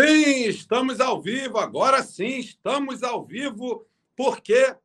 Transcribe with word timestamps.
Sim, 0.00 0.44
estamos 0.44 1.00
ao 1.00 1.20
vivo, 1.20 1.58
agora 1.58 2.04
sim, 2.04 2.38
estamos 2.38 3.02
ao 3.02 3.24
vivo, 3.24 3.84
porque 4.16 4.76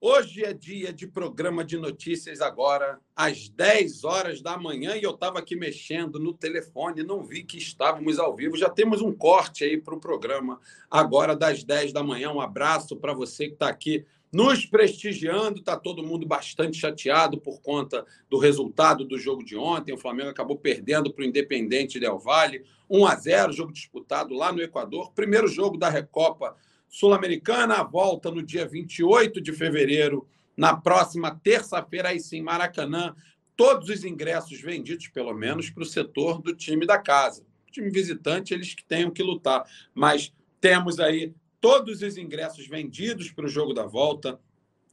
hoje 0.00 0.44
é 0.44 0.52
dia 0.52 0.92
de 0.92 1.06
programa 1.06 1.64
de 1.64 1.78
notícias 1.78 2.40
agora, 2.40 2.98
às 3.14 3.48
10 3.48 4.02
horas 4.02 4.42
da 4.42 4.58
manhã, 4.58 4.96
e 4.96 5.04
eu 5.04 5.12
estava 5.12 5.38
aqui 5.38 5.54
mexendo 5.54 6.18
no 6.18 6.34
telefone, 6.34 7.04
não 7.04 7.22
vi 7.22 7.44
que 7.44 7.58
estávamos 7.58 8.18
ao 8.18 8.34
vivo. 8.34 8.56
Já 8.56 8.68
temos 8.68 9.00
um 9.00 9.12
corte 9.12 9.62
aí 9.62 9.80
para 9.80 9.94
o 9.94 10.00
programa 10.00 10.58
agora 10.90 11.36
das 11.36 11.62
10 11.62 11.92
da 11.92 12.02
manhã. 12.02 12.32
Um 12.32 12.40
abraço 12.40 12.96
para 12.96 13.14
você 13.14 13.46
que 13.46 13.52
está 13.52 13.68
aqui 13.68 14.04
nos 14.32 14.66
prestigiando. 14.66 15.60
Está 15.60 15.76
todo 15.76 16.02
mundo 16.02 16.26
bastante 16.26 16.78
chateado 16.78 17.40
por 17.40 17.60
conta 17.60 18.04
do 18.28 18.38
resultado 18.38 19.04
do 19.04 19.18
jogo 19.18 19.44
de 19.44 19.56
ontem. 19.56 19.92
O 19.92 19.98
Flamengo 19.98 20.30
acabou 20.30 20.56
perdendo 20.56 21.12
para 21.12 21.22
o 21.22 21.26
Independente 21.26 21.98
Del 21.98 22.18
Valle, 22.18 22.64
1 22.88 23.06
a 23.06 23.14
0, 23.16 23.52
jogo 23.52 23.72
disputado 23.72 24.34
lá 24.34 24.52
no 24.52 24.62
Equador. 24.62 25.12
Primeiro 25.12 25.48
jogo 25.48 25.76
da 25.76 25.88
Recopa 25.88 26.56
Sul-Americana, 26.88 27.76
a 27.76 27.84
volta 27.84 28.30
no 28.30 28.42
dia 28.42 28.66
28 28.66 29.40
de 29.40 29.52
fevereiro, 29.52 30.26
na 30.56 30.76
próxima 30.76 31.30
terça-feira, 31.30 32.08
aí 32.08 32.18
sim, 32.18 32.40
Maracanã. 32.40 33.14
Todos 33.54 33.88
os 33.88 34.04
ingressos 34.04 34.60
vendidos, 34.60 35.08
pelo 35.08 35.34
menos, 35.34 35.68
para 35.70 35.82
o 35.82 35.86
setor 35.86 36.40
do 36.40 36.54
time 36.54 36.86
da 36.86 36.98
casa. 36.98 37.42
O 37.68 37.72
time 37.72 37.90
visitante, 37.90 38.54
eles 38.54 38.74
que 38.74 38.84
tenham 38.84 39.10
que 39.10 39.22
lutar. 39.22 39.64
Mas 39.94 40.32
temos 40.60 40.98
aí 40.98 41.34
todos 41.60 42.02
os 42.02 42.16
ingressos 42.16 42.66
vendidos 42.66 43.30
para 43.30 43.46
o 43.46 43.48
jogo 43.48 43.72
da 43.72 43.86
volta. 43.86 44.40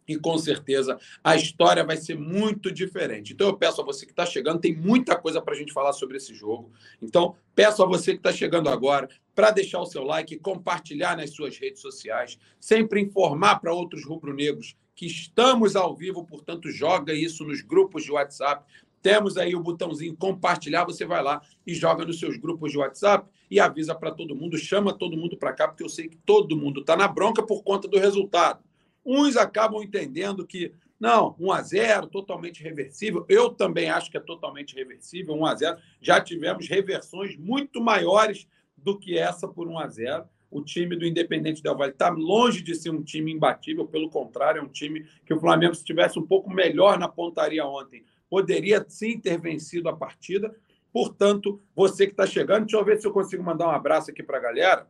E 0.07 0.15
com 0.17 0.37
certeza 0.37 0.99
a 1.23 1.35
história 1.35 1.83
vai 1.83 1.97
ser 1.97 2.15
muito 2.15 2.71
diferente. 2.71 3.33
Então 3.33 3.47
eu 3.47 3.57
peço 3.57 3.81
a 3.81 3.83
você 3.83 4.05
que 4.05 4.11
está 4.11 4.23
chegando, 4.23 4.59
tem 4.59 4.75
muita 4.75 5.15
coisa 5.15 5.41
para 5.41 5.55
a 5.55 5.57
gente 5.57 5.73
falar 5.73 5.93
sobre 5.93 6.17
esse 6.17 6.31
jogo. 6.31 6.71
Então 7.01 7.35
peço 7.55 7.81
a 7.81 7.87
você 7.87 8.11
que 8.11 8.19
está 8.19 8.31
chegando 8.31 8.69
agora 8.69 9.09
para 9.33 9.49
deixar 9.49 9.79
o 9.79 9.85
seu 9.85 10.03
like, 10.03 10.37
compartilhar 10.37 11.17
nas 11.17 11.31
suas 11.31 11.57
redes 11.57 11.81
sociais, 11.81 12.37
sempre 12.59 13.01
informar 13.01 13.59
para 13.59 13.73
outros 13.73 14.05
rubro-negros 14.05 14.77
que 14.93 15.07
estamos 15.07 15.75
ao 15.75 15.95
vivo, 15.95 16.23
portanto 16.23 16.69
joga 16.69 17.11
isso 17.11 17.43
nos 17.43 17.61
grupos 17.61 18.03
de 18.03 18.11
WhatsApp 18.11 18.63
temos 19.05 19.37
aí 19.37 19.55
o 19.55 19.59
botãozinho 19.59 20.15
compartilhar, 20.17 20.83
você 20.83 21.05
vai 21.05 21.21
lá 21.21 21.39
e 21.63 21.75
joga 21.75 22.03
nos 22.03 22.19
seus 22.19 22.37
grupos 22.37 22.71
de 22.71 22.79
WhatsApp 22.79 23.29
e 23.51 23.59
avisa 23.59 23.93
para 23.93 24.09
todo 24.09 24.35
mundo, 24.35 24.57
chama 24.57 24.91
todo 24.91 25.15
mundo 25.15 25.37
para 25.37 25.53
cá, 25.53 25.67
porque 25.67 25.83
eu 25.83 25.89
sei 25.89 26.07
que 26.07 26.17
todo 26.17 26.57
mundo 26.57 26.79
está 26.79 26.97
na 26.97 27.07
bronca 27.07 27.43
por 27.43 27.61
conta 27.61 27.87
do 27.87 27.99
resultado. 27.99 28.63
Uns 29.05 29.37
acabam 29.37 29.83
entendendo 29.83 30.43
que, 30.43 30.73
não, 30.99 31.35
1 31.39 31.51
a 31.51 31.61
0 31.61 32.07
totalmente 32.07 32.63
reversível. 32.63 33.23
Eu 33.29 33.51
também 33.51 33.91
acho 33.91 34.09
que 34.09 34.17
é 34.17 34.19
totalmente 34.19 34.73
reversível, 34.73 35.35
1 35.35 35.45
a 35.45 35.53
0 35.55 35.77
Já 36.01 36.19
tivemos 36.19 36.67
reversões 36.67 37.37
muito 37.37 37.79
maiores 37.79 38.47
do 38.75 38.97
que 38.97 39.15
essa 39.15 39.47
por 39.47 39.67
1 39.67 39.77
a 39.77 39.87
0 39.87 40.25
o 40.49 40.63
time 40.63 40.95
do 40.95 41.05
Independente 41.05 41.61
Del 41.61 41.75
Valle 41.75 41.91
está 41.91 42.09
longe 42.09 42.61
de 42.61 42.73
ser 42.73 42.89
um 42.89 43.03
time 43.03 43.33
imbatível, 43.33 43.85
pelo 43.85 44.09
contrário, 44.09 44.59
é 44.59 44.63
um 44.63 44.69
time 44.69 45.05
que 45.25 45.33
o 45.33 45.39
Flamengo, 45.39 45.75
se 45.75 45.83
tivesse 45.83 46.17
um 46.17 46.25
pouco 46.25 46.49
melhor 46.49 46.97
na 46.97 47.09
pontaria 47.09 47.65
ontem, 47.65 48.05
poderia 48.29 48.83
sim 48.87 49.19
ter 49.19 49.39
vencido 49.39 49.89
a 49.89 49.95
partida. 49.95 50.55
Portanto, 50.91 51.61
você 51.75 52.05
que 52.05 52.13
está 52.13 52.25
chegando, 52.25 52.61
deixa 52.61 52.77
eu 52.77 52.85
ver 52.85 52.99
se 52.99 53.07
eu 53.07 53.11
consigo 53.11 53.43
mandar 53.43 53.67
um 53.67 53.71
abraço 53.71 54.11
aqui 54.11 54.23
para 54.23 54.37
a 54.37 54.41
galera 54.41 54.87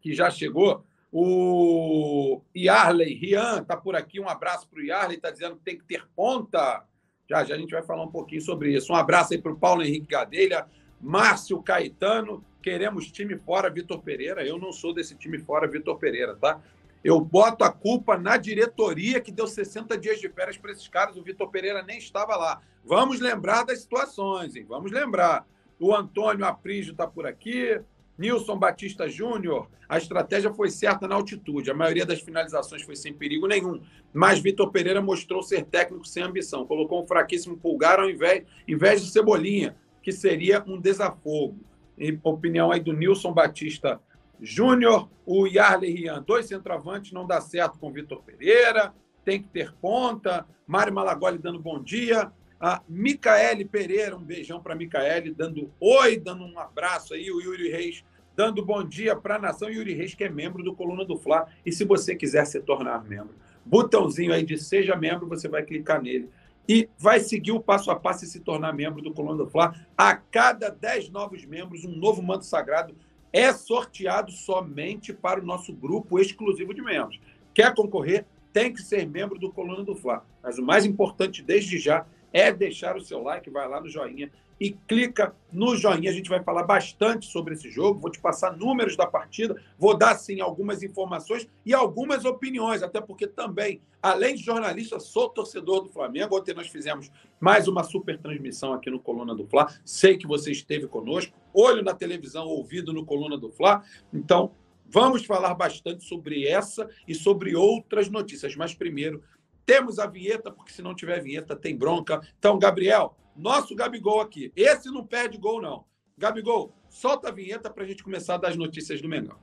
que 0.00 0.14
já 0.14 0.30
chegou. 0.30 0.84
O 1.10 2.42
Yarley 2.56 3.14
Rian 3.14 3.62
está 3.62 3.76
por 3.76 3.96
aqui. 3.96 4.20
Um 4.20 4.28
abraço 4.28 4.68
para 4.68 4.80
o 4.80 4.84
Yarley, 4.84 5.16
está 5.16 5.30
dizendo 5.30 5.56
que 5.56 5.62
tem 5.62 5.78
que 5.78 5.84
ter 5.84 6.06
ponta. 6.14 6.84
Já, 7.28 7.44
já 7.44 7.54
a 7.54 7.58
gente 7.58 7.70
vai 7.70 7.82
falar 7.82 8.04
um 8.04 8.10
pouquinho 8.10 8.40
sobre 8.40 8.74
isso. 8.74 8.92
Um 8.92 8.96
abraço 8.96 9.32
aí 9.32 9.40
para 9.40 9.52
o 9.52 9.58
Paulo 9.58 9.82
Henrique 9.82 10.06
Gadelha, 10.08 10.66
Márcio 11.00 11.62
Caetano. 11.62 12.44
Queremos 12.62 13.10
time 13.10 13.36
fora, 13.36 13.70
Vitor 13.70 14.02
Pereira. 14.02 14.46
Eu 14.46 14.58
não 14.58 14.72
sou 14.72 14.92
desse 14.92 15.14
time 15.14 15.38
fora, 15.38 15.66
Vitor 15.66 15.98
Pereira, 15.98 16.36
tá? 16.36 16.60
Eu 17.02 17.20
boto 17.20 17.64
a 17.64 17.72
culpa 17.72 18.16
na 18.18 18.36
diretoria 18.36 19.20
que 19.20 19.30
deu 19.30 19.46
60 19.46 19.96
dias 19.96 20.20
de 20.20 20.28
férias 20.28 20.56
para 20.56 20.72
esses 20.72 20.88
caras. 20.88 21.16
O 21.16 21.22
Vitor 21.22 21.48
Pereira 21.50 21.82
nem 21.82 21.98
estava 21.98 22.36
lá. 22.36 22.60
Vamos 22.84 23.20
lembrar 23.20 23.64
das 23.64 23.80
situações, 23.80 24.56
hein? 24.56 24.66
Vamos 24.68 24.90
lembrar. 24.90 25.46
O 25.78 25.94
Antônio 25.94 26.44
Aprígio 26.44 26.92
está 26.92 27.06
por 27.06 27.26
aqui. 27.26 27.80
Nilson 28.18 28.58
Batista 28.58 29.08
Júnior, 29.08 29.68
a 29.88 29.96
estratégia 29.96 30.52
foi 30.52 30.70
certa 30.70 31.06
na 31.06 31.14
altitude. 31.14 31.70
A 31.70 31.74
maioria 31.74 32.04
das 32.04 32.20
finalizações 32.20 32.82
foi 32.82 32.96
sem 32.96 33.14
perigo 33.14 33.46
nenhum. 33.46 33.80
Mas 34.12 34.40
Vitor 34.40 34.72
Pereira 34.72 35.00
mostrou 35.00 35.40
ser 35.40 35.64
técnico 35.64 36.04
sem 36.04 36.24
ambição. 36.24 36.66
Colocou 36.66 37.00
um 37.00 37.06
fraquíssimo 37.06 37.56
pulgar 37.56 38.00
ao 38.00 38.10
invés, 38.10 38.44
de 38.66 39.10
Cebolinha, 39.10 39.76
que 40.02 40.10
seria 40.10 40.64
um 40.66 40.80
desafogo. 40.80 41.60
Em 41.96 42.18
opinião 42.24 42.72
aí 42.72 42.80
do 42.80 42.92
Nilson 42.92 43.32
Batista 43.32 44.00
Júnior, 44.40 45.08
o 45.26 45.46
Yarley 45.46 45.92
Rian, 45.92 46.22
dois 46.22 46.46
centroavantes, 46.46 47.12
não 47.12 47.26
dá 47.26 47.40
certo 47.40 47.78
com 47.78 47.88
o 47.88 47.92
Vitor 47.92 48.22
Pereira, 48.22 48.94
tem 49.24 49.42
que 49.42 49.48
ter 49.48 49.72
ponta. 49.74 50.46
Mário 50.66 50.92
Malagoli 50.92 51.38
dando 51.38 51.58
bom 51.58 51.82
dia. 51.82 52.32
A 52.60 52.82
Micaele 52.88 53.64
Pereira, 53.64 54.16
um 54.16 54.22
beijão 54.22 54.60
para 54.60 54.74
Micaele, 54.74 55.32
dando 55.32 55.70
oi, 55.80 56.18
dando 56.18 56.44
um 56.44 56.58
abraço 56.58 57.14
aí. 57.14 57.30
O 57.30 57.40
Yuri 57.40 57.70
Reis 57.70 58.04
dando 58.34 58.64
bom 58.64 58.82
dia 58.82 59.14
para 59.14 59.36
a 59.36 59.38
nação. 59.38 59.68
Yuri 59.68 59.94
Reis, 59.94 60.14
que 60.14 60.24
é 60.24 60.28
membro 60.28 60.62
do 60.62 60.74
Coluna 60.74 61.04
do 61.04 61.16
Fla. 61.16 61.46
E 61.64 61.72
se 61.72 61.84
você 61.84 62.16
quiser 62.16 62.46
se 62.46 62.60
tornar 62.60 63.04
membro, 63.04 63.34
botãozinho 63.64 64.32
aí 64.32 64.44
de 64.44 64.56
seja 64.56 64.96
membro, 64.96 65.28
você 65.28 65.48
vai 65.48 65.62
clicar 65.62 66.02
nele 66.02 66.28
e 66.68 66.88
vai 66.98 67.18
seguir 67.18 67.52
o 67.52 67.60
passo 67.60 67.90
a 67.90 67.96
passo 67.96 68.24
e 68.24 68.28
se 68.28 68.40
tornar 68.40 68.74
membro 68.74 69.00
do 69.00 69.12
Coluna 69.12 69.44
do 69.44 69.50
Fla. 69.50 69.74
A 69.96 70.14
cada 70.14 70.68
10 70.68 71.10
novos 71.10 71.44
membros, 71.44 71.84
um 71.84 71.96
novo 71.96 72.22
manto 72.22 72.44
sagrado 72.44 72.94
é 73.32 73.52
sorteado 73.52 74.30
somente 74.32 75.12
para 75.12 75.40
o 75.40 75.44
nosso 75.44 75.72
grupo 75.72 76.18
exclusivo 76.18 76.72
de 76.72 76.82
membros. 76.82 77.20
Quer 77.54 77.74
concorrer? 77.74 78.24
Tem 78.52 78.72
que 78.72 78.82
ser 78.82 79.06
membro 79.06 79.38
do 79.38 79.52
Coluna 79.52 79.84
do 79.84 79.94
Fla. 79.94 80.24
Mas 80.42 80.58
o 80.58 80.62
mais 80.62 80.84
importante 80.84 81.42
desde 81.42 81.78
já 81.78 82.06
é 82.32 82.52
deixar 82.52 82.96
o 82.96 83.00
seu 83.00 83.22
like, 83.22 83.50
vai 83.50 83.68
lá 83.68 83.80
no 83.80 83.88
joinha 83.88 84.30
e 84.60 84.72
clica 84.72 85.34
no 85.52 85.76
joinha. 85.76 86.10
A 86.10 86.12
gente 86.12 86.28
vai 86.28 86.42
falar 86.42 86.64
bastante 86.64 87.26
sobre 87.26 87.54
esse 87.54 87.70
jogo. 87.70 88.00
Vou 88.00 88.10
te 88.10 88.20
passar 88.20 88.56
números 88.56 88.96
da 88.96 89.06
partida, 89.06 89.60
vou 89.78 89.96
dar 89.96 90.14
sim 90.16 90.40
algumas 90.40 90.82
informações 90.82 91.48
e 91.64 91.72
algumas 91.72 92.24
opiniões, 92.24 92.82
até 92.82 93.00
porque 93.00 93.26
também, 93.26 93.80
além 94.02 94.34
de 94.34 94.42
jornalista, 94.42 94.98
sou 94.98 95.28
torcedor 95.28 95.82
do 95.82 95.88
Flamengo. 95.88 96.36
Ontem 96.36 96.54
nós 96.54 96.68
fizemos 96.68 97.10
mais 97.40 97.68
uma 97.68 97.84
super 97.84 98.18
transmissão 98.18 98.72
aqui 98.72 98.90
no 98.90 99.00
Coluna 99.00 99.34
do 99.34 99.46
Fla. 99.46 99.72
Sei 99.84 100.16
que 100.16 100.26
você 100.26 100.50
esteve 100.50 100.86
conosco, 100.86 101.36
olho 101.54 101.82
na 101.82 101.94
televisão, 101.94 102.46
ouvido 102.46 102.92
no 102.92 103.04
Coluna 103.04 103.38
do 103.38 103.50
Fla. 103.50 103.82
Então, 104.12 104.52
vamos 104.90 105.24
falar 105.24 105.54
bastante 105.54 106.04
sobre 106.04 106.46
essa 106.46 106.88
e 107.06 107.14
sobre 107.14 107.54
outras 107.54 108.08
notícias. 108.08 108.56
Mas 108.56 108.74
primeiro, 108.74 109.22
temos 109.68 109.98
a 109.98 110.06
vinheta, 110.06 110.50
porque 110.50 110.72
se 110.72 110.80
não 110.80 110.94
tiver 110.94 111.22
vinheta, 111.22 111.54
tem 111.54 111.76
bronca. 111.76 112.22
Então, 112.38 112.58
Gabriel, 112.58 113.14
nosso 113.38 113.74
Gabigol 113.74 114.20
aqui. 114.20 114.52
Esse 114.56 114.90
não 114.90 115.06
perde 115.06 115.38
gol, 115.38 115.62
não. 115.62 115.84
Gabigol, 116.16 116.74
solta 116.90 117.28
a 117.28 117.32
vinheta 117.32 117.70
para 117.70 117.84
a 117.84 117.86
gente 117.86 118.02
começar 118.02 118.34
a 118.34 118.38
dar 118.38 118.48
as 118.48 118.56
notícias 118.56 119.00
do 119.00 119.08
Mengão. 119.08 119.38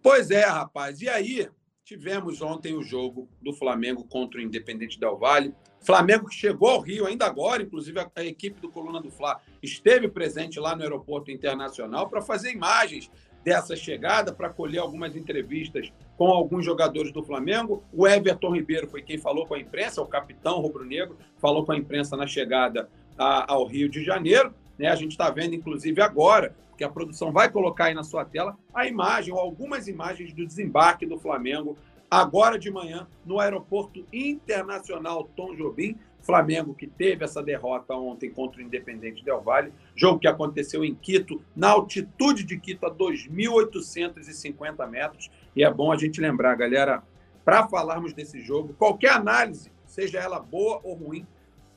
Pois 0.00 0.30
é, 0.30 0.44
rapaz. 0.44 1.00
E 1.00 1.08
aí, 1.08 1.50
tivemos 1.84 2.40
ontem 2.40 2.74
o 2.74 2.82
jogo 2.82 3.28
do 3.40 3.52
Flamengo 3.52 4.04
contra 4.04 4.38
o 4.38 4.42
Independente 4.42 4.98
Del 4.98 5.16
Valle. 5.16 5.54
Flamengo 5.80 6.28
que 6.28 6.34
chegou 6.34 6.70
ao 6.70 6.80
Rio 6.80 7.06
ainda 7.06 7.26
agora, 7.26 7.62
inclusive 7.62 7.98
a, 7.98 8.10
a 8.14 8.24
equipe 8.24 8.60
do 8.60 8.70
Coluna 8.70 9.00
do 9.00 9.10
Fla 9.10 9.40
esteve 9.62 10.08
presente 10.08 10.60
lá 10.60 10.76
no 10.76 10.82
aeroporto 10.82 11.30
internacional 11.30 12.08
para 12.08 12.22
fazer 12.22 12.52
imagens 12.52 13.10
dessa 13.44 13.74
chegada, 13.74 14.32
para 14.32 14.48
colher 14.48 14.78
algumas 14.78 15.16
entrevistas 15.16 15.92
com 16.16 16.28
alguns 16.28 16.64
jogadores 16.64 17.10
do 17.10 17.24
Flamengo. 17.24 17.82
O 17.92 18.06
Everton 18.06 18.54
Ribeiro 18.54 18.88
foi 18.88 19.02
quem 19.02 19.18
falou 19.18 19.44
com 19.44 19.54
a 19.54 19.58
imprensa, 19.58 20.00
o 20.00 20.06
capitão 20.06 20.60
rubro-negro, 20.60 21.18
falou 21.38 21.64
com 21.64 21.72
a 21.72 21.76
imprensa 21.76 22.16
na 22.16 22.28
chegada 22.28 22.88
a, 23.18 23.52
ao 23.52 23.66
Rio 23.66 23.88
de 23.88 24.04
Janeiro. 24.04 24.54
Né? 24.82 24.88
A 24.88 24.96
gente 24.96 25.12
está 25.12 25.30
vendo, 25.30 25.54
inclusive, 25.54 26.02
agora, 26.02 26.56
que 26.76 26.82
a 26.82 26.90
produção 26.90 27.30
vai 27.30 27.48
colocar 27.48 27.84
aí 27.84 27.94
na 27.94 28.02
sua 28.02 28.24
tela, 28.24 28.58
a 28.74 28.84
imagem 28.84 29.32
ou 29.32 29.38
algumas 29.38 29.86
imagens 29.86 30.32
do 30.32 30.44
desembarque 30.44 31.06
do 31.06 31.20
Flamengo 31.20 31.78
agora 32.10 32.58
de 32.58 32.68
manhã 32.68 33.06
no 33.24 33.38
Aeroporto 33.38 34.04
Internacional 34.12 35.30
Tom 35.36 35.54
Jobim. 35.54 35.96
Flamengo 36.20 36.74
que 36.74 36.86
teve 36.86 37.24
essa 37.24 37.42
derrota 37.42 37.94
ontem 37.94 38.30
contra 38.30 38.60
o 38.60 38.62
Independente 38.62 39.24
Del 39.24 39.40
Valle, 39.40 39.72
jogo 39.94 40.20
que 40.20 40.28
aconteceu 40.28 40.84
em 40.84 40.94
Quito, 40.94 41.42
na 41.54 41.70
altitude 41.70 42.44
de 42.44 42.58
Quito, 42.60 42.86
a 42.86 42.90
2.850 42.94 44.88
metros. 44.88 45.30
E 45.54 45.64
é 45.64 45.72
bom 45.72 45.90
a 45.90 45.96
gente 45.96 46.20
lembrar, 46.20 46.54
galera, 46.54 47.02
para 47.44 47.66
falarmos 47.66 48.12
desse 48.12 48.40
jogo, 48.40 48.72
qualquer 48.74 49.12
análise, 49.12 49.72
seja 49.84 50.20
ela 50.20 50.38
boa 50.38 50.80
ou 50.84 50.94
ruim, 50.94 51.26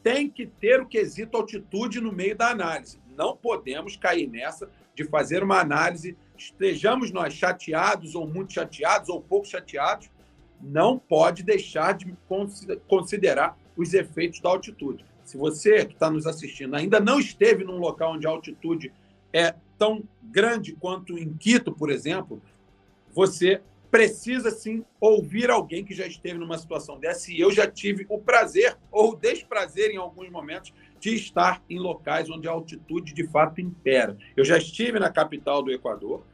tem 0.06 0.30
que 0.30 0.46
ter 0.46 0.80
o 0.80 0.86
quesito 0.86 1.36
altitude 1.36 2.00
no 2.00 2.12
meio 2.12 2.38
da 2.38 2.52
análise. 2.52 3.00
Não 3.18 3.36
podemos 3.36 3.96
cair 3.96 4.28
nessa 4.28 4.70
de 4.94 5.04
fazer 5.04 5.42
uma 5.42 5.60
análise, 5.60 6.16
estejamos 6.38 7.10
nós 7.10 7.34
chateados 7.34 8.14
ou 8.14 8.28
muito 8.28 8.54
chateados 8.54 9.10
ou 9.10 9.20
pouco 9.20 9.48
chateados, 9.48 10.12
não 10.62 11.00
pode 11.00 11.42
deixar 11.42 11.94
de 11.94 12.16
considerar 12.88 13.58
os 13.76 13.96
efeitos 13.96 14.40
da 14.40 14.50
altitude. 14.50 15.04
Se 15.24 15.38
você 15.38 15.84
que 15.88 15.94
está 15.94 16.12
nos 16.12 16.28
assistindo 16.28 16.76
ainda 16.76 17.00
não 17.00 17.20
esteve 17.20 17.64
num 17.64 17.80
local 17.80 18.14
onde 18.14 18.28
a 18.28 18.30
altitude 18.30 18.94
é 19.34 19.56
tão 19.76 20.04
grande 20.22 20.74
quanto 20.74 21.18
em 21.18 21.34
Quito, 21.34 21.72
por 21.72 21.90
exemplo, 21.90 22.40
você 23.12 23.60
precisa 23.96 24.52
sim 24.52 24.84
ouvir 25.00 25.50
alguém 25.50 25.86
que 25.86 25.94
já 25.94 26.06
esteve 26.06 26.38
numa 26.38 26.58
situação 26.58 27.00
dessa. 27.00 27.32
E 27.32 27.40
eu 27.40 27.50
já 27.50 27.66
tive 27.66 28.06
o 28.10 28.20
prazer 28.20 28.78
ou 28.92 29.14
o 29.14 29.16
desprazer 29.16 29.90
em 29.90 29.96
alguns 29.96 30.30
momentos 30.30 30.74
de 31.00 31.16
estar 31.16 31.64
em 31.70 31.80
locais 31.80 32.30
onde 32.30 32.46
a 32.46 32.52
altitude 32.52 33.14
de 33.14 33.26
fato 33.26 33.62
impera. 33.62 34.18
Eu 34.36 34.44
já 34.44 34.58
estive 34.58 35.00
na 35.00 35.10
capital 35.10 35.64
do 35.64 35.72
Equador 35.72 36.26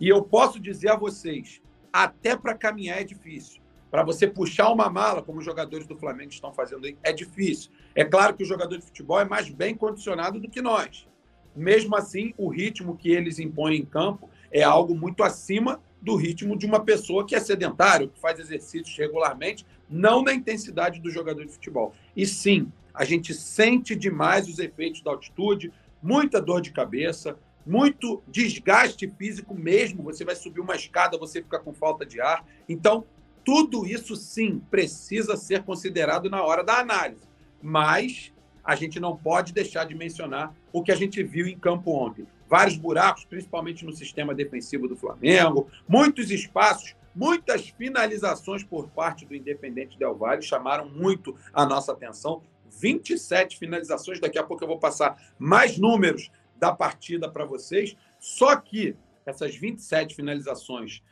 e 0.00 0.08
eu 0.08 0.24
posso 0.24 0.58
dizer 0.58 0.88
a 0.88 0.96
vocês, 0.96 1.62
até 1.92 2.36
para 2.36 2.52
caminhar 2.52 3.00
é 3.00 3.04
difícil. 3.04 3.62
Para 3.92 4.02
você 4.02 4.26
puxar 4.26 4.72
uma 4.72 4.90
mala, 4.90 5.22
como 5.22 5.38
os 5.38 5.44
jogadores 5.44 5.86
do 5.86 5.96
Flamengo 5.96 6.32
estão 6.32 6.52
fazendo 6.52 6.84
aí, 6.84 6.98
é 7.00 7.12
difícil. 7.12 7.70
É 7.94 8.04
claro 8.04 8.34
que 8.34 8.42
o 8.42 8.46
jogador 8.46 8.76
de 8.76 8.84
futebol 8.84 9.20
é 9.20 9.24
mais 9.24 9.48
bem 9.48 9.76
condicionado 9.76 10.40
do 10.40 10.50
que 10.50 10.60
nós. 10.60 11.06
Mesmo 11.54 11.94
assim, 11.94 12.34
o 12.36 12.48
ritmo 12.48 12.96
que 12.96 13.12
eles 13.12 13.38
impõem 13.38 13.78
em 13.78 13.84
campo 13.84 14.28
é 14.50 14.64
algo 14.64 14.96
muito 14.96 15.22
acima 15.22 15.80
do 16.04 16.16
ritmo 16.16 16.56
de 16.56 16.66
uma 16.66 16.84
pessoa 16.84 17.26
que 17.26 17.34
é 17.34 17.40
sedentário, 17.40 18.10
que 18.10 18.20
faz 18.20 18.38
exercícios 18.38 18.96
regularmente, 18.98 19.64
não 19.88 20.22
na 20.22 20.34
intensidade 20.34 21.00
do 21.00 21.10
jogador 21.10 21.46
de 21.46 21.52
futebol. 21.52 21.94
E 22.14 22.26
sim, 22.26 22.70
a 22.92 23.06
gente 23.06 23.32
sente 23.32 23.96
demais 23.96 24.46
os 24.46 24.58
efeitos 24.58 25.00
da 25.00 25.10
altitude, 25.10 25.72
muita 26.02 26.42
dor 26.42 26.60
de 26.60 26.72
cabeça, 26.72 27.38
muito 27.66 28.22
desgaste 28.28 29.08
físico 29.08 29.54
mesmo. 29.54 30.02
Você 30.02 30.26
vai 30.26 30.36
subir 30.36 30.60
uma 30.60 30.76
escada, 30.76 31.16
você 31.16 31.40
fica 31.40 31.58
com 31.58 31.72
falta 31.72 32.04
de 32.04 32.20
ar. 32.20 32.46
Então, 32.68 33.06
tudo 33.42 33.86
isso 33.86 34.14
sim 34.14 34.60
precisa 34.70 35.38
ser 35.38 35.62
considerado 35.62 36.28
na 36.28 36.42
hora 36.42 36.62
da 36.62 36.78
análise. 36.78 37.26
Mas 37.62 38.33
a 38.64 38.74
gente 38.74 38.98
não 38.98 39.16
pode 39.16 39.52
deixar 39.52 39.84
de 39.84 39.94
mencionar 39.94 40.54
o 40.72 40.82
que 40.82 40.90
a 40.90 40.96
gente 40.96 41.22
viu 41.22 41.46
em 41.46 41.58
campo 41.58 41.92
ontem 41.92 42.26
vários 42.48 42.76
buracos, 42.76 43.24
principalmente 43.24 43.84
no 43.84 43.92
sistema 43.92 44.34
defensivo 44.34 44.86
do 44.86 44.96
Flamengo, 44.96 45.68
muitos 45.88 46.30
espaços, 46.30 46.94
muitas 47.14 47.68
finalizações 47.70 48.62
por 48.62 48.88
parte 48.90 49.24
do 49.24 49.34
Independente 49.34 49.98
Del 49.98 50.14
Valle 50.14 50.42
chamaram 50.42 50.88
muito 50.88 51.36
a 51.52 51.64
nossa 51.66 51.92
atenção. 51.92 52.42
27 52.80 53.56
finalizações, 53.58 54.20
daqui 54.20 54.38
a 54.38 54.42
pouco 54.42 54.62
eu 54.62 54.68
vou 54.68 54.78
passar 54.78 55.16
mais 55.38 55.78
números 55.78 56.30
da 56.56 56.72
partida 56.72 57.28
para 57.28 57.44
vocês. 57.44 57.96
Só 58.20 58.54
que 58.56 58.96
essas 59.24 59.56
27 59.56 60.14
finalizações 60.14 61.02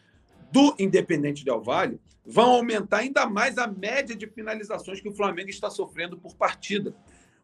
do 0.51 0.75
Independente 0.79 1.45
Del 1.45 1.63
Valle 1.63 2.01
vão 2.25 2.51
aumentar 2.51 2.99
ainda 2.99 3.27
mais 3.27 3.59
a 3.59 3.67
média 3.67 4.15
de 4.15 4.27
finalizações 4.27 5.01
que 5.01 5.09
o 5.09 5.15
Flamengo 5.15 5.51
está 5.51 5.71
sofrendo 5.71 6.17
por 6.17 6.37
partida. 6.37 6.95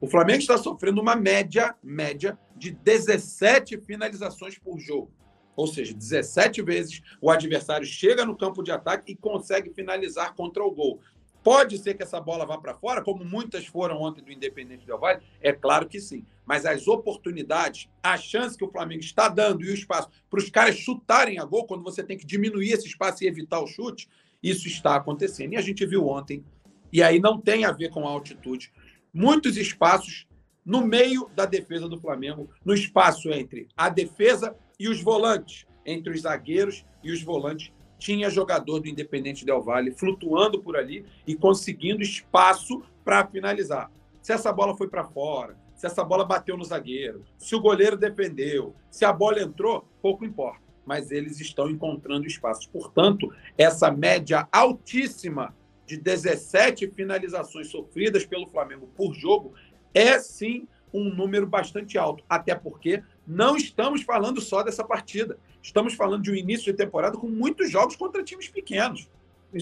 O 0.01 0.07
Flamengo 0.07 0.39
está 0.39 0.57
sofrendo 0.57 1.01
uma 1.01 1.17
média, 1.17 1.75
média 1.83 2.39
de 2.57 2.71
17 2.71 3.79
finalizações 3.81 4.57
por 4.57 4.79
jogo. 4.79 5.11
Ou 5.57 5.67
seja, 5.67 5.93
17 5.93 6.63
vezes 6.63 7.03
o 7.21 7.31
adversário 7.31 7.85
chega 7.85 8.25
no 8.25 8.37
campo 8.37 8.63
de 8.63 8.71
ataque 8.71 9.11
e 9.11 9.17
consegue 9.17 9.75
finalizar 9.75 10.35
contra 10.37 10.63
o 10.63 10.71
gol. 10.71 11.01
Pode 11.43 11.79
ser 11.79 11.95
que 11.95 12.03
essa 12.03 12.21
bola 12.21 12.47
vá 12.47 12.59
para 12.59 12.75
fora, 12.75 13.03
como 13.03 13.25
muitas 13.25 13.67
foram 13.67 14.01
ontem 14.03 14.23
do 14.23 14.31
Independente 14.31 14.87
Del 14.87 14.99
Valle? 14.99 15.23
É 15.41 15.53
claro 15.53 15.89
que 15.89 16.01
sim. 16.01 16.25
Mas 16.47 16.65
as 16.65 16.87
oportunidades, 16.87 17.89
a 18.01 18.17
chance 18.17 18.57
que 18.57 18.65
o 18.65 18.71
Flamengo 18.71 19.01
está 19.01 19.29
dando 19.29 19.65
e 19.65 19.71
o 19.71 19.75
espaço 19.75 20.09
para 20.31 20.39
os 20.39 20.49
caras 20.49 20.77
chutarem 20.77 21.41
a 21.41 21.45
gol, 21.45 21.67
quando 21.67 21.83
você 21.83 22.05
tem 22.05 22.17
que 22.17 22.27
diminuir 22.27 22.71
esse 22.71 22.87
espaço 22.87 23.25
e 23.25 23.27
evitar 23.27 23.61
o 23.61 23.67
chute, 23.67 24.09
isso 24.41 24.69
está 24.69 24.95
acontecendo. 24.95 25.55
E 25.55 25.57
a 25.57 25.61
gente 25.61 25.85
viu 25.85 26.07
ontem. 26.07 26.45
E 26.93 27.03
aí 27.03 27.19
não 27.19 27.41
tem 27.41 27.65
a 27.65 27.73
ver 27.73 27.91
com 27.91 28.07
a 28.07 28.11
altitude 28.11 28.73
muitos 29.13 29.57
espaços 29.57 30.27
no 30.65 30.85
meio 30.85 31.31
da 31.35 31.47
defesa 31.47 31.89
do 31.89 31.99
Flamengo, 31.99 32.51
no 32.65 32.75
espaço 32.75 33.31
entre 33.31 33.69
a 33.77 33.89
defesa 33.89 34.55
e 34.79 34.89
os 34.89 35.01
volantes, 35.03 35.67
entre 35.85 36.13
os 36.13 36.21
zagueiros 36.21 36.85
e 37.03 37.11
os 37.11 37.23
volantes. 37.23 37.73
Tinha 37.99 38.31
jogador 38.31 38.81
do 38.81 38.89
Independente 38.89 39.45
Del 39.45 39.63
Valle 39.63 39.91
flutuando 39.93 40.63
por 40.63 40.77
ali 40.77 41.05
e 41.27 41.35
conseguindo 41.35 42.03
espaço 42.03 42.83
para 43.05 43.27
finalizar. 43.27 43.91
Se 44.21 44.33
essa 44.33 44.53
bola 44.53 44.77
foi 44.77 44.89
para 44.89 45.05
fora, 45.05 45.57
se 45.75 45.87
essa 45.87 46.05
bola 46.05 46.25
bateu 46.25 46.57
no 46.57 46.65
zagueiro, 46.65 47.25
se 47.39 47.55
o 47.55 47.61
goleiro 47.61 47.97
defendeu, 47.97 48.75
se 48.91 49.05
a 49.05 49.13
bola 49.13 49.41
entrou, 49.41 49.89
pouco 50.03 50.25
importa. 50.25 50.61
Mas 50.85 51.11
eles 51.11 51.41
estão 51.41 51.71
encontrando 51.71 52.27
espaços. 52.27 52.67
Portanto, 52.67 53.33
essa 53.57 53.91
média 53.91 54.47
altíssima 54.53 55.55
de 55.89 55.97
17 55.97 56.89
finalizações 56.91 57.69
sofridas 57.69 58.27
pelo 58.27 58.47
Flamengo 58.47 58.89
por 58.95 59.15
jogo 59.15 59.55
é 59.95 60.19
sim 60.19 60.69
um 60.93 61.05
número 61.05 61.47
bastante 61.47 61.97
alto, 61.99 62.23
até 62.29 62.55
porque 62.55 63.03
não 63.27 63.57
estamos 63.57 64.03
falando 64.03 64.41
só 64.41 64.63
dessa 64.63 64.85
partida. 64.85 65.39
Estamos 65.63 65.95
falando 65.95 66.23
de 66.23 66.31
um 66.31 66.35
início 66.35 66.71
de 66.71 66.77
temporada 66.77 67.17
com 67.17 67.29
muitos 67.29 67.71
jogos 67.71 67.97
contra 67.97 68.23
times 68.23 68.49
pequenos 68.49 69.09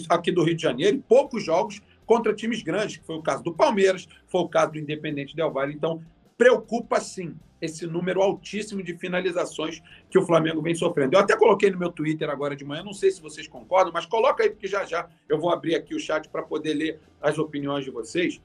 aqui 0.09 0.33
do 0.33 0.43
Rio 0.43 0.57
de 0.57 0.63
Janeiro 0.63 0.97
e 0.97 1.01
poucos 1.01 1.45
jogos 1.45 1.81
contra 2.05 2.35
times 2.35 2.63
grandes, 2.63 2.97
que 2.97 3.05
foi 3.05 3.17
o 3.17 3.23
caso 3.23 3.43
do 3.43 3.55
Palmeiras, 3.55 4.09
foi 4.27 4.41
o 4.41 4.49
caso 4.49 4.73
do 4.73 4.79
Independente 4.79 5.35
Del 5.35 5.51
Valle. 5.51 5.75
Então, 5.75 6.03
preocupa 6.37 7.01
sim 7.01 7.37
esse 7.61 7.87
número 7.87 8.21
altíssimo 8.21 8.83
de 8.83 8.97
finalizações 8.97 9.83
que 10.11 10.19
o 10.19 10.27
Flamengo 10.27 10.61
vem 10.61 10.75
sofrendo. 10.75 11.17
Eu 11.17 11.21
até 11.21 11.37
coloquei 11.37 11.71
no 11.71 11.79
meu 11.79 11.91
Twitter 11.91 12.29
agora 12.29 12.55
de 12.55 12.65
manhã, 12.65 12.83
não 12.83 12.93
sei 12.93 13.11
se 13.11 13.21
vocês 13.21 13.49
concordam, 13.49 13.93
mas 13.93 14.05
coloca 14.05 14.43
aí, 14.43 14.51
porque 14.51 14.67
já 14.67 14.85
já 14.85 15.09
eu 15.29 15.39
vou 15.39 15.51
abrir 15.51 15.75
aqui 15.75 15.95
o 15.95 16.01
chat 16.01 16.29
para 16.29 16.43
poder 16.43 16.75
ler 16.75 17.01
as 17.21 17.39
opiniões 17.39 17.85
de 17.85 17.91
vocês. 17.91 18.41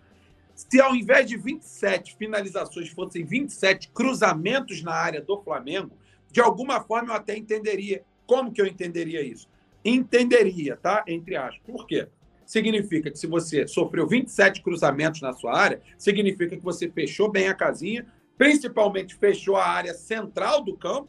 Se 0.56 0.80
ao 0.80 0.96
invés 0.96 1.28
de 1.28 1.38
27 1.38 2.16
finalizações 2.16 2.90
fossem 2.90 3.26
27 3.26 3.90
cruzamentos 3.90 4.82
na 4.82 4.94
área 4.94 5.22
do 5.22 5.42
Flamengo, 5.42 5.92
de 6.32 6.40
alguma 6.40 6.82
forma 6.82 7.10
eu 7.10 7.16
até 7.16 7.36
entenderia. 7.36 8.04
Como 8.26 8.52
que 8.52 8.62
eu 8.62 8.66
entenderia 8.66 9.22
isso? 9.22 9.50
Entenderia, 9.84 10.78
tá? 10.78 11.04
Entre 11.08 11.36
aspas. 11.36 11.60
Por 11.66 11.86
quê? 11.86 12.08
Significa 12.52 13.10
que 13.10 13.18
se 13.18 13.28
você 13.28 13.66
sofreu 13.66 14.06
27 14.06 14.62
cruzamentos 14.62 15.22
na 15.22 15.32
sua 15.32 15.58
área, 15.58 15.82
significa 15.98 16.58
que 16.58 16.62
você 16.62 16.90
fechou 16.90 17.32
bem 17.32 17.48
a 17.48 17.54
casinha, 17.54 18.06
principalmente 18.38 19.16
fechou 19.16 19.56
a 19.56 19.66
área 19.66 19.94
central 19.94 20.62
do 20.62 20.76
campo, 20.76 21.08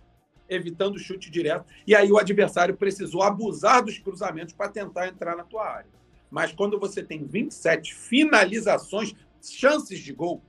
evitando 0.49 0.95
o 0.95 0.99
chute 1.01 1.33
direto, 1.33 1.67
e 1.85 1.97
aí 1.97 2.13
o 2.13 2.19
adversário 2.19 2.77
precisou 2.77 3.25
abusar 3.25 3.83
dos 3.83 3.99
cruzamentos 3.99 4.55
para 4.55 4.71
tentar 4.71 5.09
entrar 5.09 5.37
na 5.37 5.43
tua 5.43 5.67
área. 5.67 5.91
Mas 6.31 6.53
quando 6.53 6.79
você 6.79 7.03
tem 7.03 7.25
27 7.25 7.93
finalizações, 7.93 9.13
chances 9.43 9.99
de 9.99 10.13
gol, 10.13 10.41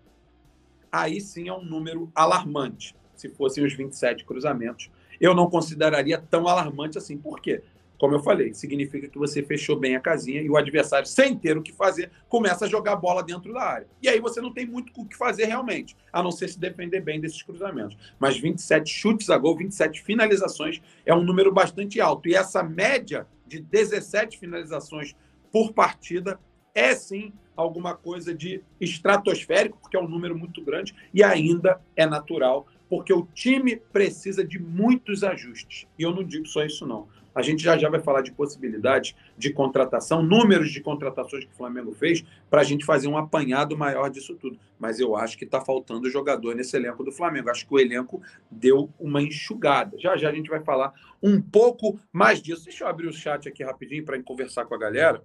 aí 0.91 1.19
sim 1.19 1.47
é 1.47 1.53
um 1.53 1.65
número 1.65 2.11
alarmante. 2.13 2.95
Se 3.15 3.29
fossem 3.29 3.65
os 3.65 3.73
27 3.73 4.25
cruzamentos, 4.25 4.91
eu 5.19 5.33
não 5.33 5.49
consideraria 5.49 6.19
tão 6.19 6.47
alarmante 6.47 6.99
assim. 6.99 7.17
Por 7.17 7.41
quê? 7.41 7.63
Como 8.03 8.15
eu 8.15 8.19
falei, 8.19 8.53
significa 8.53 9.07
que 9.07 9.17
você 9.17 9.41
fechou 9.41 9.79
bem 9.79 9.95
a 9.95 9.99
casinha 10.01 10.41
e 10.41 10.49
o 10.49 10.57
adversário, 10.57 11.07
sem 11.07 11.37
ter 11.37 11.57
o 11.57 11.61
que 11.61 11.71
fazer, 11.71 12.11
começa 12.27 12.65
a 12.65 12.67
jogar 12.67 12.97
bola 12.97 13.23
dentro 13.23 13.53
da 13.53 13.61
área. 13.61 13.87
E 14.01 14.09
aí 14.09 14.19
você 14.19 14.41
não 14.41 14.53
tem 14.53 14.65
muito 14.65 14.91
o 14.97 15.05
que 15.05 15.15
fazer 15.15 15.45
realmente, 15.45 15.95
a 16.11 16.21
não 16.21 16.29
ser 16.29 16.49
se 16.49 16.59
defender 16.59 16.99
bem 16.99 17.21
desses 17.21 17.41
cruzamentos. 17.41 17.97
Mas 18.19 18.37
27 18.37 18.93
chutes 18.93 19.29
a 19.29 19.37
gol, 19.37 19.55
27 19.55 20.03
finalizações 20.03 20.81
é 21.05 21.15
um 21.15 21.23
número 21.23 21.49
bastante 21.49 22.01
alto. 22.01 22.27
E 22.27 22.35
essa 22.35 22.61
média 22.61 23.25
de 23.47 23.61
17 23.61 24.37
finalizações 24.37 25.15
por 25.49 25.71
partida 25.71 26.37
é 26.75 26.93
sim 26.93 27.31
alguma 27.55 27.95
coisa 27.95 28.35
de 28.35 28.61
estratosférico, 28.81 29.77
porque 29.79 29.95
é 29.95 30.01
um 30.01 30.09
número 30.09 30.37
muito 30.37 30.61
grande 30.61 30.93
e 31.13 31.23
ainda 31.23 31.79
é 31.95 32.05
natural, 32.05 32.67
porque 32.89 33.13
o 33.13 33.25
time 33.33 33.77
precisa 33.77 34.43
de 34.43 34.59
muitos 34.59 35.23
ajustes. 35.23 35.87
E 35.97 36.03
eu 36.03 36.13
não 36.13 36.21
digo 36.21 36.45
só 36.45 36.65
isso, 36.65 36.85
não. 36.85 37.07
A 37.33 37.41
gente 37.41 37.63
já 37.63 37.77
já 37.77 37.89
vai 37.89 37.99
falar 37.99 38.21
de 38.21 38.31
possibilidades 38.31 39.15
de 39.37 39.51
contratação, 39.51 40.21
números 40.21 40.71
de 40.71 40.81
contratações 40.81 41.45
que 41.45 41.51
o 41.51 41.55
Flamengo 41.55 41.93
fez, 41.93 42.23
para 42.49 42.61
a 42.61 42.63
gente 42.63 42.85
fazer 42.85 43.07
um 43.07 43.17
apanhado 43.17 43.77
maior 43.77 44.09
disso 44.09 44.35
tudo. 44.35 44.57
Mas 44.79 44.99
eu 44.99 45.15
acho 45.15 45.37
que 45.37 45.45
está 45.45 45.61
faltando 45.61 46.09
jogador 46.09 46.55
nesse 46.55 46.75
elenco 46.75 47.03
do 47.03 47.11
Flamengo. 47.11 47.49
Acho 47.49 47.67
que 47.67 47.73
o 47.73 47.79
elenco 47.79 48.21
deu 48.49 48.89
uma 48.99 49.21
enxugada. 49.21 49.97
Já 49.99 50.15
já 50.17 50.29
a 50.29 50.33
gente 50.33 50.49
vai 50.49 50.61
falar 50.61 50.93
um 51.21 51.41
pouco 51.41 51.99
mais 52.11 52.41
disso. 52.41 52.65
Deixa 52.65 52.83
eu 52.83 52.87
abrir 52.87 53.07
o 53.07 53.13
chat 53.13 53.47
aqui 53.47 53.63
rapidinho 53.63 54.05
para 54.05 54.21
conversar 54.21 54.65
com 54.65 54.75
a 54.75 54.77
galera. 54.77 55.23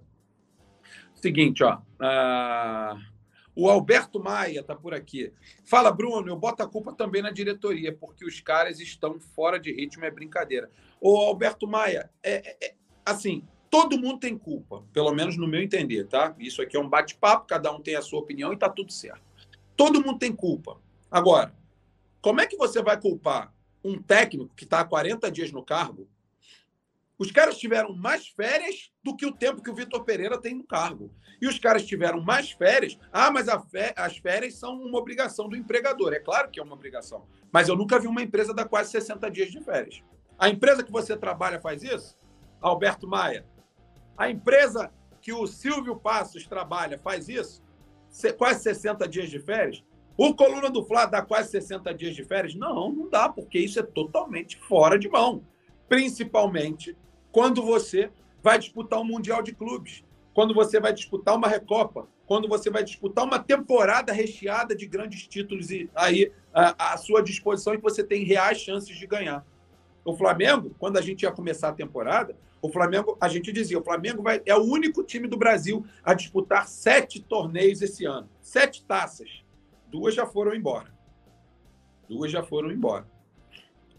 Seguinte, 1.13 1.63
ó. 1.63 1.77
Uh... 1.99 3.18
O 3.59 3.69
Alberto 3.69 4.23
Maia 4.23 4.61
está 4.61 4.73
por 4.73 4.93
aqui. 4.93 5.33
Fala, 5.65 5.91
Bruno, 5.91 6.29
eu 6.29 6.37
boto 6.37 6.63
a 6.63 6.67
culpa 6.67 6.93
também 6.93 7.21
na 7.21 7.29
diretoria, 7.29 7.93
porque 7.93 8.23
os 8.23 8.39
caras 8.39 8.79
estão 8.79 9.19
fora 9.19 9.59
de 9.59 9.69
ritmo, 9.69 10.05
é 10.05 10.09
brincadeira. 10.09 10.71
Ô, 11.01 11.17
Alberto 11.17 11.67
Maia, 11.67 12.09
é, 12.23 12.35
é, 12.35 12.67
é, 12.67 12.75
assim, 13.05 13.45
todo 13.69 13.99
mundo 13.99 14.17
tem 14.17 14.37
culpa, 14.37 14.85
pelo 14.93 15.11
menos 15.11 15.35
no 15.35 15.45
meu 15.45 15.61
entender, 15.61 16.07
tá? 16.07 16.33
Isso 16.39 16.61
aqui 16.61 16.77
é 16.77 16.79
um 16.79 16.87
bate-papo, 16.87 17.47
cada 17.47 17.69
um 17.69 17.81
tem 17.81 17.97
a 17.97 18.01
sua 18.01 18.21
opinião 18.21 18.53
e 18.53 18.57
tá 18.57 18.69
tudo 18.69 18.93
certo. 18.93 19.21
Todo 19.75 20.01
mundo 20.01 20.19
tem 20.19 20.33
culpa. 20.33 20.79
Agora, 21.11 21.53
como 22.21 22.39
é 22.39 22.47
que 22.47 22.55
você 22.55 22.81
vai 22.81 22.97
culpar 22.97 23.53
um 23.83 24.01
técnico 24.01 24.55
que 24.55 24.63
está 24.63 24.79
há 24.79 24.85
40 24.85 25.29
dias 25.29 25.51
no 25.51 25.65
cargo 25.65 26.07
Os 27.19 27.31
caras 27.31 27.57
tiveram 27.57 27.93
mais 27.93 28.29
férias 28.29 28.91
do 29.03 29.13
que 29.13 29.25
o 29.25 29.31
tempo 29.33 29.61
que 29.61 29.69
o 29.69 29.75
Vitor 29.75 30.05
Pereira 30.05 30.39
tem 30.39 30.55
no 30.55 30.63
cargo. 30.63 31.13
E 31.41 31.47
os 31.47 31.59
caras 31.59 31.85
tiveram 31.85 32.21
mais 32.21 32.51
férias. 32.51 32.97
Ah, 33.11 33.29
mas 33.29 33.47
fé, 33.69 33.93
as 33.97 34.17
férias 34.17 34.57
são 34.57 34.73
uma 34.73 34.97
obrigação 34.97 35.49
do 35.49 35.57
empregador. 35.57 36.13
É 36.13 36.19
claro 36.19 36.49
que 36.49 36.61
é 36.61 36.63
uma 36.63 36.75
obrigação. 36.75 37.27
Mas 37.51 37.67
eu 37.67 37.75
nunca 37.75 37.99
vi 37.99 38.07
uma 38.07 38.21
empresa 38.21 38.53
dar 38.53 38.69
quase 38.69 38.91
60 38.91 39.29
dias 39.29 39.51
de 39.51 39.59
férias. 39.59 40.01
A 40.37 40.47
empresa 40.47 40.81
que 40.81 40.91
você 40.93 41.17
trabalha 41.17 41.59
faz 41.59 41.83
isso? 41.83 42.17
Alberto 42.61 43.05
Maia. 43.05 43.45
A 44.17 44.29
empresa 44.29 44.89
que 45.21 45.33
o 45.33 45.45
Silvio 45.45 45.97
Passos 45.97 46.47
trabalha 46.47 46.97
faz 46.97 47.27
isso? 47.27 47.61
Quase 48.37 48.63
60 48.63 49.05
dias 49.09 49.29
de 49.29 49.39
férias? 49.39 49.83
O 50.17 50.33
Coluna 50.33 50.69
do 50.69 50.85
Flá 50.85 51.05
dá 51.05 51.21
quase 51.21 51.51
60 51.51 51.93
dias 51.93 52.15
de 52.15 52.23
férias? 52.23 52.55
Não, 52.55 52.89
não 52.93 53.09
dá, 53.09 53.27
porque 53.27 53.59
isso 53.59 53.77
é 53.77 53.83
totalmente 53.83 54.57
fora 54.57 54.97
de 54.97 55.09
mão. 55.09 55.43
Principalmente 55.89 56.97
quando 57.31 57.61
você 57.61 58.11
vai 58.41 58.57
disputar 58.57 58.99
um 58.99 59.03
Mundial 59.03 59.41
de 59.41 59.53
Clubes, 59.53 60.03
quando 60.33 60.53
você 60.53 60.79
vai 60.79 60.93
disputar 60.93 61.35
uma 61.35 61.47
Recopa, 61.47 62.07
quando 62.25 62.47
você 62.47 62.69
vai 62.69 62.83
disputar 62.83 63.25
uma 63.25 63.39
temporada 63.39 64.13
recheada 64.13 64.75
de 64.75 64.85
grandes 64.85 65.27
títulos 65.27 65.71
e 65.71 65.89
aí 65.95 66.31
à, 66.53 66.95
sua 66.97 67.21
disposição 67.23 67.73
e 67.73 67.77
você 67.77 68.03
tem 68.03 68.23
reais 68.23 68.59
chances 68.59 68.95
de 68.95 69.07
ganhar. 69.07 69.45
O 70.05 70.15
Flamengo, 70.15 70.75
quando 70.79 70.97
a 70.97 71.01
gente 71.01 71.23
ia 71.23 71.31
começar 71.31 71.69
a 71.69 71.73
temporada, 71.73 72.37
o 72.61 72.69
Flamengo, 72.69 73.17
a 73.19 73.27
gente 73.27 73.51
dizia, 73.51 73.79
o 73.79 73.83
Flamengo 73.83 74.21
vai, 74.21 74.41
é 74.45 74.55
o 74.55 74.63
único 74.63 75.03
time 75.03 75.27
do 75.27 75.37
Brasil 75.37 75.85
a 76.03 76.13
disputar 76.13 76.67
sete 76.67 77.21
torneios 77.21 77.81
esse 77.81 78.05
ano, 78.05 78.29
sete 78.41 78.83
taças. 78.85 79.43
Duas 79.87 80.13
já 80.13 80.25
foram 80.25 80.53
embora. 80.53 80.93
Duas 82.07 82.31
já 82.31 82.43
foram 82.43 82.71
embora. 82.71 83.07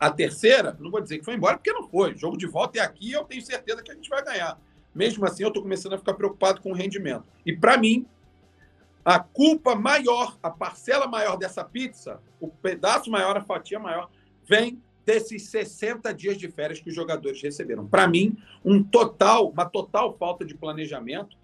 A 0.01 0.11
terceira, 0.11 0.75
não 0.81 0.91
vou 0.91 1.03
dizer 1.03 1.19
que 1.19 1.25
foi 1.27 1.35
embora, 1.35 1.59
porque 1.59 1.73
não 1.73 1.87
foi. 1.87 2.17
Jogo 2.17 2.39
de 2.39 2.47
volta 2.47 2.79
é 2.79 2.83
aqui 2.83 3.13
eu 3.13 3.23
tenho 3.25 3.43
certeza 3.43 3.83
que 3.83 3.93
a 3.93 3.95
gente 3.95 4.09
vai 4.09 4.25
ganhar. 4.25 4.59
Mesmo 4.95 5.27
assim, 5.27 5.43
eu 5.43 5.49
estou 5.49 5.63
começando 5.63 5.93
a 5.93 5.99
ficar 5.99 6.15
preocupado 6.15 6.63
com 6.63 6.71
o 6.71 6.75
rendimento. 6.75 7.25
E, 7.45 7.55
para 7.55 7.77
mim, 7.77 8.07
a 9.05 9.19
culpa 9.21 9.75
maior, 9.75 10.39
a 10.43 10.51
parcela 10.51 11.07
maior 11.07 11.37
dessa 11.37 11.63
pizza, 11.63 12.19
o 12.41 12.49
pedaço 12.49 13.11
maior, 13.11 13.37
a 13.37 13.43
fatia 13.43 13.79
maior, 13.79 14.11
vem 14.49 14.83
desses 15.05 15.51
60 15.51 16.15
dias 16.15 16.39
de 16.39 16.49
férias 16.49 16.81
que 16.81 16.89
os 16.89 16.95
jogadores 16.95 17.43
receberam. 17.43 17.87
Para 17.87 18.09
mim, 18.09 18.39
um 18.65 18.83
total, 18.83 19.51
uma 19.51 19.67
total 19.67 20.17
falta 20.17 20.47
de 20.47 20.55
planejamento 20.55 21.37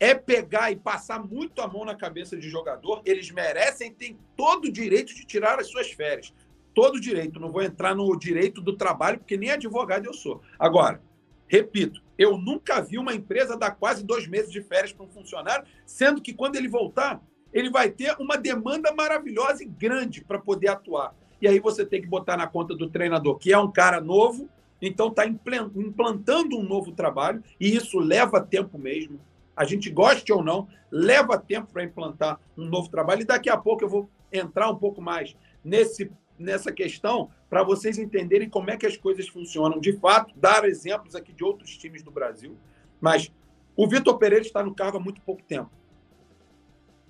é 0.00 0.14
pegar 0.14 0.70
e 0.70 0.76
passar 0.76 1.22
muito 1.22 1.60
a 1.60 1.68
mão 1.68 1.84
na 1.84 1.94
cabeça 1.94 2.36
de 2.36 2.48
jogador. 2.48 3.02
Eles 3.04 3.30
merecem, 3.30 3.92
têm 3.92 4.18
todo 4.36 4.66
o 4.66 4.72
direito 4.72 5.14
de 5.14 5.24
tirar 5.26 5.58
as 5.58 5.66
suas 5.66 5.90
férias 5.90 6.32
todo 6.78 7.00
direito, 7.00 7.40
não 7.40 7.50
vou 7.50 7.60
entrar 7.60 7.92
no 7.92 8.16
direito 8.16 8.60
do 8.60 8.72
trabalho, 8.72 9.18
porque 9.18 9.36
nem 9.36 9.50
advogado 9.50 10.06
eu 10.06 10.14
sou. 10.14 10.40
Agora, 10.56 11.02
repito, 11.48 12.00
eu 12.16 12.38
nunca 12.38 12.80
vi 12.80 12.96
uma 12.98 13.12
empresa 13.12 13.56
dar 13.56 13.72
quase 13.72 14.04
dois 14.04 14.28
meses 14.28 14.52
de 14.52 14.62
férias 14.62 14.92
para 14.92 15.04
um 15.04 15.08
funcionário, 15.08 15.66
sendo 15.84 16.22
que 16.22 16.32
quando 16.32 16.54
ele 16.54 16.68
voltar, 16.68 17.20
ele 17.52 17.68
vai 17.68 17.90
ter 17.90 18.14
uma 18.20 18.36
demanda 18.36 18.94
maravilhosa 18.94 19.64
e 19.64 19.66
grande 19.66 20.22
para 20.22 20.38
poder 20.38 20.68
atuar. 20.68 21.16
E 21.42 21.48
aí 21.48 21.58
você 21.58 21.84
tem 21.84 22.00
que 22.00 22.06
botar 22.06 22.36
na 22.36 22.46
conta 22.46 22.76
do 22.76 22.88
treinador, 22.88 23.38
que 23.38 23.52
é 23.52 23.58
um 23.58 23.72
cara 23.72 24.00
novo, 24.00 24.48
então 24.80 25.08
está 25.08 25.26
implantando 25.26 26.56
um 26.56 26.62
novo 26.62 26.92
trabalho, 26.92 27.42
e 27.58 27.74
isso 27.74 27.98
leva 27.98 28.40
tempo 28.40 28.78
mesmo. 28.78 29.18
A 29.56 29.64
gente 29.64 29.90
goste 29.90 30.32
ou 30.32 30.44
não, 30.44 30.68
leva 30.92 31.36
tempo 31.36 31.72
para 31.72 31.82
implantar 31.82 32.38
um 32.56 32.66
novo 32.66 32.88
trabalho. 32.88 33.22
E 33.22 33.26
daqui 33.26 33.50
a 33.50 33.56
pouco 33.56 33.82
eu 33.82 33.88
vou 33.88 34.08
entrar 34.32 34.70
um 34.70 34.76
pouco 34.76 35.02
mais 35.02 35.34
nesse 35.64 36.08
nessa 36.38 36.72
questão 36.72 37.30
para 37.48 37.62
vocês 37.62 37.98
entenderem 37.98 38.48
como 38.48 38.70
é 38.70 38.76
que 38.76 38.86
as 38.86 38.96
coisas 38.96 39.28
funcionam. 39.28 39.80
De 39.80 39.92
fato, 39.94 40.34
dar 40.36 40.64
exemplos 40.64 41.14
aqui 41.14 41.32
de 41.32 41.44
outros 41.44 41.76
times 41.76 42.02
do 42.02 42.10
Brasil, 42.10 42.56
mas 43.00 43.32
o 43.76 43.86
Vitor 43.88 44.18
Pereira 44.18 44.44
está 44.44 44.62
no 44.62 44.74
cargo 44.74 44.98
há 44.98 45.00
muito 45.00 45.20
pouco 45.22 45.42
tempo. 45.42 45.70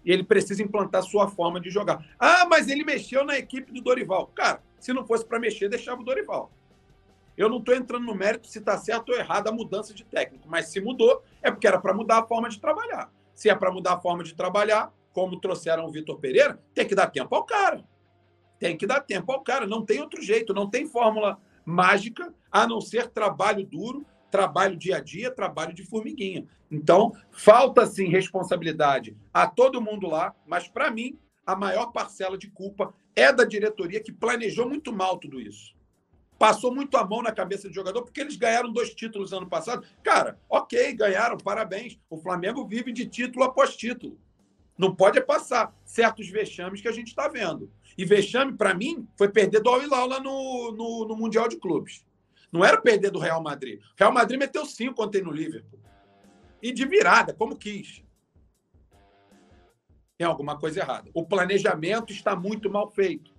E 0.05 0.13
ele 0.13 0.23
precisa 0.23 0.63
implantar 0.63 1.03
sua 1.03 1.29
forma 1.29 1.61
de 1.61 1.71
jogar. 1.71 2.05
Ah, 2.19 2.47
mas 2.49 2.69
ele 2.69 2.85
mexeu 2.85 3.25
na 3.25 3.37
equipe 3.37 3.73
do 3.73 3.81
Dorival. 3.81 4.29
Cara, 4.29 4.63
se 4.79 4.93
não 4.93 5.07
fosse 5.07 5.25
para 5.25 5.39
mexer, 5.39 5.69
deixava 5.69 6.01
o 6.01 6.05
Dorival. 6.05 6.51
Eu 7.37 7.49
não 7.49 7.59
estou 7.59 7.75
entrando 7.75 8.05
no 8.05 8.15
mérito 8.15 8.49
se 8.49 8.59
está 8.59 8.77
certo 8.77 9.11
ou 9.11 9.19
errado 9.19 9.49
a 9.49 9.53
mudança 9.53 9.95
de 9.95 10.05
técnico, 10.05 10.49
mas 10.49 10.69
se 10.69 10.81
mudou, 10.81 11.23
é 11.41 11.51
porque 11.51 11.69
era 11.69 11.79
para 11.79 11.95
mudar 11.95 12.19
a 12.19 12.27
forma 12.27 12.49
de 12.49 12.61
trabalhar. 12.61 13.13
Se 13.33 13.49
é 13.49 13.55
para 13.55 13.71
mudar 13.71 13.95
a 13.95 14.01
forma 14.01 14.25
de 14.25 14.35
trabalhar, 14.35 14.93
como 15.13 15.39
trouxeram 15.41 15.85
o 15.85 15.91
Vitor 15.91 16.19
Pereira, 16.19 16.61
tem 16.75 16.87
que 16.87 16.95
dar 16.95 17.07
tempo 17.07 17.35
ao 17.35 17.45
cara. 17.45 17.85
Tem 18.59 18.77
que 18.77 18.87
dar 18.87 19.01
tempo 19.01 19.31
ao 19.33 19.43
cara, 19.43 19.67
não 19.67 19.85
tem 19.85 20.01
outro 20.01 20.21
jeito, 20.23 20.53
não 20.53 20.69
tem 20.69 20.87
fórmula 20.87 21.39
mágica 21.65 22.35
a 22.51 22.67
não 22.67 22.81
ser 22.81 23.09
trabalho 23.09 23.65
duro, 23.65 24.07
trabalho 24.31 24.77
dia 24.77 24.97
a 24.97 25.01
dia, 25.01 25.31
trabalho 25.31 25.75
de 25.75 25.85
formiguinha. 25.85 26.47
Então, 26.71 27.13
falta 27.31 27.87
sim 27.87 28.09
responsabilidade 28.09 29.17
a 29.33 29.47
todo 29.47 29.81
mundo 29.81 30.07
lá, 30.07 30.35
mas 30.47 30.69
para 30.69 30.91
mim, 30.91 31.19
a 31.47 31.57
maior 31.57 31.93
parcela 31.93 32.37
de 32.37 32.51
culpa 32.51 32.93
é 33.17 33.33
da 33.33 33.45
diretoria 33.45 34.03
que 34.03 34.13
planejou 34.13 34.69
muito 34.69 34.93
mal 34.93 35.19
tudo 35.19 35.41
isso. 35.41 35.75
Passou 36.39 36.73
muito 36.73 36.97
a 36.97 37.05
mão 37.05 37.21
na 37.21 37.33
cabeça 37.33 37.69
do 37.69 37.75
jogador, 37.75 38.03
porque 38.03 38.21
eles 38.21 38.37
ganharam 38.37 38.73
dois 38.73 38.95
títulos 38.95 39.33
ano 39.33 39.49
passado. 39.49 39.85
Cara, 40.05 40.39
ok, 40.49 40.93
ganharam, 40.93 41.37
parabéns. 41.37 41.99
O 42.09 42.17
Flamengo 42.17 42.65
vive 42.65 42.93
de 42.93 43.07
título 43.07 43.45
após 43.45 43.77
título. 43.77 44.21
Não 44.77 44.95
pode 44.95 45.21
passar 45.21 45.75
certos 45.85 46.29
vexames 46.29 46.81
que 46.81 46.87
a 46.87 46.93
gente 46.93 47.09
está 47.09 47.27
vendo. 47.27 47.73
E 47.99 48.05
vexame, 48.05 48.53
para 48.53 48.73
mim, 48.73 49.09
foi 49.17 49.29
perder 49.29 49.61
do 49.61 49.69
Al-Hilal 49.69 50.07
lá 50.07 50.21
no, 50.21 50.71
no, 50.71 51.05
no, 51.09 51.17
Mundial 51.17 51.49
de 51.49 51.57
Clubes. 51.57 52.07
Não 52.53 52.65
era 52.65 52.81
perder 52.81 53.11
do 53.11 53.19
Real 53.19 53.43
Madrid. 53.43 53.81
O 53.81 53.83
Real 53.99 54.13
Madrid 54.13 54.39
meteu 54.39 54.65
cinco 54.65 55.03
ontem 55.03 55.21
no 55.21 55.33
Liverpool. 55.33 55.81
E 56.63 56.73
de 56.73 56.87
virada, 56.87 57.35
como 57.35 57.57
quis. 57.57 58.05
Tem 60.17 60.25
alguma 60.25 60.57
coisa 60.57 60.79
errada. 60.79 61.11
O 61.13 61.27
planejamento 61.27 62.13
está 62.13 62.37
muito 62.37 62.71
mal 62.71 62.89
feito. 62.89 63.37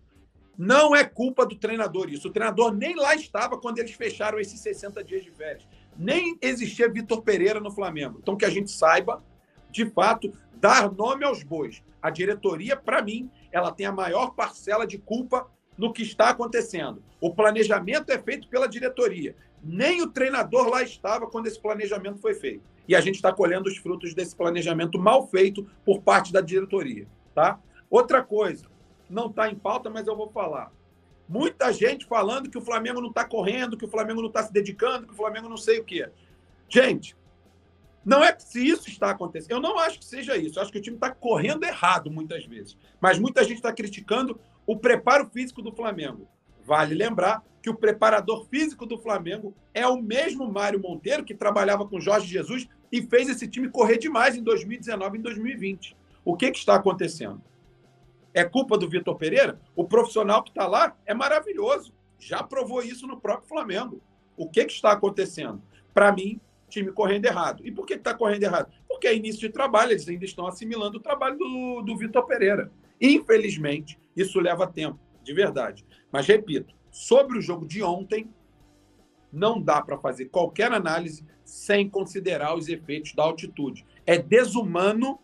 Não 0.58 0.94
é 0.94 1.06
culpa 1.06 1.46
do 1.46 1.56
treinador 1.56 2.10
isso. 2.10 2.28
O 2.28 2.32
treinador 2.32 2.74
nem 2.74 2.98
lá 2.98 3.16
estava 3.16 3.58
quando 3.58 3.80
eles 3.80 3.94
fecharam 3.94 4.42
esses 4.42 4.60
60 4.60 5.01
dias 5.06 5.24
de 5.24 5.32
férias. 5.32 5.66
Nem 5.98 6.38
existia 6.42 6.92
Vitor 6.92 7.22
Pereira 7.22 7.62
no 7.62 7.72
Flamengo. 7.72 8.20
Então, 8.22 8.36
que 8.36 8.44
a 8.44 8.50
gente 8.50 8.70
saiba, 8.70 9.24
de 9.72 9.89
fato, 9.89 10.34
dar 10.56 10.92
nome 10.92 11.24
aos 11.24 11.44
bois. 11.44 11.82
A 12.01 12.10
diretoria, 12.10 12.75
para 12.75 13.01
mim, 13.01 13.32
ela 13.51 13.72
tem 13.72 13.86
a 13.86 13.91
maior 13.91 14.32
parcela 14.32 14.86
de 14.86 14.98
culpa 14.98 15.50
no 15.77 15.94
que 15.94 16.01
está 16.01 16.29
acontecendo. 16.29 17.01
O 17.22 17.34
planejamento 17.34 18.12
é 18.12 18.20
feito 18.20 18.48
pela 18.48 18.68
diretoria. 18.68 19.36
Nem 19.63 20.01
o 20.01 20.10
treinador 20.10 20.68
lá 20.68 20.84
estava 20.84 21.27
quando 21.27 21.48
esse 21.48 21.60
planejamento 21.60 22.20
foi 22.20 22.34
feito. 22.34 22.63
E 22.88 22.96
a 22.96 23.01
gente 23.01 23.15
está 23.15 23.32
colhendo 23.32 23.70
os 23.70 23.77
frutos 23.77 24.13
desse 24.13 24.36
planejamento 24.36 24.98
mal 24.98 25.27
feito 25.27 25.68
por 25.86 26.01
parte 26.01 26.34
da 26.34 26.41
diretoria. 26.41 27.08
Tá? 27.36 27.60
Outra 27.89 28.24
coisa, 28.24 28.68
não 29.10 29.27
está 29.27 29.50
em 29.50 29.56
pauta, 29.56 29.89
mas 29.89 30.08
eu 30.08 30.15
vou 30.15 30.29
falar. 30.29 30.72
Muita 31.27 31.72
gente 31.72 32.06
falando 32.06 32.50
que 32.50 32.58
o 32.58 32.62
Flamengo 32.62 33.00
não 33.00 33.10
está 33.10 33.24
correndo, 33.24 33.77
que 33.77 33.86
o 33.86 33.89
Flamengo 33.89 34.22
não 34.22 34.29
está 34.29 34.44
se 34.44 34.51
dedicando, 34.51 35.06
que 35.06 35.13
o 35.13 35.18
Flamengo 35.18 35.48
não 35.48 35.58
sei 35.58 35.79
o 35.79 35.84
quê. 35.84 36.10
Gente, 36.68 37.15
não 38.10 38.24
é 38.24 38.38
se 38.38 38.68
isso 38.68 38.89
está 38.89 39.12
acontecendo. 39.12 39.51
Eu 39.51 39.62
não 39.62 39.78
acho 39.78 40.00
que 40.00 40.06
seja 40.06 40.36
isso. 40.36 40.58
Eu 40.58 40.63
acho 40.63 40.72
que 40.72 40.80
o 40.80 40.82
time 40.82 40.98
está 40.98 41.12
correndo 41.12 41.63
errado 41.63 42.10
muitas 42.10 42.44
vezes. 42.46 42.75
Mas 43.00 43.20
muita 43.20 43.44
gente 43.44 43.58
está 43.58 43.72
criticando 43.72 44.39
o 44.66 44.75
preparo 44.75 45.30
físico 45.30 45.62
do 45.62 45.72
Flamengo. 45.72 46.28
Vale 46.66 46.96
lembrar 46.96 47.44
que 47.62 47.70
o 47.70 47.75
preparador 47.75 48.48
físico 48.48 48.86
do 48.86 48.98
Flamengo 48.98 49.56
é 49.74 49.86
o 49.88 50.01
mesmo 50.01 50.51
Mário 50.51 50.80
Monteiro 50.80 51.24
que 51.24 51.36
trabalhava 51.36 51.88
com 51.88 52.00
Jorge 52.00 52.28
Jesus 52.28 52.68
e 52.92 53.01
fez 53.01 53.30
esse 53.30 53.48
time 53.48 53.70
correr 53.70 53.98
demais 53.98 54.36
em 54.36 54.44
2019 54.44 55.18
e 55.18 55.20
em 55.20 55.24
2020. 55.24 55.96
O 56.25 56.36
que, 56.36 56.51
que 56.51 56.58
está 56.58 56.75
acontecendo? 56.75 57.42
É 58.34 58.44
culpa 58.44 58.78
do 58.78 58.89
Vitor 58.89 59.16
Pereira? 59.16 59.60
O 59.75 59.84
profissional 59.84 60.44
que 60.44 60.50
está 60.50 60.68
lá 60.68 60.96
é 61.06 61.13
maravilhoso. 61.13 61.94
Já 62.18 62.42
provou 62.42 62.82
isso 62.82 63.06
no 63.06 63.20
próprio 63.20 63.48
Flamengo. 63.48 64.01
O 64.36 64.50
que, 64.50 64.66
que 64.66 64.74
está 64.74 64.92
acontecendo? 64.92 65.62
Para 65.94 66.12
mim, 66.12 66.39
time 66.69 66.91
correndo 66.91 67.25
errado. 67.25 67.65
E 67.65 67.71
por 67.71 67.85
que 67.85 67.95
está 67.95 68.13
correndo 68.13 68.43
errado? 68.43 68.71
Porque 68.88 69.07
é 69.07 69.15
início 69.15 69.41
de 69.41 69.49
trabalho, 69.49 69.91
eles 69.91 70.07
ainda 70.07 70.25
estão 70.25 70.47
assimilando 70.47 70.97
o 70.97 71.01
trabalho 71.01 71.38
do, 71.38 71.81
do 71.81 71.97
Vitor 71.97 72.25
Pereira. 72.25 72.71
Infelizmente, 73.01 73.99
isso 74.15 74.39
leva 74.39 74.67
tempo, 74.67 74.99
de 75.23 75.33
verdade. 75.33 75.85
Mas, 76.11 76.27
repito, 76.27 76.73
sobre 76.91 77.38
o 77.38 77.41
jogo 77.41 77.65
de 77.65 77.81
ontem, 77.83 78.29
não 79.31 79.61
dá 79.61 79.81
para 79.81 79.97
fazer 79.97 80.25
qualquer 80.25 80.71
análise 80.71 81.25
sem 81.43 81.89
considerar 81.89 82.55
os 82.55 82.67
efeitos 82.67 83.13
da 83.13 83.23
altitude. 83.23 83.85
É 84.05 84.17
desumano, 84.17 85.19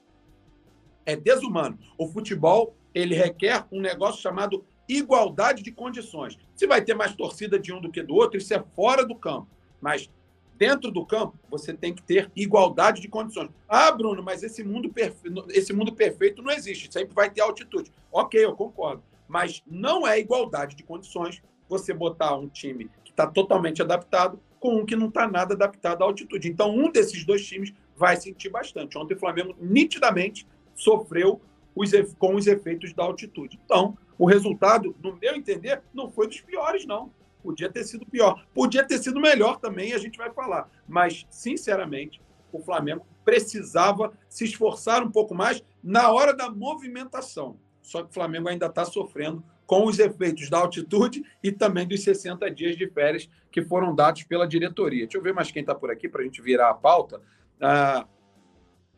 é 1.05 1.15
desumano. 1.15 1.77
O 1.97 2.07
futebol, 2.07 2.75
ele 2.93 3.15
requer 3.15 3.65
um 3.71 3.81
negócio 3.81 4.21
chamado 4.21 4.65
igualdade 4.87 5.63
de 5.63 5.71
condições. 5.71 6.37
Se 6.55 6.67
vai 6.67 6.83
ter 6.83 6.93
mais 6.93 7.15
torcida 7.15 7.59
de 7.59 7.73
um 7.73 7.81
do 7.81 7.91
que 7.91 8.03
do 8.03 8.15
outro, 8.15 8.37
isso 8.37 8.53
é 8.53 8.63
fora 8.75 9.05
do 9.05 9.15
campo. 9.15 9.47
Mas 9.81 10.09
Dentro 10.57 10.89
do 10.89 11.05
campo, 11.05 11.37
você 11.49 11.73
tem 11.73 11.93
que 11.93 12.01
ter 12.01 12.31
igualdade 12.35 13.01
de 13.01 13.09
condições. 13.09 13.49
Ah, 13.67 13.91
Bruno, 13.91 14.23
mas 14.23 14.41
esse 14.41 14.63
mundo, 14.63 14.89
perfe... 14.89 15.29
esse 15.49 15.73
mundo 15.73 15.93
perfeito 15.93 16.41
não 16.41 16.51
existe, 16.51 16.91
sempre 16.91 17.13
vai 17.13 17.29
ter 17.29 17.41
altitude. 17.41 17.91
Ok, 18.11 18.43
eu 18.43 18.55
concordo. 18.55 19.03
Mas 19.27 19.61
não 19.67 20.07
é 20.07 20.19
igualdade 20.19 20.75
de 20.75 20.83
condições 20.83 21.41
você 21.67 21.93
botar 21.93 22.35
um 22.35 22.47
time 22.47 22.89
que 23.03 23.11
está 23.11 23.27
totalmente 23.27 23.81
adaptado 23.81 24.39
com 24.59 24.77
um 24.77 24.85
que 24.85 24.95
não 24.95 25.09
está 25.09 25.27
nada 25.27 25.53
adaptado 25.53 26.01
à 26.01 26.05
altitude. 26.05 26.47
Então, 26.47 26.75
um 26.75 26.91
desses 26.91 27.25
dois 27.25 27.45
times 27.45 27.73
vai 27.95 28.15
sentir 28.15 28.49
bastante. 28.49 28.97
Ontem 28.97 29.13
o 29.13 29.19
Flamengo 29.19 29.55
nitidamente 29.59 30.47
sofreu 30.73 31.41
os, 31.75 31.91
com 32.17 32.35
os 32.35 32.47
efeitos 32.47 32.93
da 32.93 33.03
altitude. 33.03 33.59
Então, 33.63 33.97
o 34.17 34.25
resultado, 34.25 34.95
no 35.03 35.17
meu 35.17 35.35
entender, 35.35 35.81
não 35.93 36.09
foi 36.09 36.27
dos 36.27 36.39
piores, 36.41 36.85
não. 36.85 37.11
Podia 37.45 37.69
ter 37.69 37.83
sido 37.83 38.07
pior. 38.07 38.43
Podia 38.55 38.83
ter 38.83 38.97
sido 38.97 39.21
melhor 39.21 39.59
também, 39.59 39.93
a 39.93 39.99
gente 39.99 40.17
vai 40.17 40.31
falar. 40.33 40.67
Mas, 40.87 41.27
sinceramente, 41.29 42.19
o 42.51 42.59
Flamengo 42.59 43.05
precisava 43.23 44.11
se 44.27 44.45
esforçar 44.45 45.03
um 45.03 45.11
pouco 45.11 45.35
mais 45.35 45.63
na 45.83 46.09
hora 46.09 46.35
da 46.35 46.49
movimentação. 46.49 47.59
Só 47.83 48.01
que 48.01 48.09
o 48.09 48.13
Flamengo 48.13 48.49
ainda 48.49 48.65
está 48.65 48.83
sofrendo 48.83 49.43
com 49.67 49.85
os 49.85 49.99
efeitos 49.99 50.49
da 50.49 50.57
altitude 50.57 51.23
e 51.43 51.51
também 51.51 51.87
dos 51.87 52.03
60 52.03 52.49
dias 52.49 52.75
de 52.75 52.87
férias 52.89 53.29
que 53.51 53.61
foram 53.61 53.93
dados 53.93 54.23
pela 54.23 54.47
diretoria. 54.47 55.05
Deixa 55.05 55.19
eu 55.19 55.21
ver 55.21 55.35
mais 55.35 55.51
quem 55.51 55.61
está 55.61 55.75
por 55.75 55.91
aqui 55.91 56.09
para 56.09 56.21
a 56.21 56.23
gente 56.23 56.41
virar 56.41 56.71
a 56.71 56.73
pauta. 56.73 57.21
Ah, 57.61 58.07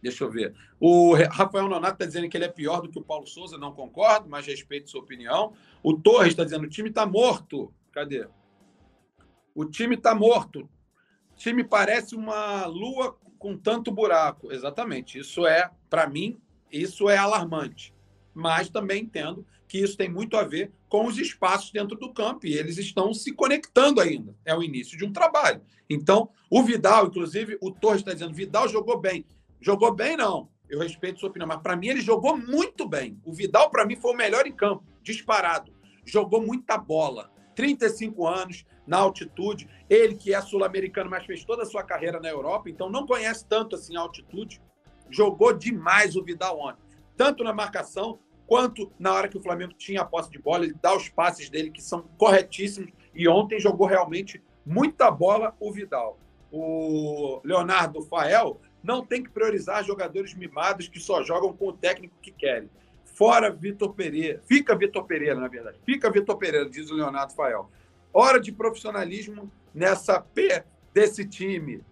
deixa 0.02 0.24
eu 0.24 0.32
ver. 0.32 0.54
O 0.80 1.16
Rafael 1.16 1.68
Nonato 1.68 1.96
está 1.96 2.06
dizendo 2.06 2.30
que 2.30 2.38
ele 2.38 2.46
é 2.46 2.50
pior 2.50 2.82
do 2.82 2.90
que 2.90 2.98
o 2.98 3.04
Paulo 3.04 3.28
Souza, 3.28 3.58
não 3.58 3.74
concordo, 3.74 4.30
mas 4.30 4.46
respeito 4.46 4.90
sua 4.90 5.02
opinião. 5.02 5.54
O 5.84 5.94
Torres 5.94 6.30
está 6.30 6.46
dizendo 6.46 6.62
que 6.62 6.68
o 6.68 6.72
time 6.72 6.90
está 6.90 7.06
morto. 7.06 7.74
Cadê? 7.92 8.28
O 9.58 9.66
time 9.66 9.96
está 9.96 10.14
morto. 10.14 10.70
O 11.32 11.36
time 11.36 11.64
parece 11.64 12.14
uma 12.14 12.68
lua 12.68 13.18
com 13.40 13.58
tanto 13.58 13.92
buraco. 13.92 14.52
Exatamente. 14.52 15.18
Isso 15.18 15.48
é, 15.48 15.72
para 15.90 16.06
mim, 16.08 16.38
isso 16.72 17.10
é 17.10 17.18
alarmante. 17.18 17.92
Mas 18.36 18.70
também 18.70 19.02
entendo 19.02 19.44
que 19.68 19.80
isso 19.80 19.98
tem 19.98 20.08
muito 20.08 20.38
a 20.38 20.44
ver 20.44 20.72
com 20.88 21.08
os 21.08 21.18
espaços 21.18 21.72
dentro 21.72 21.98
do 21.98 22.14
campo 22.14 22.46
e 22.46 22.54
eles 22.54 22.78
estão 22.78 23.16
se 23.16 23.34
conectando 23.34 24.00
ainda. 24.00 24.36
É 24.46 24.56
o 24.56 24.62
início 24.62 24.96
de 24.96 25.04
um 25.04 25.12
trabalho. 25.12 25.60
Então, 25.90 26.30
o 26.52 26.62
Vidal, 26.62 27.08
inclusive, 27.08 27.58
o 27.60 27.72
Torres 27.72 28.02
está 28.02 28.14
dizendo: 28.14 28.36
Vidal 28.36 28.68
jogou 28.70 29.00
bem. 29.00 29.26
Jogou 29.60 29.92
bem, 29.92 30.16
não. 30.16 30.50
Eu 30.70 30.82
respeito 30.82 31.20
sua 31.20 31.30
opinião, 31.30 31.48
mas 31.48 31.64
para 31.64 31.76
mim 31.76 31.88
ele 31.88 32.02
jogou 32.02 32.38
muito 32.38 32.88
bem. 32.88 33.20
O 33.26 33.34
Vidal, 33.34 33.72
para 33.72 33.88
mim, 33.88 33.96
foi 33.96 34.12
o 34.14 34.18
melhor 34.18 34.46
em 34.46 34.54
campo, 34.54 34.84
disparado. 35.02 35.74
Jogou 36.06 36.46
muita 36.46 36.78
bola. 36.78 37.36
35 37.58 38.28
anos, 38.28 38.66
na 38.86 38.98
altitude. 38.98 39.68
Ele, 39.90 40.16
que 40.16 40.34
é 40.34 40.40
sul-americano, 40.40 41.10
mas 41.10 41.26
fez 41.26 41.44
toda 41.44 41.64
a 41.64 41.66
sua 41.66 41.84
carreira 41.84 42.20
na 42.20 42.30
Europa, 42.30 42.70
então 42.70 42.90
não 42.90 43.06
conhece 43.06 43.46
tanto 43.46 43.76
assim 43.76 43.98
a 43.98 44.02
altitude. 44.02 44.62
Jogou 45.10 45.52
demais 45.52 46.16
o 46.16 46.24
Vidal 46.24 46.60
ontem, 46.60 46.82
tanto 47.18 47.44
na 47.44 47.52
marcação 47.52 48.20
quanto 48.46 48.92
na 48.98 49.14
hora 49.14 49.28
que 49.28 49.38
o 49.38 49.42
Flamengo 49.42 49.74
tinha 49.74 50.02
a 50.02 50.06
posse 50.06 50.30
de 50.30 50.40
bola. 50.40 50.64
Ele 50.64 50.76
dá 50.82 50.96
os 50.96 51.10
passes 51.10 51.50
dele, 51.50 51.72
que 51.72 51.82
são 51.82 52.04
corretíssimos. 52.18 52.94
E 53.14 53.28
ontem 53.28 53.60
jogou 53.60 53.88
realmente 53.88 54.42
muita 54.66 55.10
bola 55.10 55.56
o 55.60 55.72
Vidal. 55.72 56.18
O 56.52 57.42
Leonardo 57.44 58.02
Fael 58.04 58.62
não 58.84 59.06
tem 59.06 59.24
que 59.24 59.30
priorizar 59.30 59.84
jogadores 59.84 60.34
mimados 60.34 60.88
que 60.88 61.00
só 61.00 61.24
jogam 61.24 61.52
com 61.52 61.70
o 61.70 61.74
técnico 61.74 62.16
que 62.22 62.32
querem. 62.32 62.70
Fora 63.18 63.50
Vitor 63.50 63.96
Pereira. 63.96 64.44
Fica 64.46 64.76
Vitor 64.76 65.04
Pereira, 65.04 65.34
na 65.34 65.48
verdade. 65.48 65.80
Fica 65.84 66.12
Vitor 66.12 66.38
Pereira, 66.38 66.70
diz 66.70 66.92
o 66.92 66.94
Leonardo 66.94 67.34
Fael. 67.34 67.68
Hora 68.14 68.40
de 68.40 68.52
profissionalismo 68.52 69.52
nessa 69.74 70.22
P 70.22 70.64
desse 70.94 71.26
time. 71.28 71.84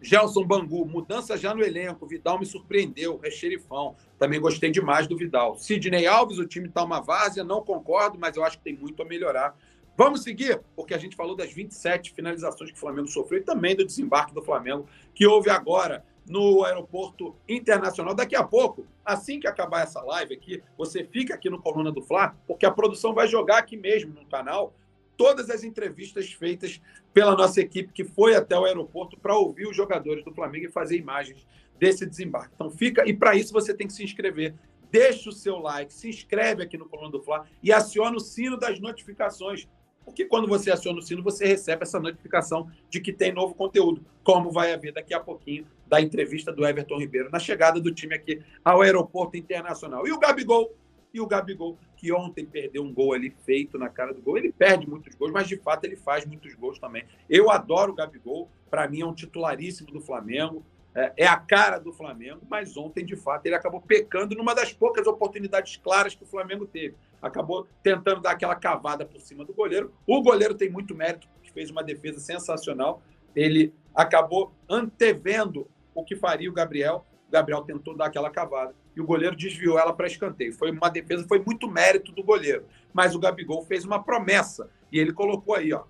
Gelson 0.00 0.42
Bangu, 0.42 0.86
mudança 0.86 1.36
já 1.36 1.54
no 1.54 1.62
elenco. 1.62 2.06
Vidal 2.06 2.38
me 2.38 2.46
surpreendeu, 2.46 3.20
é 3.22 3.30
xerifão. 3.30 3.94
Também 4.18 4.40
gostei 4.40 4.70
demais 4.70 5.06
do 5.06 5.18
Vidal. 5.18 5.58
Sidney 5.58 6.06
Alves, 6.06 6.38
o 6.38 6.46
time 6.46 6.68
está 6.68 6.82
uma 6.82 7.00
várzea, 7.00 7.44
não 7.44 7.62
concordo, 7.62 8.18
mas 8.18 8.34
eu 8.34 8.42
acho 8.42 8.56
que 8.56 8.64
tem 8.64 8.74
muito 8.74 9.02
a 9.02 9.04
melhorar. 9.04 9.54
Vamos 9.98 10.22
seguir, 10.22 10.62
porque 10.74 10.94
a 10.94 10.98
gente 10.98 11.14
falou 11.14 11.36
das 11.36 11.52
27 11.52 12.14
finalizações 12.14 12.70
que 12.70 12.76
o 12.78 12.80
Flamengo 12.80 13.08
sofreu 13.08 13.40
e 13.40 13.44
também 13.44 13.76
do 13.76 13.84
desembarque 13.84 14.32
do 14.32 14.42
Flamengo, 14.42 14.88
que 15.14 15.26
houve 15.26 15.50
agora 15.50 16.02
no 16.26 16.64
aeroporto 16.64 17.36
internacional. 17.48 18.14
Daqui 18.14 18.34
a 18.34 18.42
pouco, 18.42 18.86
assim 19.04 19.38
que 19.38 19.46
acabar 19.46 19.82
essa 19.82 20.00
live 20.00 20.34
aqui, 20.34 20.62
você 20.76 21.04
fica 21.04 21.34
aqui 21.34 21.50
no 21.50 21.60
Coluna 21.60 21.92
do 21.92 22.02
Fla, 22.02 22.36
porque 22.46 22.64
a 22.64 22.70
produção 22.70 23.14
vai 23.14 23.28
jogar 23.28 23.58
aqui 23.58 23.76
mesmo 23.76 24.14
no 24.14 24.26
canal 24.26 24.74
todas 25.16 25.50
as 25.50 25.62
entrevistas 25.62 26.32
feitas 26.32 26.80
pela 27.12 27.36
nossa 27.36 27.60
equipe 27.60 27.92
que 27.92 28.04
foi 28.04 28.34
até 28.34 28.58
o 28.58 28.64
aeroporto 28.64 29.18
para 29.18 29.36
ouvir 29.36 29.66
os 29.66 29.76
jogadores 29.76 30.24
do 30.24 30.32
Flamengo 30.32 30.66
e 30.66 30.72
fazer 30.72 30.96
imagens 30.96 31.46
desse 31.78 32.06
desembarque. 32.06 32.52
Então 32.54 32.70
fica, 32.70 33.08
e 33.08 33.12
para 33.12 33.36
isso 33.36 33.52
você 33.52 33.74
tem 33.74 33.86
que 33.86 33.92
se 33.92 34.02
inscrever. 34.02 34.54
Deixa 34.90 35.28
o 35.28 35.32
seu 35.32 35.58
like, 35.58 35.92
se 35.92 36.08
inscreve 36.08 36.62
aqui 36.62 36.78
no 36.78 36.88
Coluna 36.88 37.10
do 37.10 37.20
Fla 37.20 37.46
e 37.62 37.72
aciona 37.72 38.16
o 38.16 38.20
sino 38.20 38.56
das 38.56 38.78
notificações. 38.78 39.68
Porque 40.04 40.24
quando 40.24 40.46
você 40.46 40.70
aciona 40.70 40.98
o 40.98 41.02
sino, 41.02 41.22
você 41.22 41.46
recebe 41.46 41.82
essa 41.82 41.98
notificação 41.98 42.70
de 42.90 43.00
que 43.00 43.12
tem 43.12 43.32
novo 43.32 43.54
conteúdo, 43.54 44.04
como 44.22 44.50
vai 44.50 44.72
haver 44.72 44.92
daqui 44.92 45.14
a 45.14 45.20
pouquinho 45.20 45.66
da 45.86 46.00
entrevista 46.00 46.52
do 46.52 46.66
Everton 46.66 46.98
Ribeiro 46.98 47.30
na 47.30 47.38
chegada 47.38 47.80
do 47.80 47.92
time 47.92 48.14
aqui 48.14 48.42
ao 48.64 48.82
aeroporto 48.82 49.36
internacional. 49.36 50.06
E 50.06 50.12
o 50.12 50.18
Gabigol 50.18 50.72
e 51.14 51.20
o 51.20 51.26
Gabigol, 51.28 51.78
que 51.96 52.12
ontem 52.12 52.44
perdeu 52.44 52.82
um 52.82 52.92
gol 52.92 53.12
ali 53.12 53.30
feito 53.30 53.78
na 53.78 53.88
cara 53.88 54.12
do 54.12 54.20
gol. 54.20 54.36
Ele 54.36 54.52
perde 54.52 54.88
muitos 54.88 55.14
gols, 55.14 55.30
mas 55.30 55.46
de 55.46 55.56
fato 55.56 55.84
ele 55.84 55.94
faz 55.94 56.26
muitos 56.26 56.52
gols 56.54 56.78
também. 56.80 57.04
Eu 57.30 57.50
adoro 57.50 57.92
o 57.92 57.94
Gabigol, 57.94 58.50
para 58.68 58.88
mim 58.88 59.02
é 59.02 59.06
um 59.06 59.14
titularíssimo 59.14 59.92
do 59.92 60.00
Flamengo, 60.00 60.64
é, 60.92 61.12
é 61.18 61.26
a 61.26 61.36
cara 61.36 61.78
do 61.78 61.92
Flamengo, 61.92 62.40
mas 62.48 62.76
ontem, 62.76 63.04
de 63.04 63.14
fato, 63.14 63.46
ele 63.46 63.54
acabou 63.54 63.80
pecando 63.80 64.34
numa 64.34 64.54
das 64.54 64.72
poucas 64.72 65.06
oportunidades 65.06 65.76
claras 65.76 66.14
que 66.14 66.24
o 66.24 66.26
Flamengo 66.26 66.66
teve. 66.66 66.94
Acabou 67.24 67.66
tentando 67.82 68.20
dar 68.20 68.32
aquela 68.32 68.54
cavada 68.54 69.06
por 69.06 69.20
cima 69.20 69.44
do 69.44 69.54
goleiro. 69.54 69.92
O 70.06 70.22
goleiro 70.22 70.54
tem 70.54 70.70
muito 70.70 70.94
mérito, 70.94 71.26
que 71.42 71.50
fez 71.50 71.70
uma 71.70 71.82
defesa 71.82 72.20
sensacional. 72.20 73.02
Ele 73.34 73.72
acabou 73.94 74.52
antevendo 74.68 75.66
o 75.94 76.04
que 76.04 76.14
faria 76.14 76.50
o 76.50 76.52
Gabriel. 76.52 77.04
O 77.26 77.32
Gabriel 77.32 77.62
tentou 77.62 77.96
dar 77.96 78.06
aquela 78.06 78.28
cavada 78.28 78.74
e 78.94 79.00
o 79.00 79.06
goleiro 79.06 79.34
desviou 79.34 79.78
ela 79.78 79.92
para 79.92 80.06
escanteio. 80.06 80.52
Foi 80.52 80.70
uma 80.70 80.90
defesa, 80.90 81.26
foi 81.26 81.38
muito 81.38 81.66
mérito 81.66 82.12
do 82.12 82.22
goleiro. 82.22 82.66
Mas 82.92 83.14
o 83.14 83.18
Gabigol 83.18 83.64
fez 83.64 83.84
uma 83.84 84.02
promessa 84.02 84.68
e 84.92 84.98
ele 84.98 85.12
colocou 85.12 85.54
aí, 85.54 85.72
ó, 85.72 85.84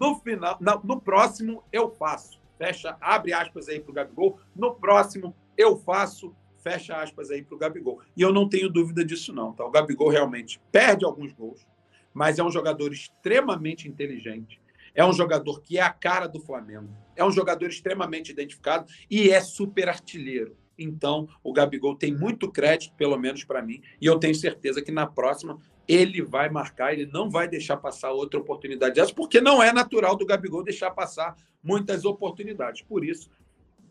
no 0.00 0.16
final, 0.16 0.58
no 0.82 1.00
próximo 1.00 1.62
eu 1.72 1.90
faço. 1.90 2.40
Fecha, 2.58 2.96
abre 3.00 3.32
aspas 3.32 3.68
aí 3.68 3.80
para 3.80 3.90
o 3.90 3.94
Gabigol. 3.94 4.38
No 4.54 4.74
próximo 4.74 5.34
eu 5.56 5.76
faço, 5.76 6.34
fecha 6.62 6.96
aspas 6.96 7.30
aí 7.30 7.42
para 7.42 7.54
o 7.54 7.58
Gabigol. 7.58 8.00
E 8.16 8.22
eu 8.22 8.32
não 8.32 8.48
tenho 8.48 8.68
dúvida 8.68 9.04
disso 9.04 9.32
não, 9.32 9.52
tá? 9.52 9.64
O 9.64 9.70
Gabigol 9.70 10.08
realmente 10.08 10.60
perde 10.70 11.04
alguns 11.04 11.32
gols, 11.32 11.66
mas 12.14 12.38
é 12.38 12.44
um 12.44 12.50
jogador 12.50 12.92
extremamente 12.92 13.88
inteligente. 13.88 14.60
É 14.94 15.04
um 15.04 15.12
jogador 15.12 15.60
que 15.60 15.78
é 15.78 15.82
a 15.82 15.90
cara 15.90 16.26
do 16.26 16.40
Flamengo. 16.40 16.90
É 17.16 17.24
um 17.24 17.32
jogador 17.32 17.66
extremamente 17.66 18.30
identificado 18.30 18.86
e 19.10 19.30
é 19.30 19.40
super 19.40 19.88
artilheiro. 19.88 20.56
Então, 20.78 21.28
o 21.42 21.52
Gabigol 21.52 21.96
tem 21.96 22.14
muito 22.14 22.50
crédito, 22.50 22.94
pelo 22.94 23.18
menos 23.18 23.44
para 23.44 23.62
mim, 23.62 23.82
e 24.00 24.06
eu 24.06 24.18
tenho 24.18 24.34
certeza 24.34 24.82
que 24.82 24.90
na 24.90 25.06
próxima 25.06 25.58
ele 25.86 26.22
vai 26.22 26.48
marcar, 26.48 26.92
ele 26.92 27.06
não 27.06 27.28
vai 27.28 27.48
deixar 27.48 27.76
passar 27.76 28.12
outra 28.12 28.40
oportunidade 28.40 28.94
dessa, 28.94 29.12
porque 29.12 29.40
não 29.40 29.62
é 29.62 29.72
natural 29.72 30.16
do 30.16 30.26
Gabigol 30.26 30.62
deixar 30.62 30.90
passar 30.90 31.36
muitas 31.62 32.04
oportunidades. 32.04 32.82
Por 32.82 33.04
isso, 33.04 33.28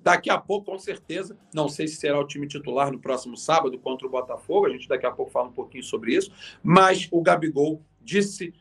daqui 0.02 0.30
a 0.30 0.38
pouco, 0.38 0.72
com 0.72 0.80
certeza, 0.80 1.38
não 1.54 1.70
sei 1.70 1.88
se 1.88 1.96
será 1.96 2.20
o 2.20 2.28
time 2.28 2.48
titular 2.48 2.92
no 2.92 3.00
próximo 3.00 3.38
sábado 3.38 3.78
contra 3.78 4.08
o 4.08 4.10
Botafogo, 4.10 4.66
a 4.66 4.70
gente 4.70 4.88
daqui 4.88 5.06
a 5.06 5.12
pouco 5.12 5.32
fala 5.32 5.48
um 5.48 5.54
pouquinho 5.54 5.84
sobre 5.84 6.16
isso, 6.16 6.32
mas 6.64 7.08
o 7.12 7.22
Gabigol 7.22 7.82
disse 8.02 8.54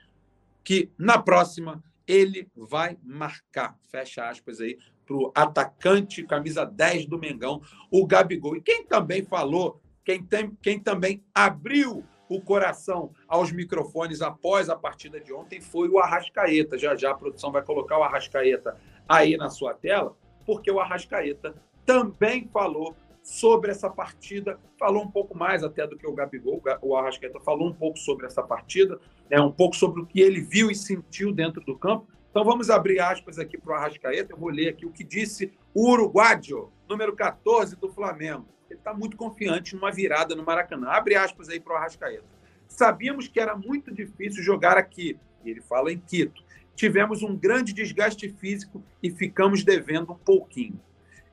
que 0.62 0.90
na 0.98 1.18
próxima 1.18 1.82
ele 2.06 2.48
vai 2.56 2.98
marcar. 3.02 3.78
Fecha 3.90 4.28
aspas 4.28 4.60
aí 4.60 4.78
para 5.06 5.16
o 5.16 5.32
atacante, 5.34 6.24
camisa 6.24 6.64
10 6.64 7.06
do 7.06 7.18
Mengão, 7.18 7.60
o 7.90 8.06
Gabigol. 8.06 8.56
E 8.56 8.60
quem 8.60 8.84
também 8.84 9.24
falou, 9.24 9.80
quem, 10.04 10.22
tem, 10.22 10.50
quem 10.62 10.78
também 10.78 11.22
abriu 11.34 12.04
o 12.28 12.40
coração 12.40 13.12
aos 13.26 13.50
microfones 13.50 14.22
após 14.22 14.68
a 14.68 14.76
partida 14.76 15.20
de 15.20 15.32
ontem 15.32 15.60
foi 15.60 15.88
o 15.88 15.98
Arrascaeta. 15.98 16.78
Já 16.78 16.94
já 16.94 17.10
a 17.10 17.14
produção 17.14 17.50
vai 17.50 17.62
colocar 17.62 17.98
o 17.98 18.04
Arrascaeta 18.04 18.76
aí 19.08 19.36
na 19.36 19.50
sua 19.50 19.74
tela, 19.74 20.16
porque 20.44 20.70
o 20.70 20.80
Arrascaeta 20.80 21.54
também 21.84 22.48
falou 22.52 22.94
sobre 23.22 23.70
essa 23.70 23.90
partida, 23.90 24.58
falou 24.78 25.02
um 25.02 25.10
pouco 25.10 25.36
mais 25.36 25.62
até 25.62 25.86
do 25.86 25.96
que 25.96 26.06
o 26.06 26.14
Gabigol, 26.14 26.62
o 26.80 26.96
Arrascaeta 26.96 27.38
falou 27.40 27.68
um 27.68 27.74
pouco 27.74 27.98
sobre 27.98 28.26
essa 28.26 28.42
partida, 28.42 28.98
né, 29.30 29.40
um 29.40 29.52
pouco 29.52 29.76
sobre 29.76 30.00
o 30.00 30.06
que 30.06 30.20
ele 30.20 30.40
viu 30.40 30.70
e 30.70 30.74
sentiu 30.74 31.32
dentro 31.32 31.60
do 31.60 31.78
campo, 31.78 32.08
então 32.30 32.44
vamos 32.44 32.70
abrir 32.70 33.00
aspas 33.00 33.40
aqui 33.40 33.58
para 33.58 33.72
o 33.72 33.76
Arrascaeta. 33.76 34.32
Eu 34.32 34.38
vou 34.38 34.50
ler 34.50 34.68
aqui 34.68 34.86
o 34.86 34.92
que 34.92 35.02
disse 35.02 35.52
o 35.74 35.90
Uruguaio, 35.90 36.72
número 36.88 37.14
14 37.14 37.74
do 37.74 37.92
Flamengo. 37.92 38.46
Ele 38.70 38.78
está 38.78 38.94
muito 38.94 39.16
confiante 39.16 39.74
numa 39.74 39.90
virada 39.90 40.36
no 40.36 40.44
Maracanã. 40.44 40.90
Abre 40.90 41.16
aspas 41.16 41.48
aí 41.48 41.58
para 41.58 41.74
o 41.74 41.76
Arrascaeta. 41.76 42.24
Sabíamos 42.68 43.26
que 43.26 43.40
era 43.40 43.56
muito 43.56 43.92
difícil 43.92 44.44
jogar 44.44 44.76
aqui. 44.76 45.18
E 45.44 45.50
ele 45.50 45.60
fala 45.60 45.92
em 45.92 45.98
Quito. 45.98 46.40
Tivemos 46.80 47.22
um 47.22 47.36
grande 47.36 47.74
desgaste 47.74 48.26
físico 48.30 48.82
e 49.02 49.10
ficamos 49.10 49.62
devendo 49.62 50.14
um 50.14 50.16
pouquinho. 50.16 50.80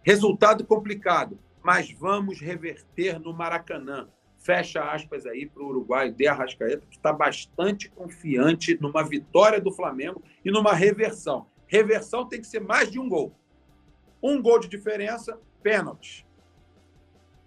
Resultado 0.03 0.65
complicado, 0.65 1.39
mas 1.63 1.89
vamos 1.89 2.41
reverter 2.41 3.17
no 3.17 3.33
Maracanã 3.33 4.09
fecha 4.39 4.83
aspas 4.91 5.25
aí 5.25 5.45
para 5.45 5.63
o 5.63 5.67
Uruguai 5.67 6.11
de 6.11 6.27
Arrascaeta, 6.27 6.85
que 6.89 6.97
está 6.97 7.13
bastante 7.13 7.89
confiante 7.89 8.77
numa 8.81 9.07
vitória 9.07 9.61
do 9.61 9.71
Flamengo 9.71 10.21
e 10.43 10.51
numa 10.51 10.73
reversão. 10.73 11.47
Reversão 11.65 12.27
tem 12.27 12.41
que 12.41 12.47
ser 12.47 12.59
mais 12.59 12.91
de 12.91 12.99
um 12.99 13.07
gol. 13.07 13.33
Um 14.21 14.41
gol 14.41 14.59
de 14.59 14.67
diferença, 14.67 15.39
pênalti. 15.63 16.27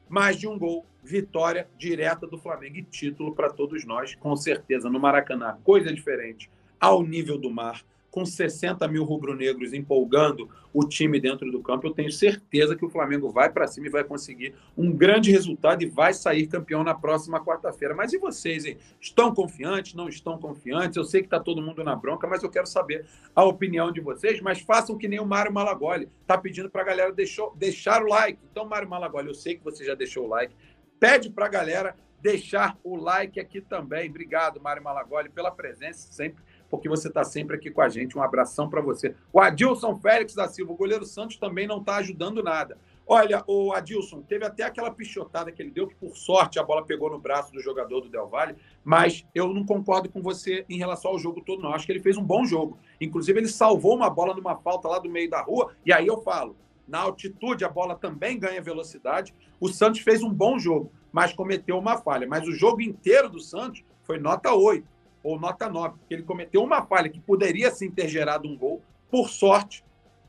Mais 0.08 0.38
de 0.38 0.48
um 0.48 0.58
gol, 0.58 0.86
vitória 1.04 1.68
direta 1.76 2.26
do 2.26 2.38
Flamengo 2.38 2.78
e 2.78 2.82
título 2.82 3.34
para 3.34 3.50
todos 3.50 3.84
nós, 3.84 4.14
com 4.14 4.34
certeza, 4.34 4.88
no 4.88 4.98
Maracanã. 4.98 5.58
Coisa 5.62 5.92
diferente, 5.92 6.50
ao 6.80 7.02
nível 7.02 7.36
do 7.36 7.50
mar 7.50 7.84
com 8.10 8.26
60 8.26 8.86
mil 8.88 9.04
rubro-negros 9.04 9.72
empolgando 9.72 10.48
o 10.72 10.84
time 10.84 11.20
dentro 11.20 11.50
do 11.50 11.62
campo, 11.62 11.86
eu 11.86 11.92
tenho 11.92 12.10
certeza 12.10 12.76
que 12.76 12.84
o 12.84 12.90
Flamengo 12.90 13.30
vai 13.30 13.50
para 13.50 13.66
cima 13.66 13.86
e 13.86 13.90
vai 13.90 14.04
conseguir 14.04 14.54
um 14.76 14.92
grande 14.92 15.30
resultado 15.30 15.82
e 15.82 15.86
vai 15.86 16.12
sair 16.12 16.46
campeão 16.46 16.84
na 16.84 16.94
próxima 16.94 17.44
quarta-feira. 17.44 17.94
Mas 17.94 18.12
e 18.12 18.18
vocês, 18.18 18.64
hein? 18.64 18.76
Estão 19.00 19.34
confiantes? 19.34 19.94
Não 19.94 20.08
estão 20.08 20.38
confiantes? 20.38 20.96
Eu 20.96 21.04
sei 21.04 21.22
que 21.22 21.26
está 21.26 21.40
todo 21.40 21.62
mundo 21.62 21.82
na 21.82 21.96
bronca, 21.96 22.26
mas 22.26 22.42
eu 22.42 22.50
quero 22.50 22.66
saber 22.66 23.06
a 23.34 23.44
opinião 23.44 23.90
de 23.92 24.00
vocês. 24.00 24.40
Mas 24.40 24.60
façam 24.60 24.96
que 24.96 25.08
nem 25.08 25.20
o 25.20 25.26
Mário 25.26 25.52
Malagoli. 25.52 26.08
Está 26.22 26.38
pedindo 26.38 26.70
para 26.70 26.82
a 26.82 26.86
galera 26.86 27.12
deixou, 27.12 27.54
deixar 27.56 28.02
o 28.02 28.06
like. 28.06 28.38
Então, 28.50 28.64
Mário 28.64 28.88
Malagoli, 28.88 29.28
eu 29.28 29.34
sei 29.34 29.56
que 29.56 29.64
você 29.64 29.84
já 29.84 29.94
deixou 29.94 30.26
o 30.26 30.28
like. 30.28 30.54
Pede 30.98 31.30
para 31.30 31.46
a 31.46 31.48
galera 31.48 31.96
deixar 32.20 32.78
o 32.84 32.96
like 32.96 33.40
aqui 33.40 33.60
também. 33.60 34.08
Obrigado, 34.08 34.60
Mário 34.60 34.82
Malagoli, 34.82 35.28
pela 35.28 35.50
presença 35.50 36.12
sempre 36.12 36.42
porque 36.70 36.88
você 36.88 37.08
está 37.08 37.24
sempre 37.24 37.56
aqui 37.56 37.70
com 37.70 37.82
a 37.82 37.88
gente. 37.88 38.16
Um 38.16 38.22
abração 38.22 38.70
para 38.70 38.80
você. 38.80 39.14
O 39.32 39.40
Adilson 39.40 39.96
Félix 39.96 40.34
da 40.34 40.48
Silva, 40.48 40.72
o 40.72 40.76
goleiro 40.76 41.04
Santos 41.04 41.36
também 41.36 41.66
não 41.66 41.78
está 41.78 41.96
ajudando 41.96 42.42
nada. 42.42 42.78
Olha, 43.06 43.42
o 43.48 43.72
Adilson, 43.72 44.22
teve 44.22 44.44
até 44.44 44.62
aquela 44.62 44.88
pichotada 44.88 45.50
que 45.50 45.60
ele 45.60 45.72
deu, 45.72 45.88
que 45.88 45.96
por 45.96 46.16
sorte 46.16 46.60
a 46.60 46.62
bola 46.62 46.86
pegou 46.86 47.10
no 47.10 47.18
braço 47.18 47.52
do 47.52 47.60
jogador 47.60 48.02
do 48.02 48.08
Del 48.08 48.28
Valle, 48.28 48.54
mas 48.84 49.26
eu 49.34 49.52
não 49.52 49.66
concordo 49.66 50.08
com 50.08 50.22
você 50.22 50.64
em 50.68 50.78
relação 50.78 51.10
ao 51.10 51.18
jogo 51.18 51.40
todo, 51.40 51.60
não. 51.60 51.74
Acho 51.74 51.86
que 51.86 51.90
ele 51.90 51.98
fez 51.98 52.16
um 52.16 52.22
bom 52.22 52.44
jogo. 52.44 52.78
Inclusive, 53.00 53.40
ele 53.40 53.48
salvou 53.48 53.96
uma 53.96 54.08
bola 54.08 54.32
numa 54.32 54.56
falta 54.56 54.86
lá 54.86 55.00
do 55.00 55.10
meio 55.10 55.28
da 55.28 55.42
rua, 55.42 55.74
e 55.84 55.92
aí 55.92 56.06
eu 56.06 56.22
falo, 56.22 56.54
na 56.86 57.00
altitude 57.00 57.64
a 57.64 57.68
bola 57.68 57.96
também 57.96 58.38
ganha 58.38 58.62
velocidade. 58.62 59.34
O 59.58 59.68
Santos 59.68 60.02
fez 60.02 60.22
um 60.22 60.32
bom 60.32 60.56
jogo, 60.56 60.92
mas 61.10 61.32
cometeu 61.32 61.76
uma 61.78 61.98
falha. 61.98 62.28
Mas 62.28 62.46
o 62.46 62.52
jogo 62.52 62.80
inteiro 62.80 63.28
do 63.28 63.40
Santos 63.40 63.82
foi 64.04 64.18
nota 64.18 64.54
8 64.54 64.86
ou 65.22 65.38
nota 65.38 65.68
9, 65.68 65.98
porque 65.98 66.14
ele 66.14 66.22
cometeu 66.22 66.62
uma 66.62 66.82
falha 66.82 67.08
que 67.08 67.20
poderia 67.20 67.70
sim 67.70 67.90
ter 67.90 68.08
gerado 68.08 68.48
um 68.48 68.56
gol. 68.56 68.82
Por 69.10 69.28
sorte, 69.28 69.84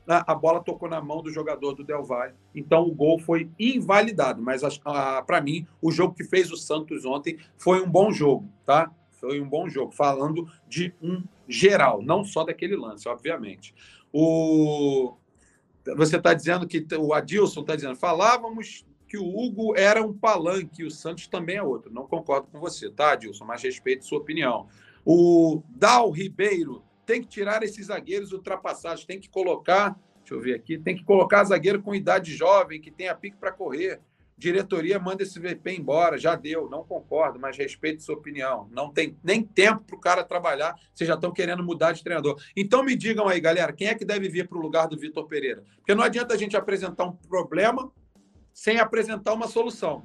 a 0.06 0.34
bola 0.34 0.62
tocou 0.62 0.88
na 0.88 1.00
mão 1.00 1.22
do 1.22 1.30
jogador 1.30 1.74
do 1.74 1.84
Del 1.84 2.04
Valle, 2.04 2.34
então 2.54 2.82
o 2.82 2.94
gol 2.94 3.18
foi 3.18 3.48
invalidado. 3.58 4.42
Mas 4.42 4.62
para 5.26 5.40
mim, 5.40 5.66
o 5.80 5.92
jogo 5.92 6.14
que 6.14 6.24
fez 6.24 6.50
o 6.50 6.56
Santos 6.56 7.04
ontem 7.04 7.38
foi 7.56 7.82
um 7.82 7.88
bom 7.88 8.10
jogo, 8.10 8.48
tá? 8.66 8.90
Foi 9.12 9.40
um 9.40 9.48
bom 9.48 9.68
jogo, 9.68 9.92
falando 9.92 10.50
de 10.68 10.92
um 11.00 11.22
geral, 11.48 12.02
não 12.02 12.24
só 12.24 12.42
daquele 12.44 12.76
lance, 12.76 13.08
obviamente. 13.08 13.74
O... 14.12 15.14
Você 15.96 16.16
está 16.16 16.34
dizendo 16.34 16.66
que 16.66 16.84
o 16.98 17.14
Adilson 17.14 17.60
está 17.60 17.76
dizendo, 17.76 17.96
falávamos 17.96 18.84
que 19.12 19.18
o 19.18 19.28
Hugo 19.28 19.76
era 19.76 20.02
um 20.02 20.10
palanque, 20.10 20.82
o 20.82 20.90
Santos 20.90 21.26
também 21.26 21.56
é 21.56 21.62
outro. 21.62 21.92
Não 21.92 22.06
concordo 22.06 22.46
com 22.50 22.58
você, 22.58 22.88
tá, 22.90 23.12
Adilson? 23.12 23.44
Mas 23.44 23.62
respeito 23.62 24.06
sua 24.06 24.16
opinião. 24.16 24.68
O 25.04 25.62
Dal 25.68 26.10
Ribeiro 26.10 26.82
tem 27.04 27.20
que 27.20 27.28
tirar 27.28 27.62
esses 27.62 27.88
zagueiros 27.88 28.32
ultrapassados, 28.32 29.04
tem 29.04 29.20
que 29.20 29.28
colocar, 29.28 30.00
deixa 30.20 30.32
eu 30.32 30.40
ver 30.40 30.54
aqui, 30.54 30.78
tem 30.78 30.96
que 30.96 31.04
colocar 31.04 31.44
zagueiro 31.44 31.82
com 31.82 31.94
idade 31.94 32.34
jovem, 32.34 32.80
que 32.80 32.90
tenha 32.90 33.14
pique 33.14 33.36
para 33.36 33.52
correr. 33.52 34.00
Diretoria 34.38 34.98
manda 34.98 35.24
esse 35.24 35.38
VP 35.38 35.76
embora, 35.76 36.16
já 36.16 36.34
deu, 36.34 36.70
não 36.70 36.82
concordo, 36.82 37.38
mas 37.38 37.58
respeito 37.58 38.02
sua 38.02 38.14
opinião. 38.14 38.66
Não 38.72 38.90
tem 38.90 39.14
nem 39.22 39.42
tempo 39.42 39.84
para 39.84 39.96
o 39.96 40.00
cara 40.00 40.24
trabalhar, 40.24 40.74
vocês 40.94 41.06
já 41.06 41.16
estão 41.16 41.30
querendo 41.30 41.62
mudar 41.62 41.92
de 41.92 42.02
treinador. 42.02 42.40
Então 42.56 42.82
me 42.82 42.96
digam 42.96 43.28
aí, 43.28 43.38
galera, 43.38 43.74
quem 43.74 43.88
é 43.88 43.94
que 43.94 44.06
deve 44.06 44.30
vir 44.30 44.48
para 44.48 44.56
o 44.56 44.62
lugar 44.62 44.88
do 44.88 44.98
Vitor 44.98 45.28
Pereira? 45.28 45.62
Porque 45.76 45.94
não 45.94 46.02
adianta 46.02 46.32
a 46.32 46.38
gente 46.38 46.56
apresentar 46.56 47.04
um 47.04 47.12
problema 47.12 47.92
sem 48.52 48.78
apresentar 48.78 49.32
uma 49.32 49.48
solução. 49.48 50.04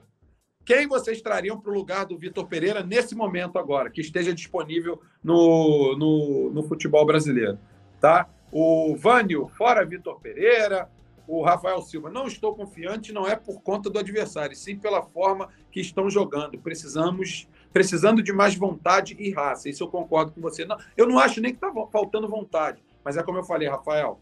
Quem 0.65 0.85
vocês 0.85 1.21
trariam 1.21 1.59
para 1.59 1.71
o 1.71 1.75
lugar 1.75 2.05
do 2.05 2.17
Vitor 2.17 2.45
Pereira 2.47 2.83
nesse 2.83 3.15
momento 3.15 3.57
agora, 3.57 3.89
que 3.89 4.01
esteja 4.01 4.33
disponível 4.33 5.01
no, 5.23 5.95
no, 5.97 6.51
no 6.51 6.63
futebol 6.63 7.05
brasileiro? 7.05 7.57
Tá? 8.01 8.29
O 8.51 8.95
Vânio, 8.97 9.47
fora 9.47 9.85
Vitor 9.85 10.19
Pereira, 10.19 10.89
o 11.27 11.43
Rafael 11.43 11.81
Silva. 11.81 12.09
Não 12.09 12.25
estou 12.25 12.55
confiante, 12.55 13.13
não 13.13 13.27
é 13.27 13.35
por 13.35 13.61
conta 13.61 13.89
do 13.89 13.99
adversário, 13.99 14.55
sim 14.55 14.77
pela 14.77 15.03
forma 15.03 15.49
que 15.71 15.81
estão 15.81 16.09
jogando. 16.09 16.57
Precisamos, 16.57 17.47
precisando 17.73 18.23
de 18.23 18.31
mais 18.31 18.55
vontade 18.55 19.15
e 19.19 19.31
raça. 19.31 19.69
Isso 19.69 19.83
eu 19.83 19.89
concordo 19.89 20.31
com 20.31 20.41
você. 20.41 20.65
Não, 20.65 20.77
eu 20.95 21.07
não 21.07 21.19
acho 21.19 21.41
nem 21.41 21.53
que 21.53 21.65
está 21.65 21.71
faltando 21.91 22.27
vontade, 22.27 22.81
mas 23.03 23.17
é 23.17 23.23
como 23.23 23.37
eu 23.37 23.43
falei, 23.43 23.67
Rafael. 23.67 24.19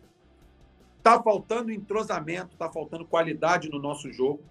Está 1.06 1.22
faltando 1.22 1.72
entrosamento, 1.72 2.54
está 2.54 2.68
faltando 2.68 3.06
qualidade 3.06 3.70
no 3.70 3.78
nosso 3.78 4.12
jogo. 4.12 4.41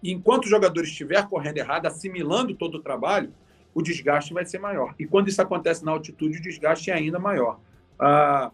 E 0.00 0.12
enquanto 0.12 0.44
o 0.44 0.48
jogador 0.48 0.84
estiver 0.84 1.26
correndo 1.28 1.58
errado, 1.58 1.86
assimilando 1.86 2.54
todo 2.54 2.76
o 2.76 2.80
trabalho, 2.80 3.34
o 3.74 3.82
desgaste 3.82 4.32
vai 4.32 4.44
ser 4.44 4.60
maior. 4.60 4.94
E 5.00 5.04
quando 5.04 5.26
isso 5.26 5.42
acontece 5.42 5.84
na 5.84 5.90
altitude, 5.90 6.38
o 6.38 6.42
desgaste 6.42 6.92
é 6.92 6.94
ainda 6.94 7.18
maior. 7.18 7.58
Ah, 7.98 8.52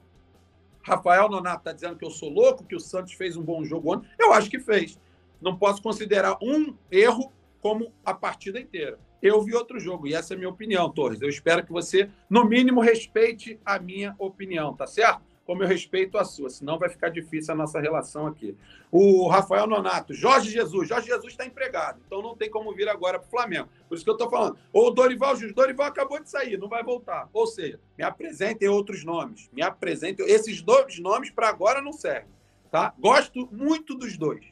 Rafael 0.83 1.29
Nonato 1.29 1.59
está 1.59 1.73
dizendo 1.73 1.95
que 1.95 2.07
eu 2.07 2.11
sou 2.11 2.31
louco, 2.31 2.65
que 2.65 2.75
o 2.75 2.81
Santos 2.81 3.13
fez 3.13 3.37
um 3.37 3.43
bom 3.43 3.63
jogo 3.67 3.97
ontem. 3.97 4.09
Eu 4.19 4.33
acho 4.33 4.49
que 4.49 4.59
fez. 4.59 4.99
Não 5.39 5.55
posso 5.55 5.83
considerar 5.83 6.39
um 6.41 6.75
erro 6.91 7.31
como 7.61 7.93
a 8.03 8.15
partida 8.15 8.59
inteira. 8.59 8.99
Eu 9.21 9.43
vi 9.43 9.55
outro 9.55 9.79
jogo, 9.79 10.07
e 10.07 10.15
essa 10.15 10.33
é 10.33 10.37
a 10.37 10.39
minha 10.39 10.49
opinião, 10.49 10.89
Torres. 10.89 11.21
Eu 11.21 11.29
espero 11.29 11.63
que 11.67 11.71
você, 11.71 12.09
no 12.31 12.47
mínimo, 12.47 12.81
respeite 12.81 13.61
a 13.63 13.79
minha 13.79 14.15
opinião, 14.19 14.73
tá 14.75 14.87
certo? 14.87 15.32
Como 15.47 15.63
eu 15.63 15.69
respeito 15.69 16.17
a 16.17 16.25
sua, 16.25 16.49
senão 16.49 16.79
vai 16.79 16.89
ficar 16.89 17.09
difícil 17.09 17.53
a 17.53 17.57
nossa 17.57 17.81
relação 17.81 18.27
aqui. 18.27 18.57
O 18.91 19.27
Rafael 19.29 19.67
Nonato, 19.67 20.15
Jorge 20.15 20.51
Jesus. 20.51 20.89
Jorge 20.89 21.09
Jesus 21.09 21.33
está 21.33 21.45
empregado, 21.45 22.01
então 22.07 22.23
não 22.23 22.37
tem 22.37 22.49
como 22.49 22.73
vir 22.73 22.89
agora 22.89 23.19
para 23.19 23.27
o 23.27 23.31
Flamengo. 23.31 23.69
Por 23.89 23.95
isso 23.95 24.05
que 24.05 24.11
eu 24.11 24.15
estou 24.15 24.31
falando. 24.31 24.57
Ou 24.73 24.93
Dorival 24.93 25.35
Júnior. 25.35 25.55
Dorival 25.55 25.87
acabou 25.87 26.21
de 26.21 26.31
sair, 26.31 26.57
não 26.59 26.69
vai 26.69 26.83
voltar. 26.83 27.29
Ou 27.33 27.47
seja, 27.47 27.81
me 27.99 28.05
apresentem 28.05 28.69
outros 28.69 29.05
nomes. 29.05 29.51
Me 29.53 29.63
apresentem. 29.63 30.25
Esses 30.27 30.63
dois 30.63 30.99
nomes 30.99 31.31
para 31.31 31.49
agora 31.49 31.83
não 31.83 31.93
servem. 31.93 32.31
Tá? 32.71 32.95
Gosto 32.99 33.49
muito 33.51 33.95
dos 33.95 34.17
dois. 34.17 34.45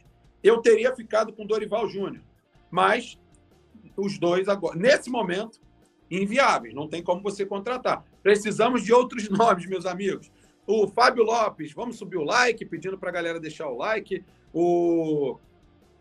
Eu 0.42 0.60
teria 0.60 0.94
ficado 0.94 1.32
com 1.32 1.46
Dorival 1.46 1.88
Júnior, 1.88 2.22
mas 2.70 3.18
os 3.96 4.18
dois 4.18 4.48
agora, 4.48 4.76
nesse 4.76 5.10
momento, 5.10 5.60
inviáveis. 6.10 6.74
Não 6.74 6.88
tem 6.88 7.02
como 7.02 7.22
você 7.22 7.46
contratar. 7.46 8.04
Precisamos 8.22 8.82
de 8.82 8.92
outros 8.92 9.28
nomes, 9.30 9.66
meus 9.66 9.86
amigos. 9.86 10.30
O 10.72 10.86
Fábio 10.86 11.24
Lopes, 11.24 11.72
vamos 11.72 11.98
subir 11.98 12.16
o 12.16 12.22
like, 12.22 12.64
pedindo 12.64 12.96
para 12.96 13.08
a 13.08 13.12
galera 13.12 13.40
deixar 13.40 13.66
o 13.66 13.76
like. 13.76 14.24
O 14.54 15.36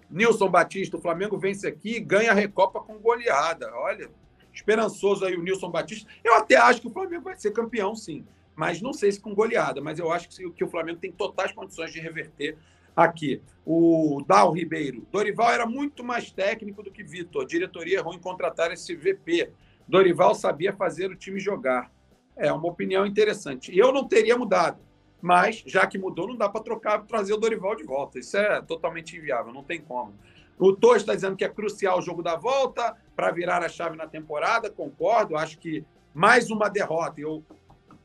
Nilson 0.08 0.48
Batista, 0.48 0.96
o 0.96 1.02
Flamengo 1.02 1.40
vence 1.40 1.66
aqui 1.66 2.00
ganha 2.00 2.30
a 2.30 2.36
Recopa 2.36 2.80
com 2.80 3.00
goleada. 3.00 3.68
Olha, 3.74 4.12
esperançoso 4.54 5.26
aí 5.26 5.36
o 5.36 5.42
Nilson 5.42 5.72
Batista. 5.72 6.08
Eu 6.24 6.36
até 6.36 6.56
acho 6.56 6.82
que 6.82 6.88
o 6.88 6.92
Flamengo 6.92 7.24
vai 7.24 7.36
ser 7.36 7.50
campeão, 7.50 7.96
sim. 7.96 8.24
Mas 8.56 8.80
não 8.80 8.94
sei 8.94 9.12
se 9.12 9.20
com 9.20 9.34
goleada, 9.34 9.82
mas 9.82 9.98
eu 9.98 10.12
acho 10.12 10.30
que, 10.30 10.52
que 10.52 10.64
o 10.64 10.70
Flamengo 10.70 11.00
tem 11.00 11.12
totais 11.12 11.52
condições 11.52 11.92
de 11.92 12.00
reverter 12.00 12.56
aqui. 12.96 13.42
O 13.66 14.24
Dal 14.28 14.52
Ribeiro. 14.52 15.04
Dorival 15.12 15.52
era 15.52 15.66
muito 15.66 16.04
mais 16.04 16.30
técnico 16.30 16.84
do 16.84 16.92
que 16.92 17.04
Vitor. 17.04 17.44
Diretoria 17.48 17.98
errou 17.98 18.14
em 18.14 18.20
contratar 18.20 18.72
esse 18.72 18.96
VP. 18.96 19.52
Dorival 19.88 20.36
sabia 20.36 20.72
fazer 20.74 21.10
o 21.10 21.16
time 21.16 21.40
jogar. 21.40 21.92
É 22.40 22.52
uma 22.54 22.68
opinião 22.68 23.06
interessante. 23.06 23.78
Eu 23.78 23.92
não 23.92 24.08
teria 24.08 24.38
mudado, 24.38 24.80
mas 25.22 25.62
já 25.68 25.86
que 25.86 25.98
mudou, 25.98 26.30
não 26.30 26.38
dá 26.38 26.48
para 26.48 26.64
trocar, 26.64 27.06
trazer 27.06 27.34
o 27.34 27.38
Dorival 27.38 27.76
de 27.76 27.84
volta. 27.84 28.18
Isso 28.18 28.38
é 28.38 28.62
totalmente 28.62 29.18
inviável, 29.18 29.54
não 29.54 29.64
tem 29.64 29.82
como. 29.82 30.14
O 30.58 30.74
Torres 30.74 31.02
está 31.02 31.14
dizendo 31.14 31.36
que 31.36 31.44
é 31.44 31.50
crucial 31.50 32.00
o 32.00 32.02
jogo 32.02 32.24
da 32.24 32.38
volta 32.38 32.96
para 33.16 33.30
virar 33.32 33.62
a 33.62 33.70
chave 33.70 33.98
na 33.98 34.08
temporada. 34.08 34.70
Concordo, 34.70 35.36
acho 35.36 35.60
que 35.60 35.86
mais 36.14 36.50
uma 36.50 36.70
derrota. 36.70 37.20
Eu 37.20 37.44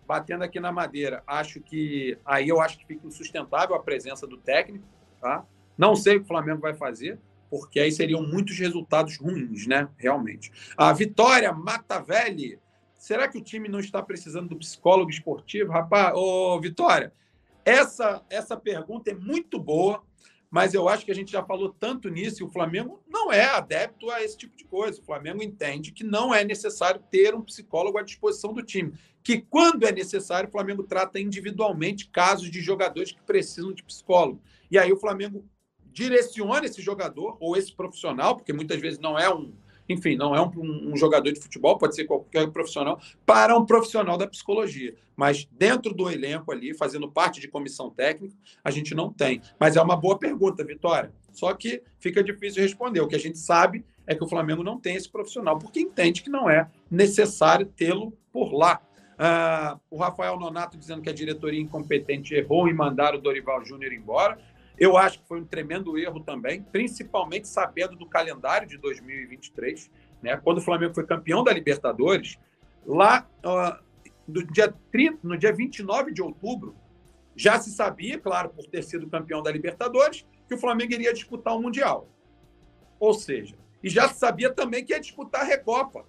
batendo 0.07 0.43
aqui 0.43 0.59
na 0.59 0.73
madeira, 0.73 1.23
acho 1.27 1.61
que 1.61 2.19
aí 2.25 2.49
eu 2.49 2.61
acho 2.61 2.79
que 2.79 2.87
fica 2.87 3.07
insustentável 3.07 3.75
a 3.75 3.83
presença 3.83 4.27
do 4.27 4.37
técnico, 4.37 4.85
tá? 5.21 5.47
Não 5.79 5.97
sei 5.97 6.17
o 6.17 6.19
que 6.21 6.25
o 6.25 6.29
Flamengo 6.29 6.61
vai 6.61 6.75
fazer, 6.75 7.19
porque 7.49 7.81
aí 7.81 7.91
seriam 7.91 8.23
muitos 8.23 8.59
resultados 8.59 9.17
ruins, 9.17 9.67
né? 9.67 9.89
Realmente. 9.97 10.53
A 10.77 10.93
Vitória 10.93 11.53
Matavelli 11.53 12.59
Será 13.05 13.29
que 13.29 13.37
o 13.37 13.43
time 13.43 13.69
não 13.69 13.81
está 13.81 14.03
precisando 14.03 14.49
do 14.49 14.57
psicólogo 14.57 15.11
esportivo? 15.11 15.71
Rapaz, 15.71 16.15
ô 16.17 16.59
Vitória, 16.59 17.13
essa, 17.63 18.25
essa 18.31 18.57
pergunta 18.57 19.11
é 19.11 19.15
muito 19.15 19.61
boa, 19.61 20.03
mas 20.51 20.73
eu 20.73 20.89
acho 20.89 21.05
que 21.05 21.11
a 21.11 21.15
gente 21.15 21.31
já 21.31 21.45
falou 21.45 21.69
tanto 21.69 22.09
nisso 22.09 22.43
e 22.43 22.47
o 22.47 22.49
Flamengo 22.49 23.03
não 23.07 23.31
é 23.31 23.45
adepto 23.45 24.11
a 24.11 24.23
esse 24.23 24.39
tipo 24.39 24.57
de 24.57 24.65
coisa. 24.65 25.03
O 25.03 25.05
Flamengo 25.05 25.43
entende 25.43 25.93
que 25.93 26.03
não 26.03 26.35
é 26.35 26.45
necessário 26.45 26.99
ter 27.11 27.35
um 27.35 27.43
psicólogo 27.43 27.99
à 27.99 28.03
disposição 28.03 28.55
do 28.55 28.63
time. 28.63 28.95
Que 29.23 29.39
quando 29.39 29.87
é 29.87 29.93
necessário, 29.93 30.49
o 30.49 30.53
Flamengo 30.53 30.83
trata 30.83 31.21
individualmente 31.21 32.09
casos 32.09 32.51
de 32.51 32.63
jogadores 32.63 33.13
que 33.13 33.21
precisam 33.21 33.75
de 33.75 33.83
psicólogo. 33.83 34.41
E 34.71 34.79
aí 34.79 34.91
o 34.91 34.99
Flamengo 34.99 35.45
direciona 35.93 36.65
esse 36.65 36.81
jogador 36.81 37.37
ou 37.39 37.55
esse 37.55 37.71
profissional, 37.71 38.35
porque 38.35 38.55
muitas 38.55 38.81
vezes 38.81 38.99
não 38.99 39.19
é 39.19 39.29
um 39.29 39.53
enfim, 39.89 40.17
não 40.17 40.35
é 40.35 40.41
um, 40.41 40.93
um, 40.93 40.97
jogador 40.97 41.31
de 41.33 41.41
futebol, 41.41 41.77
pode 41.77 41.95
ser 41.95 42.05
qualquer 42.05 42.49
profissional, 42.51 43.01
para 43.27 43.57
um 43.57 43.67
profissional 43.67 44.17
da 44.17 44.27
psicologia. 44.27 44.95
Mas 45.17 45.47
dentro 45.53 45.93
do 45.95 46.11
elenco 46.11 46.51
ali, 46.51 46.75
fazendo 46.75 47.11
parte 47.11 47.41
de 47.41 47.49
comissão 47.49 47.91
técnica, 47.91 48.35
a 48.63 48.71
gente 48.71 48.95
não 48.95 49.13
tem. 49.13 49.41
Mas 49.59 49.77
é 49.77 49.83
uma 49.83 49.97
boa 49.97 50.19
pergunta, 50.19 50.65
Vitória. 50.65 51.13
Só 51.33 51.53
que 51.55 51.83
fica 51.99 52.23
difícil 52.23 52.63
responder. 52.63 53.01
O 53.01 53.09
que 53.09 53.17
a 53.17 53.21
gente 53.21 53.39
sabe 53.39 53.85
é 54.07 54.15
que 54.15 54.25
o 54.25 54.29
Flamengo 54.29 54.63
não 54.63 54.79
tem 54.79 54.97
esse 54.97 55.09
profissional, 55.09 55.59
porque 55.59 55.81
entende 55.81 56.23
que 56.23 56.31
não 56.31 56.49
é 56.49 56.69
necessário 56.91 57.67
tê-lo 57.67 58.17
por 58.33 58.53
lá. 58.53 58.81
Uh, 59.15 59.81
o 59.91 59.97
Rafael 59.97 60.39
Nonato 60.39 60.77
dizendo 60.77 61.01
que 61.01 61.09
a 61.09 61.13
diretoria 61.13 61.61
incompetente 61.61 62.35
errou 62.35 62.69
em 62.69 62.75
mandar 62.75 63.15
o 63.15 63.21
Dorival 63.21 63.65
Júnior 63.65 63.93
embora. 63.93 64.39
Eu 64.79 64.97
acho 64.97 65.21
que 65.21 65.29
foi 65.29 65.41
um 65.41 65.45
tremendo 65.45 65.97
erro 65.97 66.21
também, 66.21 66.63
principalmente 66.63 67.47
sabendo 67.47 67.95
do 67.97 68.07
calendário 68.07 68.67
de 68.67 68.77
2023. 68.77 69.91
Né? 70.23 70.37
Quando 70.37 70.59
o 70.59 70.63
Flamengo 70.63 70.95
foi 70.95 71.07
campeão 71.07 71.45
da 71.45 71.53
Libertadores, 71.53 72.39
lá 72.85 73.29
uh, 73.45 73.83
no, 74.27 74.45
dia 74.47 74.75
30, 74.91 75.19
no 75.23 75.39
dia 75.39 75.53
29 75.53 76.13
de 76.13 76.23
outubro, 76.23 76.75
já 77.37 77.61
se 77.61 77.71
sabia, 77.71 78.19
claro, 78.19 78.51
por 78.51 78.67
ter 78.67 78.83
sido 78.83 79.09
campeão 79.09 79.43
da 79.43 79.51
Libertadores, 79.51 80.27
que 80.49 80.55
o 80.55 80.59
Flamengo 80.59 80.93
iria 80.93 81.13
disputar 81.13 81.57
o 81.57 81.63
Mundial. 81.63 82.09
Ou 82.99 83.15
seja, 83.15 83.57
e 83.83 83.89
já 83.89 84.09
se 84.09 84.19
sabia 84.19 84.53
também 84.53 84.85
que 84.85 84.93
ia 84.93 85.01
disputar 85.01 85.43
a 85.43 85.45
Recopa, 85.45 86.05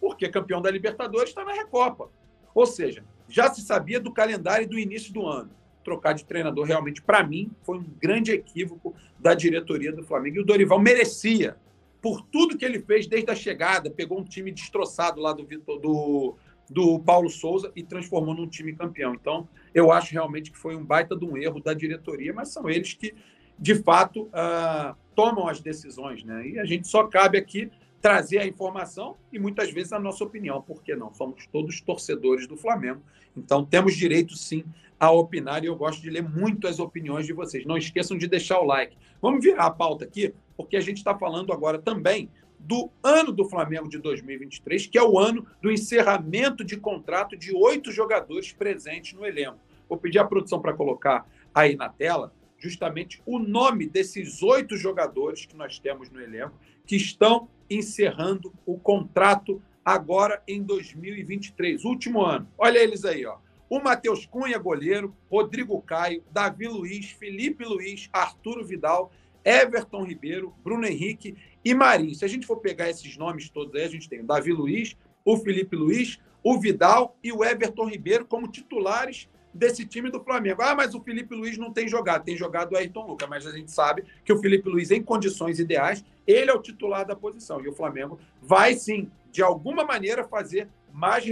porque 0.00 0.28
campeão 0.28 0.60
da 0.60 0.70
Libertadores 0.70 1.30
está 1.30 1.44
na 1.44 1.52
Recopa. 1.52 2.10
Ou 2.54 2.66
seja, 2.66 3.04
já 3.28 3.52
se 3.52 3.60
sabia 3.60 4.00
do 4.00 4.12
calendário 4.12 4.68
do 4.68 4.78
início 4.78 5.12
do 5.12 5.26
ano. 5.26 5.50
Trocar 5.82 6.12
de 6.12 6.24
treinador 6.24 6.66
realmente, 6.66 7.00
para 7.00 7.22
mim, 7.22 7.50
foi 7.62 7.78
um 7.78 7.86
grande 8.00 8.32
equívoco 8.32 8.94
da 9.18 9.34
diretoria 9.34 9.92
do 9.92 10.02
Flamengo. 10.02 10.36
E 10.36 10.40
o 10.40 10.44
Dorival 10.44 10.78
merecia, 10.78 11.56
por 12.00 12.22
tudo 12.22 12.56
que 12.56 12.64
ele 12.64 12.80
fez 12.80 13.06
desde 13.06 13.30
a 13.30 13.34
chegada, 13.34 13.90
pegou 13.90 14.18
um 14.20 14.24
time 14.24 14.50
destroçado 14.50 15.20
lá 15.20 15.32
do, 15.32 15.44
do, 15.44 16.34
do 16.68 16.98
Paulo 17.00 17.28
Souza 17.28 17.72
e 17.74 17.82
transformou 17.82 18.34
num 18.34 18.46
time 18.46 18.74
campeão. 18.74 19.14
Então, 19.14 19.48
eu 19.74 19.90
acho 19.90 20.12
realmente 20.12 20.50
que 20.50 20.58
foi 20.58 20.76
um 20.76 20.84
baita 20.84 21.16
de 21.16 21.24
um 21.24 21.36
erro 21.36 21.60
da 21.60 21.74
diretoria, 21.74 22.32
mas 22.32 22.48
são 22.48 22.68
eles 22.68 22.94
que, 22.94 23.14
de 23.58 23.74
fato, 23.74 24.24
uh, 24.24 24.94
tomam 25.14 25.48
as 25.48 25.60
decisões. 25.60 26.22
Né? 26.24 26.48
E 26.48 26.58
a 26.58 26.64
gente 26.64 26.88
só 26.88 27.04
cabe 27.04 27.38
aqui 27.38 27.70
trazer 28.00 28.38
a 28.38 28.46
informação 28.46 29.16
e 29.32 29.38
muitas 29.38 29.70
vezes 29.70 29.92
a 29.92 29.98
nossa 29.98 30.24
opinião, 30.24 30.62
porque 30.62 30.96
não 30.96 31.12
somos 31.12 31.46
todos 31.46 31.80
torcedores 31.80 32.46
do 32.46 32.56
Flamengo. 32.56 33.02
Então 33.36 33.64
temos 33.64 33.94
direito 33.94 34.36
sim 34.36 34.64
a 35.00 35.10
opinar 35.10 35.64
e 35.64 35.66
eu 35.66 35.74
gosto 35.74 36.02
de 36.02 36.10
ler 36.10 36.22
muito 36.22 36.68
as 36.68 36.78
opiniões 36.78 37.24
de 37.24 37.32
vocês. 37.32 37.64
Não 37.64 37.78
esqueçam 37.78 38.18
de 38.18 38.28
deixar 38.28 38.60
o 38.60 38.66
like. 38.66 38.98
Vamos 39.22 39.42
virar 39.42 39.64
a 39.64 39.70
pauta 39.70 40.04
aqui, 40.04 40.34
porque 40.54 40.76
a 40.76 40.80
gente 40.80 40.98
está 40.98 41.16
falando 41.18 41.54
agora 41.54 41.78
também 41.78 42.28
do 42.58 42.90
ano 43.02 43.32
do 43.32 43.46
Flamengo 43.46 43.88
de 43.88 43.96
2023, 43.98 44.86
que 44.86 44.98
é 44.98 45.02
o 45.02 45.18
ano 45.18 45.46
do 45.62 45.72
encerramento 45.72 46.62
de 46.62 46.76
contrato 46.76 47.34
de 47.34 47.56
oito 47.56 47.90
jogadores 47.90 48.52
presentes 48.52 49.14
no 49.14 49.24
elenco. 49.24 49.58
Vou 49.88 49.96
pedir 49.96 50.18
à 50.18 50.24
produção 50.24 50.60
para 50.60 50.74
colocar 50.74 51.26
aí 51.54 51.74
na 51.74 51.88
tela 51.88 52.34
justamente 52.58 53.22
o 53.24 53.38
nome 53.38 53.88
desses 53.88 54.42
oito 54.42 54.76
jogadores 54.76 55.46
que 55.46 55.56
nós 55.56 55.78
temos 55.78 56.10
no 56.10 56.20
elenco 56.20 56.54
que 56.86 56.96
estão 56.96 57.48
encerrando 57.70 58.52
o 58.66 58.78
contrato 58.78 59.62
agora 59.82 60.42
em 60.46 60.62
2023, 60.62 61.86
último 61.86 62.20
ano. 62.20 62.46
Olha 62.58 62.78
eles 62.78 63.06
aí, 63.06 63.24
ó. 63.24 63.38
O 63.70 63.78
Matheus 63.78 64.26
Cunha, 64.26 64.58
goleiro, 64.58 65.16
Rodrigo 65.30 65.80
Caio, 65.80 66.24
Davi 66.32 66.66
Luiz, 66.66 67.12
Felipe 67.12 67.64
Luiz, 67.64 68.10
Arturo 68.12 68.64
Vidal, 68.64 69.12
Everton 69.44 70.02
Ribeiro, 70.02 70.52
Bruno 70.64 70.84
Henrique 70.84 71.36
e 71.64 71.72
Marinho. 71.72 72.12
Se 72.16 72.24
a 72.24 72.28
gente 72.28 72.48
for 72.48 72.56
pegar 72.56 72.90
esses 72.90 73.16
nomes 73.16 73.48
todos 73.48 73.72
aí, 73.76 73.84
a 73.84 73.88
gente 73.88 74.08
tem 74.08 74.22
o 74.22 74.26
Davi 74.26 74.52
Luiz, 74.52 74.96
o 75.24 75.36
Felipe 75.36 75.76
Luiz, 75.76 76.18
o 76.42 76.58
Vidal 76.58 77.16
e 77.22 77.30
o 77.30 77.44
Everton 77.44 77.88
Ribeiro 77.88 78.26
como 78.26 78.48
titulares 78.48 79.28
desse 79.54 79.86
time 79.86 80.10
do 80.10 80.18
Flamengo. 80.18 80.62
Ah, 80.62 80.74
mas 80.74 80.92
o 80.92 81.00
Felipe 81.00 81.36
Luiz 81.36 81.56
não 81.56 81.72
tem 81.72 81.86
jogado, 81.86 82.24
tem 82.24 82.36
jogado 82.36 82.72
o 82.72 82.76
Ayrton 82.76 83.06
Lucas, 83.06 83.28
mas 83.28 83.46
a 83.46 83.52
gente 83.52 83.70
sabe 83.70 84.04
que 84.24 84.32
o 84.32 84.40
Felipe 84.40 84.68
Luiz, 84.68 84.90
em 84.90 85.00
condições 85.00 85.60
ideais, 85.60 86.04
ele 86.26 86.50
é 86.50 86.54
o 86.54 86.60
titular 86.60 87.06
da 87.06 87.14
posição. 87.14 87.64
E 87.64 87.68
o 87.68 87.72
Flamengo 87.72 88.18
vai 88.42 88.74
sim, 88.74 89.08
de 89.30 89.44
alguma 89.44 89.84
maneira, 89.84 90.24
fazer 90.24 90.68
mais, 90.92 91.24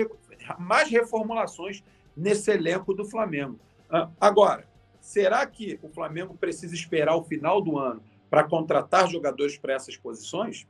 mais 0.57 0.89
reformulações 0.89 1.83
nesse 2.19 2.51
elenco 2.51 2.93
do 2.93 3.05
Flamengo. 3.05 3.59
Ah, 3.89 4.11
agora, 4.21 4.69
será 5.01 5.47
que 5.47 5.79
o 5.83 5.89
Flamengo 5.89 6.35
precisa 6.35 6.75
esperar 6.75 7.17
o 7.17 7.25
final 7.25 7.63
do 7.63 7.79
ano 7.79 8.03
para 8.29 8.45
contratar 8.45 9.09
jogadores 9.09 9.57
para 9.57 9.75
essas 9.75 9.97
posições? 9.97 10.67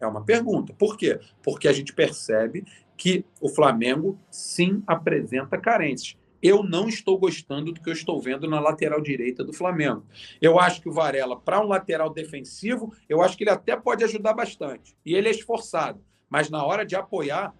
É 0.00 0.06
uma 0.06 0.24
pergunta. 0.24 0.72
Por 0.74 0.96
quê? 0.96 1.18
Porque 1.42 1.66
a 1.66 1.72
gente 1.72 1.92
percebe 1.92 2.64
que 2.96 3.24
o 3.40 3.48
Flamengo 3.48 4.18
sim 4.30 4.82
apresenta 4.86 5.58
carências 5.58 6.16
eu 6.42 6.62
não 6.62 6.88
estou 6.88 7.18
gostando 7.18 7.72
do 7.72 7.80
que 7.80 7.88
eu 7.88 7.92
estou 7.92 8.20
vendo 8.20 8.48
na 8.48 8.60
lateral 8.60 9.00
direita 9.00 9.44
do 9.44 9.52
Flamengo. 9.52 10.04
Eu 10.40 10.58
acho 10.58 10.80
que 10.80 10.88
o 10.88 10.92
Varela, 10.92 11.38
para 11.38 11.60
um 11.60 11.66
lateral 11.66 12.10
defensivo, 12.10 12.94
eu 13.08 13.22
acho 13.22 13.36
que 13.36 13.44
ele 13.44 13.50
até 13.50 13.76
pode 13.76 14.04
ajudar 14.04 14.34
bastante. 14.34 14.96
E 15.04 15.14
ele 15.14 15.28
é 15.28 15.32
esforçado. 15.32 16.00
Mas 16.30 16.48
na 16.48 16.64
hora 16.64 16.84
de 16.84 16.94
apoiar, 16.94 17.54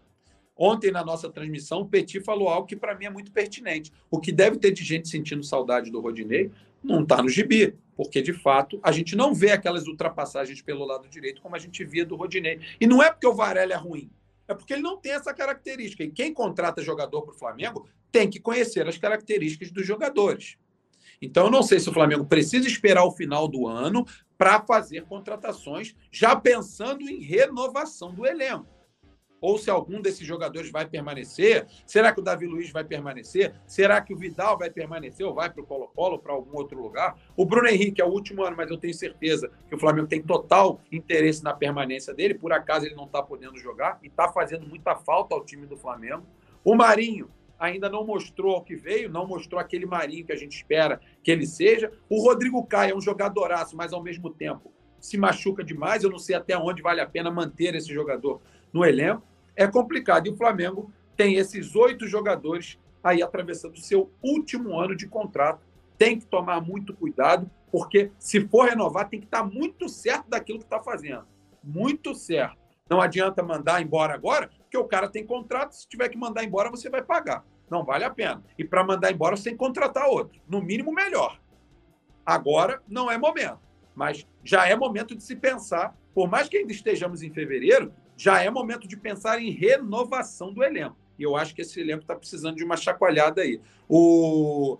ontem 0.59 0.91
na 0.91 1.05
nossa 1.05 1.31
transmissão, 1.31 1.81
o 1.81 1.87
Petit 1.87 2.21
falou 2.21 2.49
algo 2.49 2.67
que 2.67 2.77
para 2.77 2.95
mim 2.95 3.07
é 3.07 3.11
muito 3.11 3.31
pertinente. 3.31 3.93
O 4.11 4.19
que 4.19 4.33
deve 4.33 4.59
ter 4.59 4.73
de 4.73 4.85
gente 4.85 5.09
sentindo 5.09 5.43
saudade 5.45 5.91
do 5.91 6.01
Rodinei 6.01 6.51
não 6.83 7.03
está 7.03 7.23
no 7.23 7.29
gibi. 7.29 7.75
Porque, 7.97 8.23
de 8.23 8.33
fato, 8.33 8.79
a 8.83 8.93
gente 8.93 9.17
não 9.17 9.35
vê 9.35 9.51
aquelas 9.51 9.87
ultrapassagens 9.87 10.63
pelo 10.63 10.85
lado 10.85 11.09
direito 11.09 11.41
como 11.43 11.57
a 11.57 11.59
gente 11.59 11.85
via 11.85 12.05
do 12.05 12.15
Rodinei. 12.15 12.61
E 12.81 12.87
não 12.87 13.03
é 13.03 13.11
porque 13.11 13.27
o 13.27 13.35
Varela 13.35 13.73
é 13.73 13.77
ruim 13.77 14.11
é 14.49 14.55
porque 14.55 14.73
ele 14.73 14.83
não 14.83 14.97
tem 14.97 15.13
essa 15.13 15.33
característica. 15.35 16.03
E 16.03 16.11
quem 16.11 16.33
contrata 16.33 16.83
jogador 16.83 17.23
para 17.23 17.35
o 17.35 17.39
Flamengo 17.39 17.87
tem 18.11 18.29
que 18.29 18.41
conhecer 18.41 18.89
as 18.89 18.97
características 18.97 19.71
dos 19.71 19.87
jogadores. 19.87 20.57
Então, 21.21 21.47
eu 21.47 21.51
não 21.51 21.63
sei 21.63 21.79
se 21.79 21.91
o 21.91 21.93
Flamengo 21.93 22.25
precisa 22.25 22.67
esperar 22.67 23.05
o 23.05 23.13
final 23.13 23.47
do 23.47 23.67
ano 23.67 24.07
para 24.39 24.61
fazer 24.63 25.05
contratações, 25.05 25.95
já 26.11 26.35
pensando 26.35 27.09
em 27.09 27.21
renovação 27.21 28.15
do 28.15 28.25
elenco 28.25 28.78
ou 29.41 29.59
se 29.59 29.71
algum 29.71 30.01
desses 30.01 30.27
jogadores 30.27 30.71
vai 30.71 30.87
permanecer. 30.87 31.67
Será 31.87 32.13
que 32.13 32.21
o 32.21 32.23
Davi 32.23 32.47
Luiz 32.47 32.71
vai 32.71 32.85
permanecer? 32.85 33.55
Será 33.67 34.01
que 34.01 34.13
o 34.13 34.17
Vidal 34.17 34.59
vai 34.59 34.71
permanecer 34.71 35.25
ou 35.27 35.35
vai 35.35 35.51
para 35.51 35.63
o 35.63 35.67
Colo-Colo, 35.67 36.19
para 36.19 36.33
algum 36.33 36.57
outro 36.57 36.81
lugar? 36.81 37.19
O 37.37 37.45
Bruno 37.45 37.69
Henrique 37.69 38.01
é 38.01 38.05
o 38.05 38.09
último 38.09 38.43
ano, 38.43 38.57
mas 38.57 38.71
eu 38.71 38.79
tenho 38.79 38.95
certeza 38.95 39.51
que 39.69 39.75
o 39.75 39.79
Flamengo 39.79 40.09
tem 40.09 40.23
total 40.23 40.81
interesse 40.91 41.43
na 41.43 41.55
permanência 41.55 42.13
dele. 42.13 42.35
Por 42.35 42.53
acaso 42.53 42.87
ele 42.87 42.95
não 42.95 43.05
está 43.05 43.23
podendo 43.23 43.59
jogar 43.59 43.99
e 44.03 44.09
está 44.09 44.29
fazendo 44.29 44.67
muita 44.67 44.97
falta 44.97 45.35
ao 45.35 45.45
time 45.45 45.67
do 45.67 45.77
Flamengo. 45.77 46.27
O 46.65 46.75
Marinho 46.75 47.31
ainda 47.59 47.89
não 47.89 48.05
mostrou 48.05 48.57
o 48.57 48.63
que 48.63 48.77
veio, 48.77 49.11
não 49.11 49.27
mostrou 49.27 49.61
aquele 49.61 49.85
Marinho 49.85 50.25
que 50.25 50.33
a 50.33 50.37
gente 50.37 50.57
espera 50.57 51.01
que 51.23 51.31
ele 51.31 51.47
seja. 51.47 51.91
O 52.09 52.23
Rodrigo 52.23 52.65
Caio 52.65 52.93
é 52.93 52.97
um 52.97 53.01
jogadoraço, 53.01 53.77
mas 53.77 53.93
ao 53.93 54.03
mesmo 54.03 54.31
tempo 54.31 54.73
se 55.01 55.17
machuca 55.17 55.65
demais. 55.65 56.03
Eu 56.03 56.11
não 56.11 56.19
sei 56.19 56.37
até 56.37 56.57
onde 56.57 56.83
vale 56.83 57.01
a 57.01 57.07
pena 57.07 57.31
manter 57.31 57.75
esse 57.75 57.93
jogador 57.93 58.41
no 58.73 58.85
elenco, 58.85 59.23
é 59.57 59.67
complicado. 59.67 60.27
E 60.27 60.31
o 60.31 60.37
Flamengo 60.37 60.93
tem 61.17 61.35
esses 61.35 61.75
oito 61.75 62.07
jogadores 62.07 62.79
aí 63.03 63.23
atravessando 63.23 63.75
o 63.75 63.81
seu 63.81 64.13
último 64.23 64.79
ano 64.79 64.97
de 64.97 65.09
contrato. 65.09 65.67
Tem 65.97 66.19
que 66.19 66.27
tomar 66.27 66.61
muito 66.61 66.95
cuidado, 66.95 67.51
porque 67.73 68.13
se 68.19 68.47
for 68.47 68.69
renovar, 68.69 69.09
tem 69.09 69.19
que 69.19 69.27
estar 69.27 69.45
muito 69.45 69.89
certo 69.89 70.29
daquilo 70.29 70.59
que 70.59 70.65
está 70.65 70.81
fazendo. 70.81 71.27
Muito 71.63 72.15
certo. 72.15 72.57
Não 72.89 73.01
adianta 73.01 73.43
mandar 73.43 73.83
embora 73.83 74.15
agora, 74.15 74.51
porque 74.59 74.79
o 74.79 74.85
cara 74.85 75.09
tem 75.09 75.27
contrato. 75.27 75.73
Se 75.73 75.89
tiver 75.89 76.09
que 76.09 76.17
mandar 76.17 76.45
embora, 76.45 76.71
você 76.71 76.89
vai 76.89 77.03
pagar. 77.03 77.45
Não 77.71 77.85
vale 77.85 78.05
a 78.05 78.11
pena. 78.11 78.43
E 78.57 78.65
para 78.65 78.85
mandar 78.85 79.13
embora, 79.13 79.37
você 79.37 79.45
tem 79.45 79.53
que 79.53 79.59
contratar 79.59 80.09
outro. 80.09 80.41
No 80.49 80.63
mínimo, 80.63 80.93
melhor. 80.93 81.39
Agora 82.25 82.83
não 82.89 83.11
é 83.11 83.19
momento. 83.19 83.59
Mas 83.95 84.27
já 84.45 84.67
é 84.67 84.77
momento 84.77 85.15
de 85.15 85.23
se 85.23 85.35
pensar, 85.37 85.97
por 86.15 86.31
mais 86.31 86.49
que 86.49 86.57
ainda 86.57 86.73
estejamos 86.73 87.23
em 87.23 87.31
fevereiro, 87.31 87.93
já 88.19 88.43
é 88.43 88.51
momento 88.51 88.89
de 88.89 88.97
pensar 88.97 89.41
em 89.41 89.51
renovação 89.51 90.53
do 90.53 90.65
elenco. 90.65 90.97
E 91.17 91.23
eu 91.23 91.37
acho 91.37 91.55
que 91.55 91.63
esse 91.63 91.81
elenco 91.81 92.03
está 92.03 92.17
precisando 92.17 92.57
de 92.57 92.65
uma 92.65 92.77
chacoalhada 92.77 93.43
aí. 93.43 93.61
O... 93.89 94.77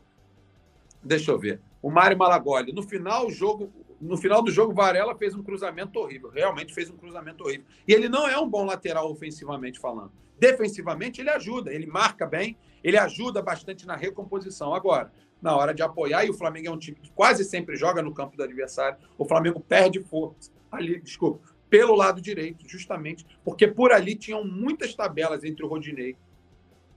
Deixa 1.03 1.31
eu 1.31 1.39
ver. 1.39 1.61
O 1.81 1.89
Mário 1.89 2.19
Malagoli, 2.19 2.73
no 2.73 2.83
final, 2.83 3.31
jogo, 3.31 3.73
no 4.01 4.17
final 4.17 4.43
do 4.43 4.51
jogo, 4.51 4.75
Varela 4.75 5.17
fez 5.17 5.37
um 5.37 5.43
cruzamento 5.43 6.01
horrível. 6.01 6.31
Realmente 6.31 6.75
fez 6.75 6.91
um 6.91 6.97
cruzamento 6.97 7.45
horrível. 7.45 7.65
E 7.87 7.93
ele 7.93 8.09
não 8.09 8.29
é 8.29 8.37
um 8.37 8.49
bom 8.49 8.65
lateral 8.65 9.09
ofensivamente 9.09 9.79
falando. 9.79 10.11
Defensivamente, 10.37 11.21
ele 11.21 11.31
ajuda, 11.31 11.73
ele 11.73 11.87
marca 11.87 12.27
bem, 12.27 12.57
ele 12.83 12.99
ajuda 12.99 13.41
bastante 13.41 13.87
na 13.87 13.95
recomposição. 13.95 14.75
Agora, 14.75 15.13
na 15.41 15.57
hora 15.57 15.73
de 15.73 15.83
apoiar, 15.83 16.25
e 16.25 16.31
o 16.31 16.35
Flamengo 16.35 16.67
é 16.67 16.71
um 16.73 16.79
time 16.79 16.99
que 17.01 17.13
quase 17.13 17.45
sempre 17.45 17.77
joga 17.77 18.03
no 18.03 18.13
campo 18.13 18.37
do 18.37 18.43
adversário, 18.43 18.99
o 19.17 19.25
Flamengo 19.25 19.61
perde 19.61 20.01
força. 20.01 20.51
Ali, 20.71 21.01
desculpa, 21.01 21.41
pelo 21.69 21.95
lado 21.95 22.21
direito, 22.21 22.69
justamente 22.69 23.27
porque 23.45 23.67
por 23.67 23.93
ali 23.93 24.15
tinham 24.15 24.45
muitas 24.45 24.95
tabelas 24.95 25.45
entre 25.45 25.65
o 25.65 25.69
Rodinei 25.69 26.17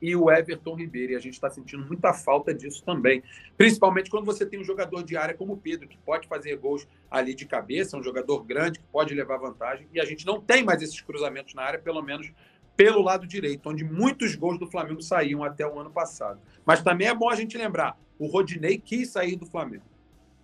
e 0.02 0.16
o 0.16 0.32
Everton 0.32 0.76
Ribeiro. 0.76 1.14
E 1.14 1.16
a 1.16 1.20
gente 1.20 1.34
está 1.34 1.50
sentindo 1.50 1.86
muita 1.86 2.14
falta 2.14 2.54
disso 2.54 2.84
também. 2.84 3.22
Principalmente 3.56 4.10
quando 4.10 4.26
você 4.26 4.46
tem 4.46 4.60
um 4.60 4.64
jogador 4.64 5.04
de 5.04 5.16
área 5.16 5.36
como 5.36 5.54
o 5.54 5.58
Pedro, 5.58 5.88
que 5.88 5.98
pode 6.00 6.28
fazer 6.28 6.56
gols 6.58 6.88
ali 7.10 7.36
de 7.36 7.46
cabeça, 7.46 7.98
um 7.98 8.04
jogador 8.04 8.44
grande 8.44 8.80
que 8.80 8.86
pode 8.92 9.14
levar 9.14 9.38
vantagem. 9.38 9.88
E 9.94 10.00
a 10.00 10.06
gente 10.06 10.26
não 10.26 10.42
tem 10.42 10.64
mais 10.64 10.82
esses 10.82 11.00
cruzamentos 11.00 11.54
na 11.54 11.62
área, 11.62 11.80
pelo 11.80 12.02
menos 12.02 12.32
pelo 12.76 13.02
lado 13.02 13.28
direito, 13.28 13.70
onde 13.70 13.84
muitos 13.84 14.34
gols 14.34 14.58
do 14.58 14.66
Flamengo 14.66 15.02
saíam 15.02 15.44
até 15.44 15.68
o 15.68 15.80
ano 15.80 15.92
passado. 15.92 16.42
Mas 16.66 16.82
também 16.82 17.08
é 17.08 17.14
bom 17.14 17.30
a 17.30 17.36
gente 17.36 17.58
lembrar: 17.58 17.96
o 18.18 18.26
Rodinei 18.26 18.80
quis 18.80 19.10
sair 19.10 19.36
do 19.36 19.46
Flamengo. 19.46 19.84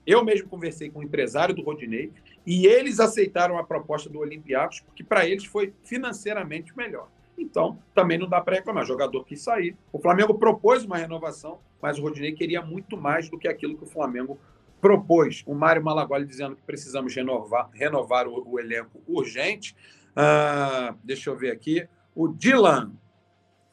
Eu 0.08 0.24
mesmo 0.24 0.48
conversei 0.48 0.90
com 0.90 1.00
o 1.00 1.04
empresário 1.04 1.54
do 1.54 1.62
Rodinei 1.62 2.14
e 2.46 2.66
eles 2.66 3.02
aceitaram 3.02 3.58
a 3.58 3.64
proposta 3.64 4.10
do 4.10 4.20
Olympiacos 4.20 4.80
porque 4.80 5.04
para 5.04 5.28
eles 5.28 5.44
foi 5.44 5.74
financeiramente 5.84 6.76
melhor. 6.78 7.10
Então, 7.38 7.78
também 7.94 8.18
não 8.18 8.28
dá 8.28 8.40
para 8.40 8.56
reclamar. 8.56 8.84
O 8.84 8.88
jogador 8.88 9.26
quis 9.26 9.42
sair. 9.42 9.76
O 9.92 10.00
Flamengo 10.00 10.34
propôs 10.34 10.86
uma 10.86 10.98
renovação, 10.98 11.60
mas 11.82 12.00
o 12.00 12.02
Rodinei 12.02 12.32
queria 12.32 12.62
muito 12.62 12.96
mais 12.96 13.30
do 13.30 13.38
que 13.38 13.50
aquilo 13.50 13.78
que 13.78 13.84
o 13.84 13.88
Flamengo 13.88 14.40
propôs. 14.80 15.44
O 15.46 15.54
Mário 15.54 15.84
Malagoli 15.84 16.26
dizendo 16.26 16.56
que 16.56 16.64
precisamos 16.64 17.14
renovar, 17.14 17.70
renovar 17.74 18.28
o, 18.28 18.50
o 18.50 18.60
elenco 18.60 19.02
urgente. 19.08 19.76
Uh, 20.14 20.98
deixa 21.04 21.30
eu 21.30 21.36
ver 21.36 21.52
aqui. 21.52 21.88
O 22.16 22.30
Dylan, 22.30 22.94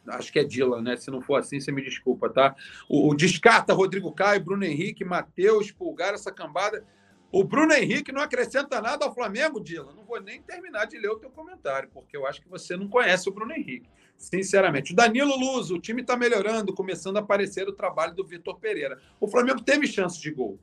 acho 0.09 0.33
que 0.33 0.39
é 0.39 0.45
Dylan, 0.45 0.83
né? 0.83 0.97
Se 0.97 1.11
não 1.11 1.21
for 1.21 1.37
assim, 1.37 1.61
você 1.61 1.73
me 1.73 1.83
desculpa, 1.83 2.29
tá? 2.29 2.55
O, 2.89 3.11
o 3.11 3.15
descarta 3.15 3.73
Rodrigo 3.73 4.13
Caio, 4.13 4.45
Bruno 4.45 4.65
Henrique, 4.65 5.05
Matheus, 5.05 5.71
Pulgar, 5.71 6.15
essa 6.15 6.33
cambada. 6.33 6.85
O 7.33 7.43
Bruno 7.43 7.73
Henrique 7.73 8.13
não 8.13 8.23
acrescenta 8.23 8.81
nada 8.81 9.05
ao 9.05 9.13
Flamengo, 9.13 9.59
Dylan. 9.59 9.93
Não 9.95 10.05
vou 10.05 10.21
nem 10.21 10.41
terminar 10.41 10.85
de 10.87 10.97
ler 10.97 11.11
o 11.11 11.19
teu 11.19 11.31
comentário, 11.31 11.91
porque 11.93 12.17
eu 12.17 12.27
acho 12.27 12.41
que 12.41 12.49
você 12.49 12.77
não 12.77 12.87
conhece 12.87 13.29
o 13.29 13.33
Bruno 13.33 13.53
Henrique. 13.53 13.89
Sinceramente. 14.17 14.93
O 14.93 14.97
Danilo 14.97 15.37
Luz, 15.37 15.71
o 15.73 15.81
time 15.81 16.03
está 16.03 16.17
melhorando, 16.17 16.73
começando 16.73 17.17
a 17.17 17.21
aparecer 17.21 17.69
o 17.69 17.73
trabalho 17.73 18.15
do 18.15 18.25
Vitor 18.25 18.59
Pereira. 18.61 19.01
O 19.19 19.27
Flamengo 19.27 19.61
teve 19.61 19.87
chance 19.89 20.21
de 20.21 20.31
gol. 20.31 20.61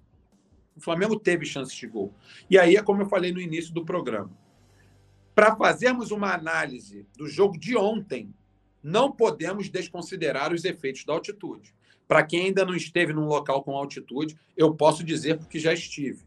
O 0.73 0.79
Flamengo 0.79 1.19
teve 1.19 1.45
chance 1.45 1.75
de 1.75 1.85
gol. 1.87 2.13
E 2.49 2.57
aí 2.57 2.77
é 2.77 2.81
como 2.81 3.01
eu 3.01 3.05
falei 3.05 3.33
no 3.33 3.41
início 3.41 3.73
do 3.73 3.83
programa. 3.83 4.31
Para 5.35 5.55
fazermos 5.55 6.11
uma 6.11 6.33
análise 6.33 7.05
do 7.17 7.27
jogo 7.27 7.57
de 7.57 7.75
ontem, 7.75 8.33
não 8.83 9.11
podemos 9.11 9.69
desconsiderar 9.69 10.53
os 10.53 10.65
efeitos 10.65 11.05
da 11.05 11.13
altitude. 11.13 11.73
Para 12.07 12.23
quem 12.23 12.47
ainda 12.47 12.65
não 12.65 12.75
esteve 12.75 13.13
num 13.13 13.25
local 13.25 13.63
com 13.63 13.75
altitude, 13.75 14.37
eu 14.57 14.73
posso 14.73 15.03
dizer 15.03 15.37
porque 15.37 15.59
já 15.59 15.73
estive. 15.73 16.23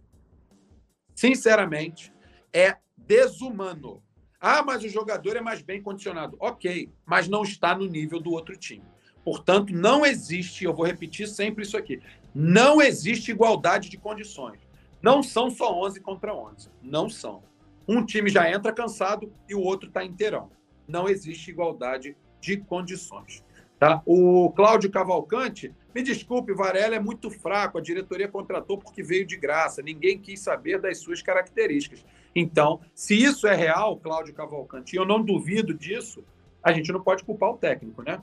Sinceramente, 1.15 2.13
é 2.53 2.77
desumano. 2.97 4.03
Ah, 4.41 4.63
mas 4.63 4.83
o 4.83 4.89
jogador 4.89 5.37
é 5.37 5.41
mais 5.41 5.63
bem 5.63 5.83
condicionado. 5.83 6.37
Ok, 6.41 6.91
mas 7.05 7.29
não 7.29 7.43
está 7.43 7.77
no 7.77 7.87
nível 7.87 8.21
do 8.21 8.33
outro 8.33 8.57
time. 8.57 8.85
Portanto, 9.25 9.73
não 9.73 10.05
existe, 10.05 10.65
eu 10.65 10.75
vou 10.75 10.85
repetir 10.85 11.27
sempre 11.27 11.65
isso 11.65 11.77
aqui, 11.77 12.01
não 12.35 12.83
existe 12.83 13.31
igualdade 13.31 13.89
de 13.89 13.97
condições. 13.97 14.61
Não 15.01 15.23
são 15.23 15.51
só 15.51 15.73
11 15.85 16.01
contra 16.01 16.35
11. 16.35 16.71
Não 16.83 17.09
são. 17.09 17.43
Um 17.87 18.05
time 18.05 18.31
já 18.31 18.51
entra 18.51 18.73
cansado 18.73 19.33
e 19.49 19.55
o 19.55 19.61
outro 19.61 19.89
está 19.89 20.05
inteirão. 20.05 20.51
Não 20.87 21.09
existe 21.09 21.51
igualdade 21.51 22.17
de 22.45 22.59
condições. 22.59 23.43
Tá? 23.79 24.03
O 24.05 24.53
Cláudio 24.55 24.91
Cavalcante, 24.91 25.75
me 25.95 26.03
desculpe, 26.03 26.53
Varela 26.53 26.95
é 26.95 27.01
muito 27.01 27.31
fraco, 27.31 27.79
a 27.79 27.81
diretoria 27.81 28.29
contratou 28.29 28.79
porque 28.79 29.03
veio 29.03 29.27
de 29.27 29.37
graça, 29.37 29.83
ninguém 29.83 30.19
quis 30.19 30.41
saber 30.41 30.79
das 30.81 30.99
suas 30.99 31.23
características. 31.23 32.05
Então, 32.37 32.81
se 32.95 33.17
isso 33.17 33.47
é 33.47 33.55
real, 33.55 33.97
Cláudio 33.97 34.35
Cavalcante, 34.35 34.95
e 34.95 34.99
eu 34.99 35.07
não 35.07 35.23
duvido 35.23 35.73
disso, 35.73 36.23
a 36.63 36.73
gente 36.73 36.93
não 36.93 37.01
pode 37.01 37.25
culpar 37.25 37.51
o 37.51 37.57
técnico, 37.57 38.03
né? 38.03 38.23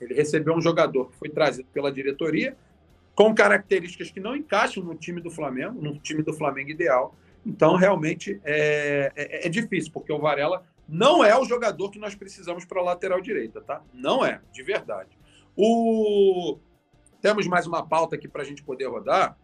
Ele 0.00 0.14
recebeu 0.14 0.54
um 0.54 0.60
jogador 0.60 1.10
que 1.10 1.16
foi 1.16 1.28
trazido 1.28 1.68
pela 1.72 1.92
diretoria 1.92 2.56
com 3.14 3.34
características 3.34 4.10
que 4.10 4.20
não 4.20 4.36
encaixam 4.36 4.82
no 4.82 4.94
time 4.94 5.20
do 5.20 5.30
Flamengo, 5.30 5.80
no 5.82 5.98
time 5.98 6.22
do 6.22 6.32
Flamengo 6.32 6.70
ideal. 6.70 7.14
Então, 7.44 7.76
realmente, 7.76 8.40
é, 8.44 9.12
é, 9.16 9.46
é 9.46 9.48
difícil, 9.48 9.92
porque 9.92 10.12
o 10.12 10.20
Varela 10.20 10.64
não 10.88 11.22
é 11.22 11.38
o 11.38 11.44
jogador 11.44 11.90
que 11.90 11.98
nós 11.98 12.14
precisamos 12.14 12.64
para 12.64 12.80
a 12.80 12.84
lateral 12.84 13.20
direita, 13.20 13.60
tá? 13.60 13.82
Não 13.92 14.24
é, 14.24 14.40
de 14.50 14.62
verdade. 14.62 15.10
O... 15.54 16.58
Temos 17.20 17.46
mais 17.46 17.66
uma 17.66 17.86
pauta 17.86 18.16
aqui 18.16 18.26
para 18.26 18.42
a 18.42 18.44
gente 18.44 18.62
poder 18.62 18.86
rodar. 18.86 19.36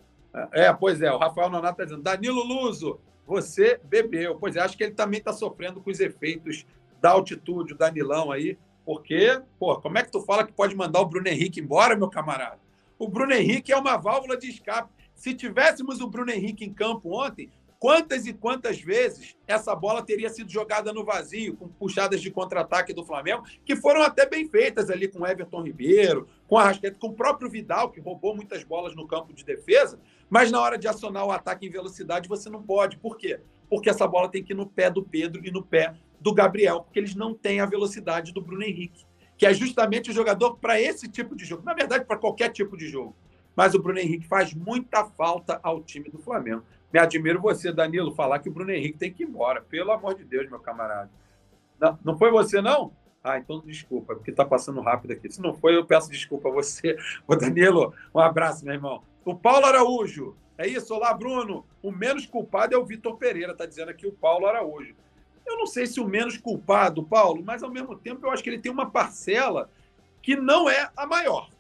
É, 0.53 0.73
pois 0.73 1.03
é, 1.03 1.13
o 1.13 1.19
Rafael 1.19 1.51
Nonato 1.51 1.75
está 1.75 1.85
dizendo, 1.85 2.03
Danilo 2.03 2.43
Luso, 2.43 2.99
você 3.27 3.81
bebeu. 3.85 4.37
Pois 4.37 4.57
é, 4.57 4.61
acho 4.61 4.77
que 4.77 4.85
ele 4.85 4.95
também 4.95 5.19
está 5.19 5.33
sofrendo 5.33 5.81
com 5.81 5.91
os 5.91 6.01
efeitos 6.01 6.67
da 7.01 7.11
altitude, 7.11 7.75
o 7.75 7.77
Danilão 7.77 8.33
aí, 8.33 8.59
porque, 8.85 9.41
pô, 9.59 9.79
como 9.81 9.99
é 9.99 10.03
que 10.03 10.11
tu 10.11 10.23
fala 10.23 10.47
que 10.47 10.53
pode 10.53 10.75
mandar 10.75 11.01
o 11.01 11.07
Bruno 11.07 11.29
Henrique 11.29 11.61
embora, 11.61 11.97
meu 11.97 12.09
camarada? 12.09 12.59
O 12.99 13.09
Bruno 13.09 13.33
Henrique 13.33 13.73
é 13.73 13.77
uma 13.77 13.97
válvula 13.97 14.37
de 14.37 14.49
escape. 14.49 14.91
Se 15.15 15.35
tivéssemos 15.35 16.01
o 16.01 16.09
Bruno 16.09 16.31
Henrique 16.31 16.65
em 16.65 16.73
campo 16.73 17.15
ontem, 17.15 17.51
Quantas 17.79 18.27
e 18.27 18.33
quantas 18.33 18.81
vezes 18.81 19.37
essa 19.47 19.75
bola 19.75 20.03
teria 20.03 20.31
sido 20.31 20.51
jogada 20.51 20.93
no 20.93 21.05
vazio, 21.05 21.57
com 21.57 21.69
puxadas 21.69 22.21
de 22.23 22.31
contra-ataque 22.31 22.95
do 22.95 23.05
Flamengo, 23.05 23.45
que 23.65 23.77
foram 23.77 24.03
até 24.03 24.27
bem 24.29 24.49
feitas 24.49 24.91
ali 24.91 25.09
com 25.09 25.27
Everton 25.27 25.63
Ribeiro, 25.63 26.29
com 26.47 26.57
a 26.57 26.65
Rasqueta, 26.65 26.99
com 26.99 27.09
o 27.09 27.15
próprio 27.15 27.51
Vidal, 27.51 27.91
que 27.91 28.01
roubou 28.01 28.35
muitas 28.35 28.65
bolas 28.65 28.95
no 28.95 29.07
campo 29.07 29.33
de 29.33 29.45
defesa, 29.45 30.01
mas 30.31 30.51
na 30.51 30.61
hora 30.61 30.79
de 30.79 30.89
acionar 30.89 31.27
o 31.27 31.33
ataque 31.33 31.67
em 31.67 31.71
velocidade 31.71 32.29
você 32.29 32.49
não 32.49 32.63
pode. 32.63 32.97
Por 32.97 33.17
quê? 33.17 33.41
Porque 33.69 33.91
essa 33.91 34.07
bola 34.07 34.31
tem 34.31 34.43
que 34.43 34.53
ir 34.53 34.57
no 34.57 34.67
pé 34.67 34.91
do 34.91 35.03
Pedro 35.03 35.45
e 35.45 35.51
no 35.51 35.63
pé 35.63 35.95
do 36.21 36.33
Gabriel, 36.33 36.81
porque 36.81 36.99
eles 36.99 37.15
não 37.15 37.35
têm 37.35 37.61
a 37.61 37.67
velocidade 37.67 38.33
do 38.33 38.41
Bruno 38.41 38.63
Henrique, 38.63 39.05
que 39.37 39.45
é 39.45 39.53
justamente 39.53 40.11
o 40.11 40.15
jogador 40.15 40.57
para 40.57 40.81
esse 40.81 41.09
tipo 41.09 41.37
de 41.37 41.45
jogo. 41.45 41.63
Na 41.65 41.75
verdade, 41.75 42.05
para 42.05 42.17
qualquer 42.17 42.51
tipo 42.51 42.77
de 42.77 42.89
jogo. 42.89 43.15
Mas 43.57 43.75
o 43.75 43.79
Bruno 43.79 43.99
Henrique 43.99 44.27
faz 44.27 44.53
muita 44.55 45.05
falta 45.05 45.61
ao 45.63 45.83
time 45.83 46.11
do 46.11 46.19
Flamengo. 46.19 46.65
Me 46.95 47.01
admiro 47.01 47.41
você, 47.41 47.73
Danilo, 47.73 48.15
falar 48.15 48.39
que 48.39 48.49
o 48.49 48.53
Bruno 48.53 48.71
Henrique 48.71 48.97
tem 48.97 49.13
que 49.13 49.25
ir 49.25 49.27
embora. 49.27 49.61
Pelo 49.61 49.91
amor 49.91 50.15
de 50.15 50.23
Deus, 50.23 50.49
meu 50.49 50.61
camarada. 50.61 51.11
Não, 51.81 51.99
não 52.05 52.17
foi 52.17 52.31
você, 52.31 52.63
não? 52.63 52.93
Ah, 53.21 53.37
então 53.37 53.61
desculpa, 53.67 54.15
porque 54.15 54.31
está 54.31 54.45
passando 54.45 54.81
rápido 54.81 55.11
aqui. 55.11 55.29
Se 55.29 55.43
não 55.43 55.53
foi, 55.53 55.75
eu 55.75 55.85
peço 55.85 56.09
desculpa 56.09 56.49
a 56.49 56.53
você. 56.53 56.97
Ô, 57.27 57.35
Danilo, 57.35 57.93
um 58.15 58.21
abraço, 58.21 58.65
meu 58.65 58.75
irmão. 58.75 59.03
O 59.25 59.35
Paulo 59.35 59.67
Araújo. 59.67 60.37
É 60.57 60.69
isso, 60.69 60.95
olá, 60.95 61.13
Bruno. 61.13 61.67
O 61.83 61.91
menos 61.91 62.27
culpado 62.27 62.77
é 62.77 62.79
o 62.79 62.85
Vitor 62.85 63.17
Pereira, 63.17 63.51
está 63.51 63.67
dizendo 63.67 63.89
aqui 63.89 64.07
o 64.07 64.13
Paulo 64.13 64.47
Araújo. 64.47 64.95
Eu 65.45 65.59
não 65.59 65.67
sei 65.67 65.89
se 65.89 65.99
o 65.99 66.07
menos 66.07 66.37
culpado, 66.37 67.03
Paulo, 67.03 67.43
mas 67.45 67.65
ao 67.65 67.73
mesmo 67.73 67.97
tempo 67.97 68.25
eu 68.25 68.31
acho 68.31 68.41
que 68.41 68.51
ele 68.51 68.61
tem 68.61 68.71
uma 68.71 68.89
parcela 68.89 69.69
que 70.23 70.37
não 70.37 70.71
é 70.71 70.89
a 70.97 71.05
maior. 71.05 71.51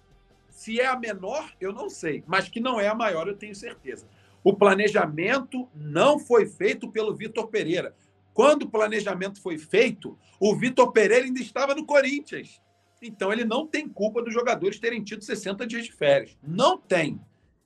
Se 0.48 0.78
é 0.78 0.86
a 0.86 0.96
menor, 0.96 1.50
eu 1.60 1.72
não 1.72 1.90
sei, 1.90 2.22
mas 2.24 2.48
que 2.48 2.60
não 2.60 2.78
é 2.78 2.86
a 2.86 2.94
maior, 2.94 3.26
eu 3.26 3.36
tenho 3.36 3.56
certeza. 3.56 4.06
O 4.44 4.52
planejamento 4.52 5.66
não 5.74 6.18
foi 6.18 6.44
feito 6.44 6.90
pelo 6.90 7.16
Vitor 7.16 7.48
Pereira. 7.48 7.96
Quando 8.34 8.64
o 8.64 8.70
planejamento 8.70 9.40
foi 9.40 9.56
feito, 9.56 10.18
o 10.38 10.54
Vitor 10.54 10.92
Pereira 10.92 11.24
ainda 11.24 11.40
estava 11.40 11.74
no 11.74 11.86
Corinthians. 11.86 12.60
Então 13.00 13.32
ele 13.32 13.44
não 13.44 13.66
tem 13.66 13.88
culpa 13.88 14.22
dos 14.22 14.34
jogadores 14.34 14.78
terem 14.78 15.02
tido 15.02 15.24
60 15.24 15.66
dias 15.66 15.86
de 15.86 15.92
férias. 15.92 16.36
Não 16.42 16.76
tem. 16.76 17.18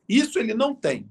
Isso 0.08 0.38
ele 0.38 0.54
não 0.54 0.74
tem. 0.74 1.10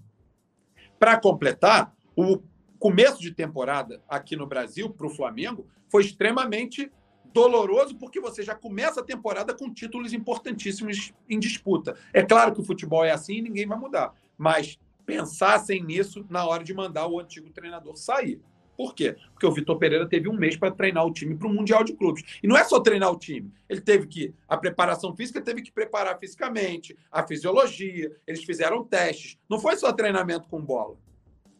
Para 0.97 1.19
completar, 1.19 1.93
o 2.15 2.41
começo 2.79 3.21
de 3.21 3.31
temporada 3.31 4.01
aqui 4.07 4.35
no 4.35 4.47
Brasil 4.47 4.89
para 4.89 5.07
o 5.07 5.15
Flamengo 5.15 5.67
foi 5.89 6.03
extremamente 6.03 6.91
doloroso 7.33 7.95
porque 7.97 8.19
você 8.19 8.41
já 8.41 8.55
começa 8.55 9.01
a 9.01 9.03
temporada 9.03 9.53
com 9.53 9.71
títulos 9.71 10.13
importantíssimos 10.13 11.13
em 11.29 11.39
disputa. 11.39 11.97
É 12.13 12.23
claro 12.23 12.53
que 12.53 12.61
o 12.61 12.65
futebol 12.65 13.03
é 13.03 13.11
assim 13.11 13.35
e 13.35 13.41
ninguém 13.41 13.67
vai 13.67 13.77
mudar, 13.77 14.13
mas 14.37 14.79
pensassem 15.07 15.81
nisso 15.81 16.25
na 16.29 16.45
hora 16.45 16.63
de 16.65 16.73
mandar 16.73 17.07
o 17.07 17.17
antigo 17.17 17.49
treinador 17.49 17.95
sair. 17.95 18.41
Por 18.75 18.93
quê? 18.93 19.15
Porque 19.31 19.47
o 19.47 19.51
Vitor 19.51 19.79
Pereira 19.79 20.07
teve 20.07 20.29
um 20.29 20.37
mês 20.37 20.55
para 20.55 20.69
treinar 20.69 21.03
o 21.03 21.11
time 21.11 21.35
para 21.35 21.47
o 21.47 21.51
Mundial 21.51 21.83
de 21.83 21.93
Clubes. 21.93 22.23
E 22.43 22.47
não 22.47 22.55
é 22.55 22.63
só 22.63 22.79
treinar 22.79 23.11
o 23.11 23.17
time. 23.17 23.51
Ele 23.67 23.81
teve 23.81 24.05
que. 24.05 24.35
A 24.47 24.55
preparação 24.55 25.15
física 25.15 25.41
teve 25.41 25.63
que 25.63 25.71
preparar 25.71 26.19
fisicamente, 26.19 26.95
a 27.11 27.25
fisiologia, 27.25 28.15
eles 28.27 28.43
fizeram 28.43 28.83
testes. 28.83 29.39
Não 29.49 29.59
foi 29.59 29.77
só 29.77 29.91
treinamento 29.91 30.47
com 30.47 30.61
bola. 30.61 30.95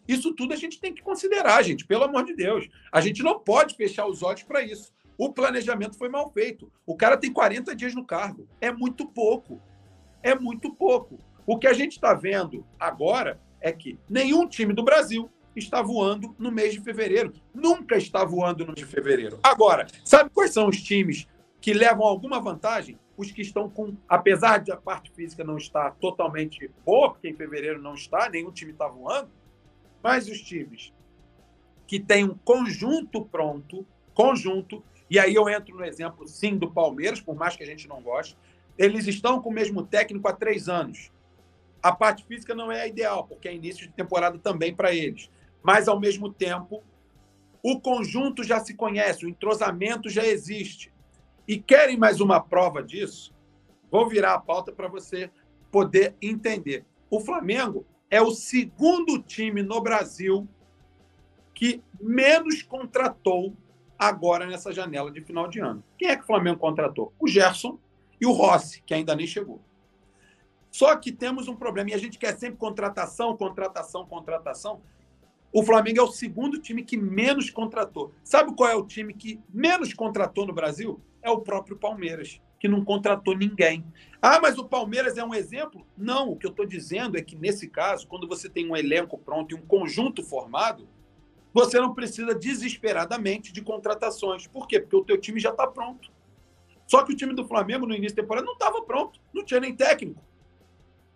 Isso 0.07 0.35
tudo 0.35 0.53
a 0.53 0.57
gente 0.57 0.79
tem 0.79 0.93
que 0.93 1.01
considerar, 1.01 1.63
gente, 1.63 1.87
pelo 1.87 2.03
amor 2.03 2.23
de 2.23 2.35
Deus. 2.35 2.67
A 2.91 3.01
gente 3.01 3.23
não 3.23 3.39
pode 3.39 3.75
fechar 3.75 4.05
os 4.05 4.21
olhos 4.21 4.43
para 4.43 4.61
isso. 4.61 4.93
O 5.17 5.33
planejamento 5.33 5.97
foi 5.97 6.09
mal 6.09 6.29
feito. 6.31 6.71
O 6.85 6.95
cara 6.95 7.17
tem 7.17 7.33
40 7.33 7.75
dias 7.75 7.95
no 7.95 8.05
cargo. 8.05 8.47
É 8.61 8.71
muito 8.71 9.07
pouco. 9.07 9.59
É 10.21 10.35
muito 10.35 10.71
pouco. 10.75 11.19
O 11.47 11.57
que 11.57 11.65
a 11.65 11.71
gente 11.71 11.93
está 11.93 12.13
vendo 12.13 12.65
agora 12.77 13.39
é 13.61 13.71
que 13.71 13.97
nenhum 14.09 14.47
time 14.47 14.73
do 14.73 14.83
Brasil 14.83 15.29
está 15.55 15.81
voando 15.81 16.35
no 16.37 16.51
mês 16.51 16.73
de 16.73 16.81
fevereiro. 16.81 17.33
Nunca 17.53 17.97
está 17.97 18.23
voando 18.23 18.65
no 18.65 18.73
mês 18.73 18.85
de 18.85 18.85
fevereiro. 18.85 19.39
Agora, 19.41 19.87
sabe 20.05 20.29
quais 20.29 20.53
são 20.53 20.67
os 20.67 20.81
times 20.81 21.27
que 21.59 21.73
levam 21.73 22.05
alguma 22.05 22.39
vantagem? 22.39 22.99
Os 23.17 23.31
que 23.31 23.41
estão 23.41 23.67
com, 23.67 23.97
apesar 24.07 24.59
de 24.59 24.71
a 24.71 24.77
parte 24.77 25.11
física 25.11 25.43
não 25.43 25.57
estar 25.57 25.95
totalmente 25.95 26.69
boa, 26.85 27.11
porque 27.11 27.27
em 27.27 27.33
fevereiro 27.33 27.81
não 27.81 27.95
está, 27.95 28.29
nenhum 28.29 28.51
time 28.51 28.71
está 28.71 28.87
voando, 28.87 29.31
mas 30.03 30.27
os 30.27 30.39
times 30.39 30.93
que 31.87 31.99
têm 31.99 32.25
um 32.25 32.37
conjunto 32.45 33.25
pronto, 33.25 33.87
conjunto, 34.13 34.83
e 35.09 35.17
aí 35.17 35.33
eu 35.33 35.49
entro 35.49 35.75
no 35.75 35.83
exemplo, 35.83 36.27
sim, 36.27 36.55
do 36.55 36.69
Palmeiras, 36.69 37.19
por 37.19 37.35
mais 37.35 37.55
que 37.55 37.63
a 37.63 37.65
gente 37.65 37.87
não 37.87 38.01
goste, 38.01 38.37
Eles 38.77 39.07
estão 39.07 39.41
com 39.41 39.49
o 39.49 39.53
mesmo 39.53 39.83
técnico 39.83 40.27
há 40.27 40.33
três 40.33 40.69
anos. 40.69 41.11
A 41.81 41.91
parte 41.91 42.25
física 42.25 42.55
não 42.55 42.71
é 42.71 42.81
a 42.81 42.87
ideal, 42.87 43.25
porque 43.25 43.47
é 43.47 43.55
início 43.55 43.87
de 43.87 43.93
temporada 43.93 44.37
também 44.37 44.73
para 44.75 44.93
eles. 44.93 45.29
Mas, 45.63 45.87
ao 45.87 45.99
mesmo 45.99 46.31
tempo, 46.31 46.83
o 47.63 47.79
conjunto 47.79 48.43
já 48.43 48.59
se 48.59 48.73
conhece, 48.73 49.25
o 49.25 49.29
entrosamento 49.29 50.09
já 50.09 50.25
existe. 50.25 50.93
E 51.47 51.57
querem 51.57 51.97
mais 51.97 52.19
uma 52.19 52.39
prova 52.39 52.83
disso? 52.83 53.33
Vou 53.89 54.07
virar 54.07 54.33
a 54.33 54.39
pauta 54.39 54.71
para 54.71 54.87
você 54.87 55.29
poder 55.71 56.15
entender. 56.21 56.85
O 57.09 57.19
Flamengo 57.19 57.85
é 58.09 58.21
o 58.21 58.31
segundo 58.31 59.21
time 59.21 59.61
no 59.61 59.81
Brasil 59.81 60.47
que 61.53 61.81
menos 61.99 62.61
contratou 62.61 63.55
agora 63.97 64.45
nessa 64.45 64.71
janela 64.71 65.11
de 65.11 65.21
final 65.21 65.47
de 65.47 65.59
ano. 65.59 65.83
Quem 65.97 66.09
é 66.09 66.15
que 66.15 66.23
o 66.23 66.27
Flamengo 66.27 66.59
contratou? 66.59 67.13
O 67.19 67.27
Gerson 67.27 67.79
e 68.21 68.25
o 68.25 68.31
Rossi, 68.31 68.83
que 68.85 68.93
ainda 68.93 69.15
nem 69.15 69.25
chegou. 69.25 69.59
Só 70.77 70.95
que 70.95 71.11
temos 71.11 71.47
um 71.47 71.55
problema, 71.55 71.89
e 71.89 71.95
a 71.95 71.97
gente 71.97 72.19
quer 72.19 72.37
sempre 72.37 72.59
contratação, 72.59 73.35
contratação, 73.35 74.05
contratação. 74.05 74.79
O 75.51 75.63
Flamengo 75.63 75.99
é 75.99 76.03
o 76.03 76.11
segundo 76.11 76.61
time 76.61 76.83
que 76.83 76.95
menos 76.95 77.49
contratou. 77.49 78.13
Sabe 78.23 78.55
qual 78.55 78.69
é 78.69 78.75
o 78.75 78.85
time 78.85 79.11
que 79.11 79.41
menos 79.51 79.91
contratou 79.91 80.45
no 80.45 80.53
Brasil? 80.53 81.01
É 81.23 81.31
o 81.31 81.41
próprio 81.41 81.77
Palmeiras, 81.77 82.39
que 82.59 82.67
não 82.67 82.85
contratou 82.85 83.35
ninguém. 83.35 83.83
Ah, 84.21 84.39
mas 84.39 84.59
o 84.59 84.65
Palmeiras 84.65 85.17
é 85.17 85.23
um 85.23 85.33
exemplo? 85.33 85.83
Não, 85.97 86.29
o 86.29 86.35
que 86.37 86.45
eu 86.45 86.51
estou 86.51 86.67
dizendo 86.67 87.17
é 87.17 87.23
que, 87.23 87.35
nesse 87.35 87.67
caso, 87.67 88.07
quando 88.07 88.27
você 88.27 88.47
tem 88.47 88.69
um 88.69 88.77
elenco 88.77 89.17
pronto 89.17 89.55
e 89.55 89.57
um 89.57 89.65
conjunto 89.65 90.23
formado, 90.23 90.87
você 91.55 91.79
não 91.79 91.95
precisa 91.95 92.35
desesperadamente 92.35 93.51
de 93.51 93.63
contratações. 93.63 94.45
Por 94.45 94.67
quê? 94.67 94.79
Porque 94.79 94.95
o 94.95 95.03
teu 95.03 95.19
time 95.19 95.39
já 95.39 95.49
está 95.49 95.65
pronto. 95.65 96.11
Só 96.85 97.01
que 97.01 97.13
o 97.13 97.15
time 97.15 97.33
do 97.33 97.47
Flamengo, 97.47 97.87
no 97.87 97.95
início 97.95 98.15
da 98.15 98.21
temporada, 98.21 98.45
não 98.45 98.53
estava 98.53 98.83
pronto. 98.83 99.19
Não 99.33 99.43
tinha 99.43 99.59
nem 99.59 99.75
técnico. 99.75 100.27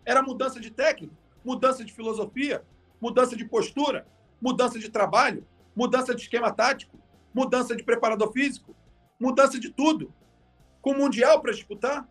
Era 0.06 0.22
mudança 0.22 0.60
de 0.60 0.72
técnico, 0.72 1.16
mudança 1.44 1.84
de 1.84 1.94
filosofia, 1.94 2.64
mudança 3.00 3.36
de 3.36 3.46
postura, 3.46 4.06
mudança 4.42 4.80
de 4.80 4.90
trabalho, 4.90 5.46
mudança 5.76 6.14
de 6.16 6.22
esquema 6.22 6.52
tático, 6.52 7.00
mudança 7.34 7.76
de 7.76 7.84
preparador 7.84 8.32
físico, 8.32 8.76
mudança 9.20 9.60
de 9.60 9.70
tudo. 9.70 10.14
Com 10.82 10.92
o 10.92 10.98
Mundial 10.98 11.40
para 11.42 11.52
disputar. 11.52 12.08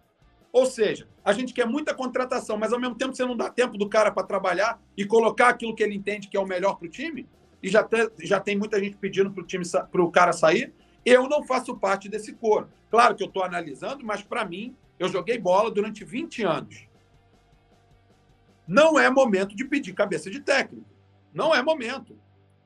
Ou 0.52 0.66
seja, 0.66 1.08
a 1.24 1.32
gente 1.32 1.52
quer 1.52 1.66
muita 1.66 1.94
contratação, 1.94 2.56
mas 2.56 2.72
ao 2.72 2.80
mesmo 2.80 2.96
tempo 2.96 3.14
você 3.14 3.24
não 3.24 3.36
dá 3.36 3.50
tempo 3.50 3.76
do 3.76 3.88
cara 3.88 4.10
para 4.10 4.26
trabalhar 4.26 4.80
e 4.96 5.04
colocar 5.04 5.48
aquilo 5.48 5.74
que 5.74 5.82
ele 5.82 5.94
entende 5.94 6.28
que 6.28 6.36
é 6.36 6.40
o 6.40 6.46
melhor 6.46 6.76
para 6.76 6.86
o 6.86 6.90
time. 6.90 7.28
E 7.62 7.68
já, 7.68 7.86
já 8.20 8.40
tem 8.40 8.56
muita 8.56 8.80
gente 8.80 8.96
pedindo 8.96 9.30
para 9.30 9.42
o 9.42 9.46
time 9.46 9.64
para 9.90 10.02
o 10.02 10.10
cara 10.10 10.32
sair. 10.32 10.72
Eu 11.04 11.28
não 11.28 11.44
faço 11.44 11.76
parte 11.76 12.08
desse 12.08 12.32
coro. 12.32 12.68
Claro 12.90 13.14
que 13.14 13.22
eu 13.22 13.28
estou 13.28 13.44
analisando, 13.44 14.04
mas 14.04 14.22
para 14.22 14.44
mim, 14.44 14.74
eu 14.98 15.08
joguei 15.08 15.38
bola 15.38 15.70
durante 15.70 16.04
20 16.04 16.42
anos. 16.42 16.89
Não 18.70 18.96
é 18.96 19.10
momento 19.10 19.56
de 19.56 19.64
pedir 19.64 19.92
cabeça 19.94 20.30
de 20.30 20.38
técnico. 20.38 20.86
Não 21.34 21.52
é 21.52 21.60
momento. 21.60 22.16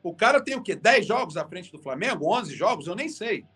O 0.02 0.14
cara 0.14 0.38
tem 0.38 0.54
o 0.54 0.62
quê? 0.62 0.76
10 0.76 1.06
jogos 1.06 1.34
à 1.38 1.48
frente 1.48 1.72
do 1.72 1.78
Flamengo? 1.78 2.30
11 2.30 2.54
jogos? 2.54 2.86
Eu 2.86 2.94
nem 2.94 3.08
sei. 3.08 3.46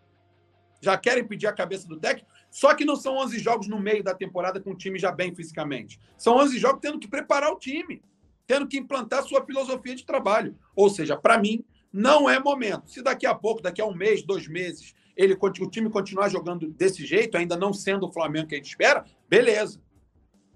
Já 0.80 0.96
querem 0.96 1.26
pedir 1.26 1.46
a 1.46 1.52
cabeça 1.52 1.86
do 1.86 2.00
técnico? 2.00 2.26
Só 2.50 2.74
que 2.74 2.86
não 2.86 2.96
são 2.96 3.18
11 3.18 3.38
jogos 3.38 3.68
no 3.68 3.78
meio 3.78 4.02
da 4.02 4.14
temporada 4.14 4.58
com 4.58 4.70
o 4.70 4.74
time 4.74 4.98
já 4.98 5.12
bem 5.12 5.34
fisicamente. 5.34 6.00
São 6.16 6.38
11 6.38 6.58
jogos 6.58 6.80
tendo 6.80 6.98
que 6.98 7.06
preparar 7.06 7.52
o 7.52 7.58
time, 7.58 8.02
tendo 8.46 8.66
que 8.66 8.78
implantar 8.78 9.24
sua 9.24 9.44
filosofia 9.44 9.94
de 9.94 10.06
trabalho. 10.06 10.56
Ou 10.74 10.88
seja, 10.88 11.18
para 11.18 11.36
mim, 11.36 11.62
não 11.92 12.30
é 12.30 12.40
momento. 12.40 12.90
Se 12.90 13.02
daqui 13.02 13.26
a 13.26 13.34
pouco, 13.34 13.60
daqui 13.60 13.82
a 13.82 13.84
um 13.84 13.94
mês, 13.94 14.22
dois 14.22 14.48
meses, 14.48 14.94
ele, 15.14 15.36
o 15.38 15.70
time 15.70 15.90
continuar 15.90 16.30
jogando 16.30 16.66
desse 16.66 17.04
jeito, 17.04 17.36
ainda 17.36 17.58
não 17.58 17.74
sendo 17.74 18.06
o 18.06 18.12
Flamengo 18.12 18.48
que 18.48 18.54
a 18.54 18.58
gente 18.58 18.70
espera, 18.70 19.04
beleza. 19.28 19.82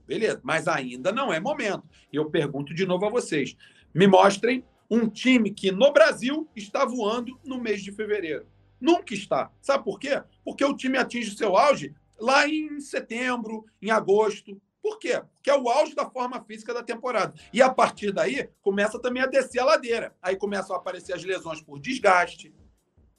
Beleza, 0.07 0.41
mas 0.43 0.69
ainda 0.69 1.13
não 1.13 1.33
é 1.33 1.41
momento. 1.41 1.85
E 2.13 2.17
eu 2.17 2.31
pergunto 2.31 2.75
de 2.75 2.87
novo 2.87 3.07
a 3.07 3.11
vocês: 3.11 3.57
me 3.95 4.07
mostrem 4.07 4.65
um 4.91 5.09
time 5.09 5.51
que 5.51 5.73
no 5.73 5.93
Brasil 5.93 6.49
está 6.55 6.85
voando 6.85 7.39
no 7.45 7.59
mês 7.59 7.83
de 7.83 7.93
fevereiro. 7.93 8.47
Nunca 8.81 9.15
está. 9.15 9.51
Sabe 9.61 9.85
por 9.85 9.99
quê? 9.99 10.23
Porque 10.45 10.65
o 10.65 10.77
time 10.77 10.99
atinge 10.99 11.31
o 11.31 11.37
seu 11.37 11.57
auge 11.57 11.95
lá 12.19 12.49
em 12.49 12.81
setembro, 12.81 13.65
em 13.81 13.91
agosto. 13.91 14.61
Por 14.83 14.99
quê? 14.99 15.23
Porque 15.35 15.51
é 15.51 15.57
o 15.57 15.69
auge 15.69 15.95
da 15.95 16.11
forma 16.11 16.43
física 16.45 16.75
da 16.75 16.83
temporada. 16.83 17.33
E 17.53 17.63
a 17.63 17.71
partir 17.71 18.13
daí, 18.13 18.49
começa 18.61 18.99
também 19.01 19.23
a 19.23 19.27
descer 19.27 19.61
a 19.61 19.65
ladeira. 19.65 20.15
Aí 20.21 20.37
começam 20.37 20.75
a 20.75 20.79
aparecer 20.79 21.15
as 21.15 21.25
lesões 21.25 21.63
por 21.63 21.79
desgaste, 21.79 22.53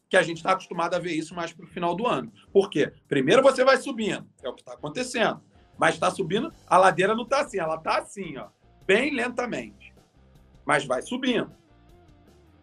que 0.09 0.17
a 0.17 0.21
gente 0.21 0.37
está 0.37 0.51
acostumado 0.51 0.93
a 0.93 0.99
ver 0.99 1.13
isso 1.13 1.33
mais 1.33 1.51
para 1.53 1.65
o 1.65 1.67
final 1.67 1.95
do 1.95 2.05
ano. 2.05 2.31
Por 2.51 2.69
quê? 2.69 2.93
Primeiro 3.07 3.41
você 3.41 3.63
vai 3.63 3.77
subindo, 3.77 4.27
é 4.43 4.49
o 4.49 4.53
que 4.53 4.61
está 4.61 4.73
acontecendo. 4.73 5.41
Mas 5.77 5.95
está 5.95 6.11
subindo, 6.11 6.53
a 6.67 6.77
ladeira 6.77 7.15
não 7.15 7.23
está 7.23 7.41
assim, 7.41 7.59
ela 7.59 7.75
está 7.75 7.97
assim, 7.97 8.37
ó, 8.37 8.47
bem 8.85 9.13
lentamente 9.13 9.93
mas 10.65 10.85
vai 10.85 11.01
subindo. 11.01 11.51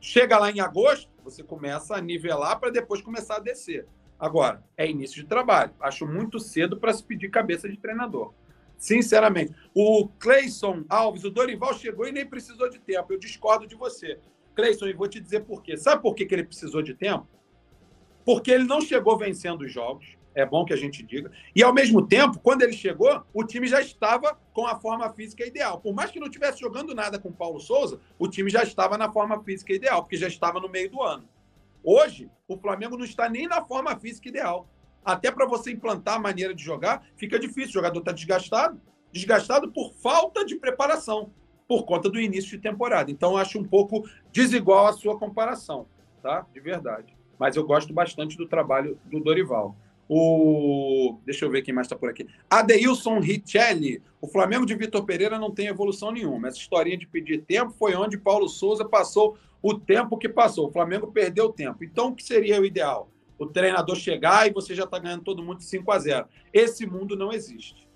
Chega 0.00 0.38
lá 0.38 0.50
em 0.50 0.60
agosto, 0.60 1.10
você 1.22 1.42
começa 1.42 1.96
a 1.96 2.00
nivelar 2.00 2.58
para 2.58 2.70
depois 2.70 3.02
começar 3.02 3.36
a 3.36 3.40
descer. 3.40 3.86
Agora, 4.18 4.62
é 4.76 4.88
início 4.88 5.22
de 5.22 5.28
trabalho. 5.28 5.72
Acho 5.80 6.06
muito 6.06 6.38
cedo 6.38 6.78
para 6.78 6.92
se 6.92 7.02
pedir 7.02 7.30
cabeça 7.30 7.68
de 7.68 7.76
treinador. 7.76 8.32
Sinceramente. 8.76 9.54
O 9.74 10.08
Cleison 10.18 10.84
Alves, 10.88 11.24
o 11.24 11.30
Dorival 11.30 11.74
chegou 11.74 12.06
e 12.06 12.12
nem 12.12 12.26
precisou 12.26 12.68
de 12.70 12.78
tempo. 12.78 13.12
Eu 13.12 13.18
discordo 13.18 13.66
de 13.66 13.74
você. 13.74 14.18
Cleison, 14.54 14.86
e 14.86 14.94
vou 14.94 15.08
te 15.08 15.20
dizer 15.20 15.40
por 15.40 15.62
quê. 15.62 15.76
Sabe 15.76 16.02
por 16.02 16.14
que 16.14 16.26
ele 16.30 16.44
precisou 16.44 16.82
de 16.82 16.94
tempo? 16.94 17.26
Porque 18.24 18.50
ele 18.50 18.64
não 18.64 18.80
chegou 18.80 19.16
vencendo 19.18 19.62
os 19.62 19.72
jogos 19.72 20.16
é 20.34 20.46
bom 20.46 20.64
que 20.64 20.72
a 20.72 20.76
gente 20.76 21.02
diga. 21.02 21.30
E, 21.54 21.62
ao 21.62 21.72
mesmo 21.72 22.06
tempo, 22.06 22.38
quando 22.38 22.62
ele 22.62 22.72
chegou, 22.72 23.22
o 23.32 23.44
time 23.44 23.66
já 23.66 23.80
estava 23.80 24.38
com 24.52 24.66
a 24.66 24.78
forma 24.78 25.08
física 25.12 25.44
ideal. 25.44 25.80
Por 25.80 25.94
mais 25.94 26.10
que 26.10 26.20
não 26.20 26.28
estivesse 26.28 26.60
jogando 26.60 26.94
nada 26.94 27.18
com 27.18 27.28
o 27.28 27.34
Paulo 27.34 27.60
Souza, 27.60 28.00
o 28.18 28.28
time 28.28 28.50
já 28.50 28.62
estava 28.62 28.96
na 28.96 29.10
forma 29.10 29.42
física 29.42 29.72
ideal, 29.72 30.02
porque 30.02 30.16
já 30.16 30.28
estava 30.28 30.60
no 30.60 30.68
meio 30.68 30.90
do 30.90 31.02
ano. 31.02 31.28
Hoje, 31.82 32.30
o 32.46 32.56
Flamengo 32.56 32.96
não 32.96 33.04
está 33.04 33.28
nem 33.28 33.48
na 33.48 33.64
forma 33.64 33.96
física 33.96 34.28
ideal. 34.28 34.68
Até 35.04 35.30
para 35.30 35.46
você 35.46 35.72
implantar 35.72 36.16
a 36.16 36.20
maneira 36.20 36.54
de 36.54 36.62
jogar, 36.62 37.04
fica 37.16 37.38
difícil. 37.38 37.70
O 37.70 37.74
jogador 37.74 38.00
está 38.00 38.12
desgastado 38.12 38.80
desgastado 39.12 39.70
por 39.70 39.92
falta 39.94 40.44
de 40.44 40.56
preparação, 40.56 41.32
por 41.68 41.84
conta 41.84 42.08
do 42.08 42.20
início 42.20 42.50
de 42.50 42.58
temporada. 42.58 43.10
Então, 43.10 43.36
acho 43.36 43.58
um 43.58 43.64
pouco 43.64 44.08
desigual 44.32 44.86
a 44.86 44.92
sua 44.92 45.18
comparação, 45.18 45.86
tá? 46.22 46.46
De 46.52 46.60
verdade. 46.60 47.16
Mas 47.38 47.56
eu 47.56 47.64
gosto 47.64 47.92
bastante 47.92 48.36
do 48.36 48.46
trabalho 48.46 48.98
do 49.04 49.20
Dorival. 49.20 49.76
O, 50.12 51.20
deixa 51.24 51.44
eu 51.44 51.50
ver 51.52 51.62
quem 51.62 51.72
mais 51.72 51.86
está 51.86 51.94
por 51.94 52.10
aqui. 52.10 52.26
Adeilson 52.50 53.20
Richelli. 53.20 54.02
O 54.20 54.26
Flamengo 54.26 54.66
de 54.66 54.74
Vitor 54.74 55.04
Pereira 55.04 55.38
não 55.38 55.52
tem 55.52 55.68
evolução 55.68 56.10
nenhuma. 56.10 56.48
Essa 56.48 56.58
historinha 56.58 56.98
de 56.98 57.06
pedir 57.06 57.42
tempo 57.42 57.70
foi 57.78 57.94
onde 57.94 58.18
Paulo 58.18 58.48
Souza 58.48 58.84
passou 58.84 59.38
o 59.62 59.72
tempo 59.72 60.18
que 60.18 60.28
passou. 60.28 60.66
O 60.66 60.72
Flamengo 60.72 61.12
perdeu 61.12 61.52
tempo. 61.52 61.84
Então, 61.84 62.08
o 62.08 62.14
que 62.16 62.24
seria 62.24 62.60
o 62.60 62.66
ideal? 62.66 63.08
O 63.38 63.46
treinador 63.46 63.94
chegar 63.94 64.48
e 64.48 64.52
você 64.52 64.74
já 64.74 64.82
está 64.82 64.98
ganhando 64.98 65.22
todo 65.22 65.44
mundo 65.44 65.58
de 65.58 65.64
5 65.66 65.92
a 65.92 65.98
0. 66.00 66.26
Esse 66.52 66.84
mundo 66.86 67.14
não 67.14 67.32
existe. 67.32 67.88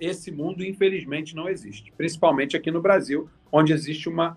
Esse 0.00 0.32
mundo, 0.32 0.64
infelizmente, 0.64 1.32
não 1.32 1.48
existe. 1.48 1.92
Principalmente 1.96 2.56
aqui 2.56 2.72
no 2.72 2.82
Brasil, 2.82 3.30
onde 3.52 3.72
existe 3.72 4.08
uma, 4.08 4.36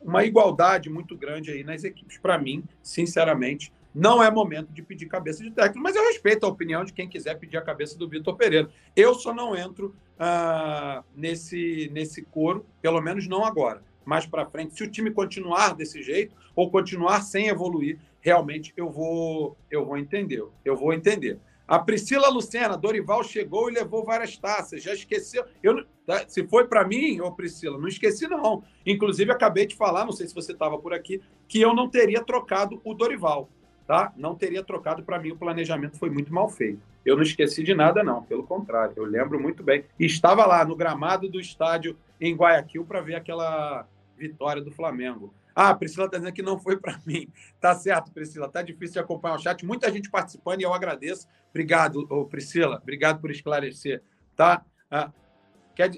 uma 0.00 0.24
igualdade 0.24 0.90
muito 0.90 1.16
grande 1.16 1.52
aí 1.52 1.62
nas 1.62 1.84
equipes. 1.84 2.18
Para 2.18 2.36
mim, 2.38 2.64
sinceramente, 2.82 3.72
não 3.94 4.22
é 4.22 4.30
momento 4.30 4.72
de 4.72 4.82
pedir 4.82 5.06
cabeça 5.06 5.42
de 5.42 5.50
técnico, 5.50 5.82
mas 5.82 5.94
eu 5.94 6.04
respeito 6.04 6.44
a 6.44 6.48
opinião 6.48 6.84
de 6.84 6.92
quem 6.92 7.08
quiser 7.08 7.38
pedir 7.38 7.56
a 7.56 7.62
cabeça 7.62 7.98
do 7.98 8.08
Vitor 8.08 8.36
Pereira. 8.36 8.70
Eu 8.96 9.14
só 9.14 9.34
não 9.34 9.54
entro 9.56 9.94
ah, 10.18 11.04
nesse, 11.14 11.90
nesse 11.92 12.22
coro, 12.22 12.64
pelo 12.80 13.00
menos 13.00 13.28
não 13.28 13.44
agora. 13.44 13.82
Mais 14.04 14.26
para 14.26 14.46
frente, 14.46 14.74
se 14.74 14.82
o 14.82 14.90
time 14.90 15.10
continuar 15.10 15.74
desse 15.74 16.02
jeito 16.02 16.34
ou 16.56 16.70
continuar 16.70 17.20
sem 17.22 17.48
evoluir, 17.48 17.98
realmente 18.20 18.72
eu 18.76 18.90
vou 18.90 19.56
eu 19.70 19.84
vou 19.84 19.96
entender. 19.96 20.42
Eu 20.64 20.76
vou 20.76 20.92
entender. 20.92 21.38
A 21.68 21.78
Priscila 21.78 22.28
Lucena, 22.28 22.76
Dorival 22.76 23.22
chegou 23.22 23.70
e 23.70 23.72
levou 23.72 24.04
várias 24.04 24.36
taças. 24.36 24.82
Já 24.82 24.92
esqueceu? 24.92 25.44
Eu, 25.62 25.86
tá, 26.04 26.28
se 26.28 26.46
foi 26.48 26.66
para 26.66 26.86
mim, 26.86 27.20
ô 27.20 27.30
Priscila, 27.30 27.78
não 27.78 27.88
esqueci 27.88 28.26
não. 28.26 28.64
Inclusive 28.84 29.30
acabei 29.30 29.66
de 29.66 29.76
falar, 29.76 30.04
não 30.04 30.12
sei 30.12 30.26
se 30.26 30.34
você 30.34 30.52
estava 30.52 30.76
por 30.78 30.92
aqui, 30.92 31.22
que 31.46 31.60
eu 31.60 31.74
não 31.74 31.88
teria 31.88 32.22
trocado 32.22 32.80
o 32.84 32.92
Dorival 32.92 33.48
tá? 33.92 34.10
Não 34.16 34.34
teria 34.34 34.64
trocado 34.64 35.02
para 35.02 35.18
mim, 35.18 35.32
o 35.32 35.36
planejamento 35.36 35.98
foi 35.98 36.08
muito 36.08 36.32
mal 36.32 36.48
feito. 36.48 36.80
Eu 37.04 37.14
não 37.14 37.22
esqueci 37.22 37.62
de 37.62 37.74
nada, 37.74 38.02
não, 38.02 38.22
pelo 38.22 38.42
contrário, 38.42 38.94
eu 38.96 39.04
lembro 39.04 39.38
muito 39.38 39.62
bem. 39.62 39.84
Estava 40.00 40.46
lá 40.46 40.64
no 40.64 40.74
gramado 40.74 41.28
do 41.28 41.38
estádio 41.38 41.94
em 42.18 42.34
Guayaquil 42.34 42.86
para 42.86 43.02
ver 43.02 43.16
aquela 43.16 43.86
vitória 44.16 44.62
do 44.62 44.70
Flamengo. 44.72 45.34
Ah, 45.54 45.74
Priscila 45.74 46.06
está 46.06 46.16
dizendo 46.16 46.32
que 46.32 46.40
não 46.40 46.58
foi 46.58 46.78
para 46.78 46.98
mim. 47.04 47.28
Tá 47.60 47.74
certo, 47.74 48.10
Priscila. 48.10 48.48
Tá 48.48 48.62
difícil 48.62 48.94
de 48.94 49.00
acompanhar 49.00 49.34
o 49.34 49.38
chat. 49.38 49.62
Muita 49.66 49.92
gente 49.92 50.08
participando 50.08 50.62
e 50.62 50.64
eu 50.64 50.72
agradeço. 50.72 51.28
Obrigado, 51.50 52.06
Priscila. 52.30 52.78
Obrigado 52.82 53.20
por 53.20 53.30
esclarecer. 53.30 54.02
Tá? 54.34 54.64
Ah, 54.90 55.12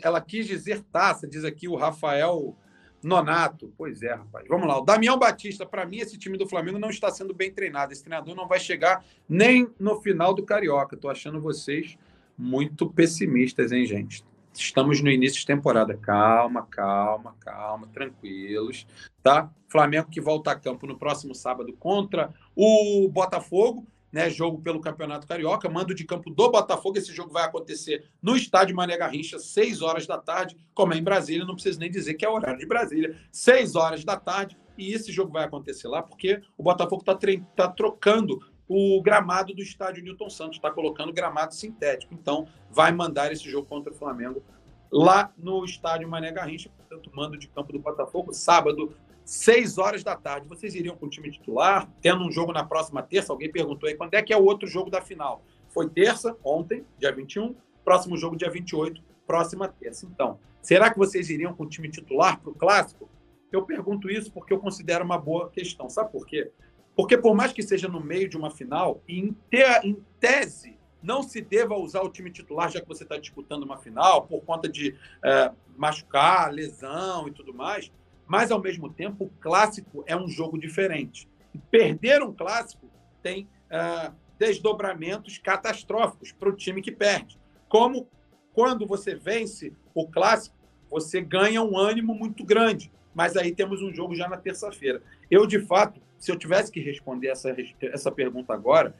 ela 0.02 0.20
quis 0.20 0.48
dizer 0.48 0.82
taça, 0.90 1.28
diz 1.28 1.44
aqui 1.44 1.68
o 1.68 1.76
Rafael 1.76 2.56
Nonato, 3.04 3.72
pois 3.76 4.02
é, 4.02 4.14
rapaz. 4.14 4.46
Vamos 4.48 4.66
lá. 4.66 4.78
O 4.78 4.84
Damião 4.84 5.18
Batista, 5.18 5.64
para 5.66 5.86
mim, 5.86 5.98
esse 5.98 6.18
time 6.18 6.38
do 6.38 6.48
Flamengo 6.48 6.78
não 6.78 6.90
está 6.90 7.10
sendo 7.10 7.34
bem 7.34 7.52
treinado. 7.52 7.92
Esse 7.92 8.02
treinador 8.02 8.34
não 8.34 8.48
vai 8.48 8.58
chegar 8.58 9.04
nem 9.28 9.68
no 9.78 10.00
final 10.00 10.34
do 10.34 10.44
Carioca. 10.44 10.94
Estou 10.94 11.10
achando 11.10 11.40
vocês 11.40 11.96
muito 12.36 12.88
pessimistas, 12.90 13.72
hein, 13.72 13.86
gente? 13.86 14.24
Estamos 14.52 15.00
no 15.00 15.10
início 15.10 15.40
de 15.40 15.46
temporada. 15.46 15.96
Calma, 15.96 16.66
calma, 16.70 17.34
calma, 17.40 17.88
tranquilos, 17.88 18.86
tá? 19.22 19.50
Flamengo 19.68 20.08
que 20.08 20.20
volta 20.20 20.52
a 20.52 20.58
campo 20.58 20.86
no 20.86 20.98
próximo 20.98 21.34
sábado 21.34 21.72
contra 21.78 22.32
o 22.54 23.08
Botafogo, 23.08 23.84
né? 24.14 24.30
Jogo 24.30 24.62
pelo 24.62 24.80
Campeonato 24.80 25.26
Carioca, 25.26 25.68
mando 25.68 25.92
de 25.92 26.04
campo 26.04 26.30
do 26.30 26.48
Botafogo. 26.48 26.96
Esse 26.96 27.12
jogo 27.12 27.32
vai 27.32 27.42
acontecer 27.42 28.08
no 28.22 28.36
estádio 28.36 28.76
Mané 28.76 28.96
Garrincha, 28.96 29.40
6 29.40 29.82
horas 29.82 30.06
da 30.06 30.16
tarde, 30.16 30.56
como 30.72 30.94
é 30.94 30.96
em 30.96 31.02
Brasília, 31.02 31.44
não 31.44 31.54
preciso 31.54 31.80
nem 31.80 31.90
dizer 31.90 32.14
que 32.14 32.24
é 32.24 32.28
horário 32.28 32.60
de 32.60 32.64
Brasília, 32.64 33.18
6 33.32 33.74
horas 33.74 34.04
da 34.04 34.16
tarde. 34.16 34.56
E 34.78 34.92
esse 34.92 35.10
jogo 35.10 35.32
vai 35.32 35.44
acontecer 35.44 35.88
lá 35.88 36.00
porque 36.00 36.40
o 36.56 36.62
Botafogo 36.62 37.02
está 37.02 37.18
tá 37.56 37.68
trocando 37.68 38.38
o 38.68 39.02
gramado 39.02 39.52
do 39.52 39.62
estádio 39.62 40.04
Newton 40.04 40.30
Santos, 40.30 40.58
está 40.58 40.70
colocando 40.70 41.12
gramado 41.12 41.52
sintético. 41.52 42.14
Então, 42.14 42.46
vai 42.70 42.92
mandar 42.92 43.32
esse 43.32 43.50
jogo 43.50 43.66
contra 43.66 43.92
o 43.92 43.96
Flamengo 43.96 44.44
lá 44.92 45.32
no 45.36 45.64
estádio 45.64 46.08
Mané 46.08 46.30
Garrincha, 46.30 46.70
portanto, 46.70 47.10
mando 47.12 47.36
de 47.36 47.48
campo 47.48 47.72
do 47.72 47.80
Botafogo, 47.80 48.32
sábado, 48.32 48.94
6 49.24 49.78
horas 49.78 50.04
da 50.04 50.14
tarde. 50.14 50.48
Vocês 50.48 50.74
iriam 50.74 50.96
com 50.96 51.06
o 51.06 51.08
time 51.08 51.30
titular, 51.30 51.90
tendo 52.00 52.24
um 52.24 52.30
jogo 52.30 52.52
na 52.52 52.64
próxima 52.64 53.02
terça? 53.02 53.32
Alguém 53.32 53.50
perguntou 53.50 53.88
aí 53.88 53.94
quando 53.94 54.14
é 54.14 54.22
que 54.22 54.32
é 54.32 54.36
o 54.36 54.44
outro 54.44 54.68
jogo 54.68 54.90
da 54.90 55.00
final. 55.00 55.42
Foi 55.68 55.88
terça, 55.88 56.36
ontem, 56.44 56.84
dia 56.98 57.12
21, 57.12 57.54
próximo 57.84 58.16
jogo, 58.16 58.36
dia 58.36 58.50
28, 58.50 59.02
próxima 59.26 59.66
terça. 59.68 60.06
Então, 60.06 60.38
será 60.60 60.90
que 60.90 60.98
vocês 60.98 61.30
iriam 61.30 61.54
com 61.54 61.64
o 61.64 61.68
time 61.68 61.90
titular 61.90 62.40
para 62.40 62.50
o 62.50 62.54
clássico? 62.54 63.08
Eu 63.50 63.62
pergunto 63.62 64.10
isso 64.10 64.32
porque 64.32 64.52
eu 64.52 64.58
considero 64.58 65.04
uma 65.04 65.18
boa 65.18 65.48
questão. 65.48 65.88
Sabe 65.88 66.12
por 66.12 66.26
quê? 66.26 66.50
Porque 66.96 67.16
por 67.16 67.34
mais 67.34 67.52
que 67.52 67.62
seja 67.62 67.88
no 67.88 68.00
meio 68.00 68.28
de 68.28 68.36
uma 68.36 68.50
final, 68.50 69.02
em, 69.08 69.36
em 69.82 70.04
tese 70.20 70.78
não 71.02 71.22
se 71.22 71.40
deva 71.42 71.76
usar 71.76 72.00
o 72.00 72.08
time 72.08 72.30
titular 72.30 72.70
já 72.70 72.80
que 72.80 72.88
você 72.88 73.02
está 73.02 73.18
disputando 73.18 73.62
uma 73.62 73.76
final 73.76 74.26
por 74.26 74.40
conta 74.42 74.66
de 74.66 74.96
é, 75.22 75.52
machucar, 75.76 76.50
lesão 76.50 77.28
e 77.28 77.30
tudo 77.30 77.52
mais. 77.52 77.92
Mas 78.26 78.50
ao 78.50 78.60
mesmo 78.60 78.90
tempo, 78.90 79.24
o 79.24 79.30
clássico 79.40 80.02
é 80.06 80.16
um 80.16 80.28
jogo 80.28 80.58
diferente. 80.58 81.28
E 81.54 81.58
perder 81.58 82.22
um 82.22 82.32
clássico 82.32 82.90
tem 83.22 83.48
é, 83.70 84.10
desdobramentos 84.38 85.38
catastróficos 85.38 86.32
para 86.32 86.48
o 86.48 86.56
time 86.56 86.82
que 86.82 86.92
perde. 86.92 87.38
Como 87.68 88.08
quando 88.52 88.86
você 88.86 89.14
vence 89.14 89.72
o 89.94 90.06
clássico, 90.06 90.56
você 90.90 91.20
ganha 91.20 91.62
um 91.62 91.76
ânimo 91.76 92.14
muito 92.14 92.44
grande. 92.44 92.90
Mas 93.14 93.36
aí 93.36 93.54
temos 93.54 93.82
um 93.82 93.92
jogo 93.92 94.14
já 94.14 94.28
na 94.28 94.36
terça-feira. 94.36 95.02
Eu, 95.30 95.46
de 95.46 95.60
fato, 95.60 96.00
se 96.18 96.30
eu 96.30 96.36
tivesse 96.36 96.70
que 96.70 96.80
responder 96.80 97.28
essa, 97.28 97.54
essa 97.82 98.10
pergunta 98.10 98.52
agora, 98.52 98.94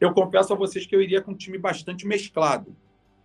eu 0.00 0.12
confesso 0.12 0.52
a 0.52 0.56
vocês 0.56 0.86
que 0.86 0.94
eu 0.94 1.00
iria 1.00 1.22
com 1.22 1.32
um 1.32 1.36
time 1.36 1.56
bastante 1.56 2.06
mesclado, 2.06 2.76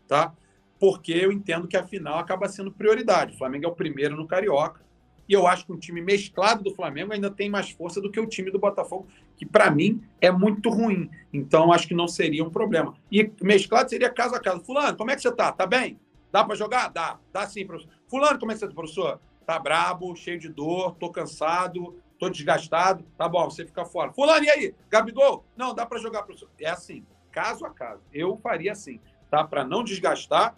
tá? 0.08 0.34
Porque 0.80 1.12
eu 1.12 1.32
entendo 1.32 1.68
que 1.68 1.76
a 1.76 1.86
final 1.86 2.20
acaba 2.20 2.48
sendo 2.48 2.72
prioridade. 2.72 3.36
O 3.36 3.38
Flamengo 3.38 3.66
é 3.66 3.68
o 3.68 3.76
primeiro 3.76 4.16
no 4.16 4.28
Carioca. 4.28 4.82
E 5.30 5.34
eu 5.34 5.46
acho 5.46 5.64
que 5.64 5.72
um 5.72 5.78
time 5.78 6.02
mesclado 6.02 6.64
do 6.64 6.74
Flamengo 6.74 7.14
ainda 7.14 7.30
tem 7.30 7.52
mais 7.52 7.70
força 7.70 8.02
do 8.02 8.12
que 8.12 8.20
o 8.20 8.26
time 8.26 8.50
do 8.50 8.58
Botafogo, 8.58 9.08
que 9.38 9.46
para 9.46 9.70
mim 9.70 10.02
é 10.20 10.32
muito 10.32 10.72
ruim. 10.72 11.08
Então 11.32 11.72
acho 11.72 11.88
que 11.88 11.94
não 11.94 12.08
seria 12.08 12.44
um 12.44 12.50
problema. 12.50 12.96
E 13.12 13.32
mesclado 13.40 13.92
seria 13.92 14.10
caso 14.10 14.34
a 14.34 14.40
caso. 14.40 14.62
Fulano, 14.62 14.98
como 14.98 15.12
é 15.12 15.16
que 15.16 15.22
você 15.22 15.32
tá? 15.32 15.52
Tá 15.52 15.68
bem? 15.68 16.00
Dá 16.32 16.44
para 16.44 16.56
jogar? 16.56 16.90
Dá. 16.90 17.20
Dá 17.32 17.48
sim, 17.48 17.64
professor. 17.64 17.92
Fulano, 18.08 18.40
como 18.40 18.52
é 18.52 18.56
que 18.56 18.60
você 18.60 18.68
tá, 18.68 18.74
professor? 18.74 19.22
Tá 19.46 19.60
brabo, 19.60 20.16
cheio 20.16 20.40
de 20.40 20.50
dor, 20.50 20.96
tô 20.96 21.12
cansado, 21.12 21.96
tô 22.18 22.28
desgastado. 22.28 23.06
Tá 23.16 23.30
bom, 23.30 23.48
você 23.52 23.64
fica 23.64 23.86
fora. 23.86 24.12
Fulano, 24.12 24.44
e 24.44 24.50
aí? 24.50 24.76
Gabigol? 24.90 25.46
Não, 25.56 25.76
dá 25.76 25.86
para 25.86 26.00
jogar, 26.00 26.24
professor. 26.24 26.50
É 26.60 26.72
assim, 26.72 27.06
caso 27.32 27.68
a 27.68 27.70
caso. 27.70 28.02
Eu 28.12 28.36
faria 28.38 28.72
assim, 28.72 29.00
tá? 29.30 29.44
Para 29.44 29.64
não 29.64 29.84
desgastar, 29.84 30.58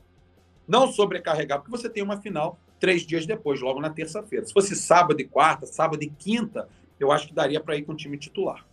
não 0.65 0.87
sobrecarregar, 0.87 1.59
porque 1.59 1.71
você 1.71 1.89
tem 1.89 2.01
uma 2.01 2.21
final 2.21 2.57
três 2.81 3.03
dias 3.03 3.27
depois, 3.27 3.61
logo 3.61 3.79
na 3.79 3.91
terça-feira. 3.91 4.43
Se 4.43 4.51
fosse 4.51 4.75
sábado 4.75 5.21
e 5.21 5.23
quarta, 5.23 5.67
sábado 5.67 6.03
e 6.03 6.09
quinta, 6.09 6.67
eu 6.99 7.11
acho 7.11 7.27
que 7.27 7.33
daria 7.33 7.61
para 7.61 7.77
ir 7.77 7.83
com 7.83 7.93
o 7.93 7.95
time 7.95 8.17
titular. 8.17 8.65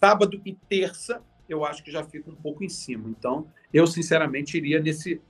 Sábado 0.00 0.40
e 0.44 0.54
terça, 0.54 1.20
eu 1.48 1.64
acho 1.64 1.82
que 1.82 1.90
já 1.90 2.04
fica 2.04 2.30
um 2.30 2.34
pouco 2.36 2.62
em 2.62 2.68
cima. 2.68 3.10
Então, 3.10 3.48
eu 3.74 3.86
sinceramente 3.86 4.56
iria 4.56 4.80
nesse 4.80 5.20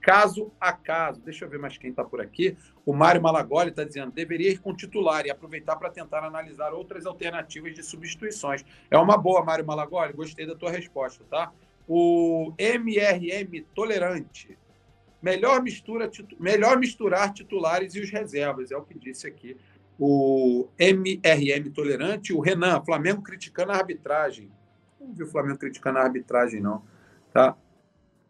caso 0.00 0.50
a 0.58 0.72
caso. 0.72 1.20
Deixa 1.20 1.44
eu 1.44 1.48
ver 1.48 1.58
mais 1.58 1.76
quem 1.76 1.90
está 1.90 2.02
por 2.02 2.20
aqui. 2.22 2.56
O 2.86 2.92
Mário 2.94 3.22
Malagoli 3.22 3.68
está 3.68 3.84
dizendo 3.84 4.10
deveria 4.10 4.50
ir 4.50 4.58
com 4.58 4.74
titular 4.74 5.26
e 5.26 5.30
aproveitar 5.30 5.76
para 5.76 5.90
tentar 5.90 6.24
analisar 6.24 6.72
outras 6.72 7.04
alternativas 7.04 7.74
de 7.74 7.82
substituições. 7.82 8.64
É 8.90 8.96
uma 8.96 9.18
boa, 9.18 9.44
Mário 9.44 9.64
Malagoli. 9.64 10.14
Gostei 10.14 10.46
da 10.46 10.56
tua 10.56 10.70
resposta, 10.70 11.22
tá? 11.30 11.52
O 11.86 12.54
MRM 12.58 13.62
Tolerante. 13.74 14.58
Melhor, 15.22 15.62
mistura, 15.62 16.10
melhor 16.38 16.78
misturar 16.78 17.32
titulares 17.32 17.94
e 17.94 18.00
os 18.00 18.10
reservas, 18.10 18.72
é 18.72 18.76
o 18.76 18.82
que 18.82 18.98
disse 18.98 19.26
aqui 19.26 19.56
o 19.98 20.68
MRM 20.78 21.70
Tolerante. 21.72 22.32
O 22.32 22.40
Renan, 22.40 22.82
Flamengo 22.82 23.22
criticando 23.22 23.70
a 23.72 23.76
arbitragem. 23.76 24.50
Não 25.00 25.12
vi 25.12 25.22
o 25.22 25.28
Flamengo 25.28 25.58
criticando 25.58 25.98
a 25.98 26.02
arbitragem, 26.02 26.60
não. 26.60 26.82
Tá? 27.32 27.56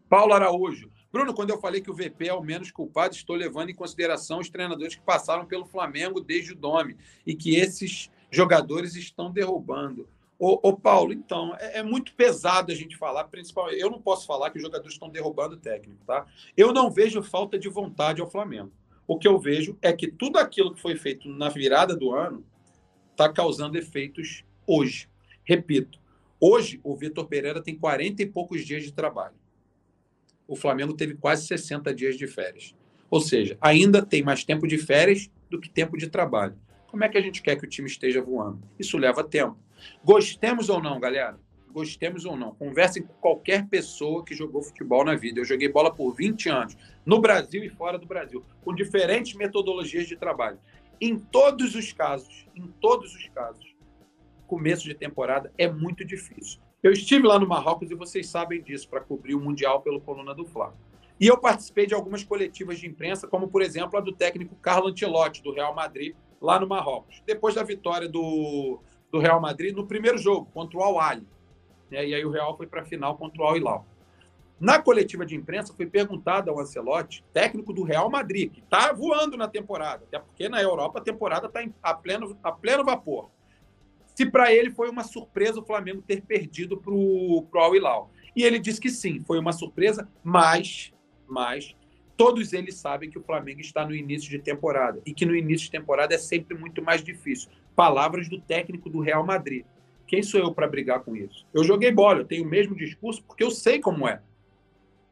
Paulo 0.07 0.33
Araújo. 0.33 0.91
Bruno, 1.11 1.33
quando 1.33 1.51
eu 1.51 1.59
falei 1.59 1.81
que 1.81 1.91
o 1.91 1.95
VP 1.95 2.27
é 2.27 2.33
o 2.33 2.41
menos 2.41 2.71
culpado, 2.71 3.15
estou 3.15 3.35
levando 3.35 3.69
em 3.69 3.75
consideração 3.75 4.39
os 4.39 4.49
treinadores 4.49 4.95
que 4.95 5.01
passaram 5.01 5.45
pelo 5.45 5.65
Flamengo 5.65 6.19
desde 6.19 6.53
o 6.53 6.55
Dome 6.55 6.97
e 7.25 7.35
que 7.35 7.55
esses 7.55 8.11
jogadores 8.31 8.95
estão 8.95 9.31
derrubando. 9.31 10.07
Ô, 10.43 10.59
ô 10.61 10.73
Paulo, 10.75 11.13
então, 11.13 11.55
é, 11.59 11.79
é, 11.79 11.83
muito 11.83 12.13
pesado 12.15 12.71
a 12.71 12.75
gente 12.75 12.97
falar, 12.97 13.25
principalmente. 13.25 13.79
Eu 13.79 13.89
não 13.89 14.01
posso 14.01 14.25
falar 14.25 14.49
que 14.49 14.57
os 14.57 14.63
jogadores 14.63 14.93
estão 14.93 15.09
derrubando 15.09 15.55
o 15.55 15.59
técnico, 15.59 16.03
tá? 16.05 16.25
Eu 16.57 16.73
não 16.73 16.91
vejo 16.91 17.23
falta 17.23 17.57
de 17.57 17.69
vontade 17.69 18.19
ao 18.19 18.29
Flamengo. 18.29 18.71
O 19.07 19.17
que 19.17 19.27
eu 19.27 19.39
vejo 19.39 19.77
é 19.81 19.93
que 19.93 20.07
tudo 20.07 20.37
aquilo 20.37 20.73
que 20.73 20.81
foi 20.81 20.95
feito 20.95 21.29
na 21.29 21.49
virada 21.49 21.95
do 21.95 22.11
ano 22.11 22.43
está 23.11 23.31
causando 23.31 23.77
efeitos 23.77 24.43
hoje. 24.67 25.07
Repito, 25.43 25.99
hoje 26.39 26.79
o 26.83 26.95
Vitor 26.95 27.25
Pereira 27.25 27.61
tem 27.61 27.77
40 27.77 28.23
e 28.23 28.25
poucos 28.25 28.65
dias 28.65 28.83
de 28.83 28.91
trabalho 28.91 29.35
o 30.47 30.55
Flamengo 30.55 30.93
teve 30.93 31.15
quase 31.15 31.47
60 31.47 31.93
dias 31.93 32.17
de 32.17 32.27
férias. 32.27 32.75
Ou 33.09 33.21
seja, 33.21 33.57
ainda 33.61 34.05
tem 34.05 34.23
mais 34.23 34.43
tempo 34.43 34.67
de 34.67 34.77
férias 34.77 35.29
do 35.49 35.59
que 35.59 35.69
tempo 35.69 35.97
de 35.97 36.07
trabalho. 36.07 36.55
Como 36.87 37.03
é 37.03 37.09
que 37.09 37.17
a 37.17 37.21
gente 37.21 37.41
quer 37.41 37.55
que 37.55 37.65
o 37.65 37.69
time 37.69 37.87
esteja 37.87 38.21
voando? 38.21 38.59
Isso 38.77 38.97
leva 38.97 39.23
tempo. 39.23 39.57
Gostemos 40.03 40.69
ou 40.69 40.81
não, 40.81 40.99
galera? 40.99 41.39
Gostemos 41.71 42.23
ou 42.25 42.37
não. 42.37 42.53
Conversem 42.53 43.03
com 43.03 43.13
qualquer 43.13 43.67
pessoa 43.67 44.23
que 44.23 44.35
jogou 44.35 44.61
futebol 44.61 45.03
na 45.03 45.15
vida. 45.15 45.39
Eu 45.39 45.45
joguei 45.45 45.67
bola 45.67 45.93
por 45.93 46.13
20 46.13 46.49
anos, 46.49 46.77
no 47.05 47.19
Brasil 47.19 47.63
e 47.63 47.69
fora 47.69 47.97
do 47.97 48.05
Brasil, 48.05 48.45
com 48.63 48.75
diferentes 48.75 49.33
metodologias 49.33 50.07
de 50.07 50.15
trabalho. 50.15 50.59
Em 51.01 51.17
todos 51.17 51.75
os 51.75 51.91
casos, 51.91 52.47
em 52.55 52.67
todos 52.79 53.13
os 53.15 53.27
casos, 53.29 53.75
começo 54.45 54.83
de 54.83 54.93
temporada 54.93 55.51
é 55.57 55.67
muito 55.67 56.05
difícil. 56.05 56.61
Eu 56.83 56.91
estive 56.91 57.25
lá 57.25 57.39
no 57.39 57.47
Marrocos 57.47 57.89
e 57.89 57.95
vocês 57.95 58.27
sabem 58.27 58.61
disso, 58.61 58.87
para 58.87 59.01
cobrir 59.01 59.33
o 59.33 59.39
Mundial 59.39 59.81
pelo 59.81 59.99
Coluna 59.99 60.35
do 60.35 60.45
Fla. 60.45 60.73
E 61.19 61.27
eu 61.27 61.37
participei 61.37 61.85
de 61.85 61.93
algumas 61.93 62.23
coletivas 62.23 62.77
de 62.79 62.87
imprensa, 62.87 63.27
como, 63.27 63.47
por 63.47 63.61
exemplo, 63.61 63.97
a 63.97 64.01
do 64.01 64.11
técnico 64.11 64.55
Carlo 64.57 64.89
Ancelotti, 64.89 65.41
do 65.41 65.53
Real 65.53 65.73
Madrid, 65.73 66.13
lá 66.41 66.59
no 66.59 66.67
Marrocos. 66.67 67.23
Depois 67.25 67.55
da 67.55 67.63
vitória 67.63 68.09
do, 68.09 68.79
do 69.13 69.19
Real 69.19 69.39
Madrid 69.39 69.75
no 69.75 69.85
primeiro 69.85 70.17
jogo, 70.17 70.49
contra 70.51 70.79
o 70.79 70.81
Al-Ali. 70.81 71.27
Né? 71.91 72.07
E 72.07 72.15
aí 72.15 72.25
o 72.25 72.31
Real 72.31 72.57
foi 72.57 72.65
para 72.65 72.81
a 72.81 72.85
final 72.85 73.15
contra 73.15 73.43
o 73.43 73.45
Al-Hilal. 73.45 73.85
Na 74.59 74.81
coletiva 74.81 75.23
de 75.23 75.35
imprensa, 75.35 75.73
foi 75.73 75.85
perguntado 75.85 76.49
ao 76.49 76.59
Ancelotti, 76.59 77.23
técnico 77.31 77.71
do 77.71 77.83
Real 77.83 78.09
Madrid, 78.09 78.51
que 78.51 78.61
está 78.61 78.91
voando 78.91 79.37
na 79.37 79.47
temporada, 79.47 80.03
até 80.07 80.17
porque 80.17 80.49
na 80.49 80.61
Europa 80.61 80.99
a 80.99 81.01
temporada 81.01 81.45
está 81.45 81.61
a 81.81 81.93
pleno, 81.93 82.37
a 82.41 82.51
pleno 82.51 82.83
vapor 82.83 83.29
se 84.15 84.25
para 84.27 84.53
ele 84.53 84.69
foi 84.69 84.89
uma 84.89 85.03
surpresa 85.03 85.59
o 85.59 85.65
Flamengo 85.65 86.01
ter 86.01 86.21
perdido 86.21 86.77
para 86.77 86.93
o 86.93 87.47
Al 87.55 87.75
Hilal. 87.75 88.11
E 88.35 88.43
ele 88.43 88.59
disse 88.59 88.79
que 88.79 88.89
sim, 88.89 89.19
foi 89.25 89.39
uma 89.39 89.51
surpresa, 89.51 90.07
mas, 90.23 90.93
mas 91.27 91.75
todos 92.15 92.53
eles 92.53 92.75
sabem 92.75 93.09
que 93.09 93.17
o 93.17 93.23
Flamengo 93.23 93.61
está 93.61 93.85
no 93.85 93.95
início 93.95 94.29
de 94.29 94.37
temporada 94.37 95.01
e 95.03 95.13
que 95.13 95.25
no 95.25 95.35
início 95.35 95.65
de 95.65 95.71
temporada 95.71 96.13
é 96.13 96.17
sempre 96.19 96.55
muito 96.55 96.81
mais 96.81 97.03
difícil. 97.03 97.49
Palavras 97.75 98.29
do 98.29 98.39
técnico 98.39 98.89
do 98.89 98.99
Real 98.99 99.25
Madrid. 99.25 99.65
Quem 100.05 100.21
sou 100.21 100.39
eu 100.39 100.53
para 100.53 100.67
brigar 100.67 101.01
com 101.01 101.15
isso? 101.15 101.45
Eu 101.53 101.63
joguei 101.63 101.91
bola, 101.91 102.19
eu 102.19 102.25
tenho 102.25 102.43
o 102.43 102.49
mesmo 102.49 102.75
discurso 102.75 103.23
porque 103.23 103.43
eu 103.43 103.51
sei 103.51 103.79
como 103.79 104.07
é. 104.07 104.21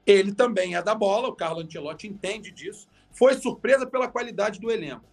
Ele 0.06 0.34
também 0.34 0.76
é 0.76 0.82
da 0.82 0.94
bola, 0.94 1.28
o 1.28 1.36
Carlo 1.36 1.62
Ancelotti 1.62 2.08
entende 2.08 2.52
disso. 2.52 2.88
Foi 3.12 3.34
surpresa 3.36 3.86
pela 3.86 4.08
qualidade 4.08 4.60
do 4.60 4.72
elenco 4.72 5.12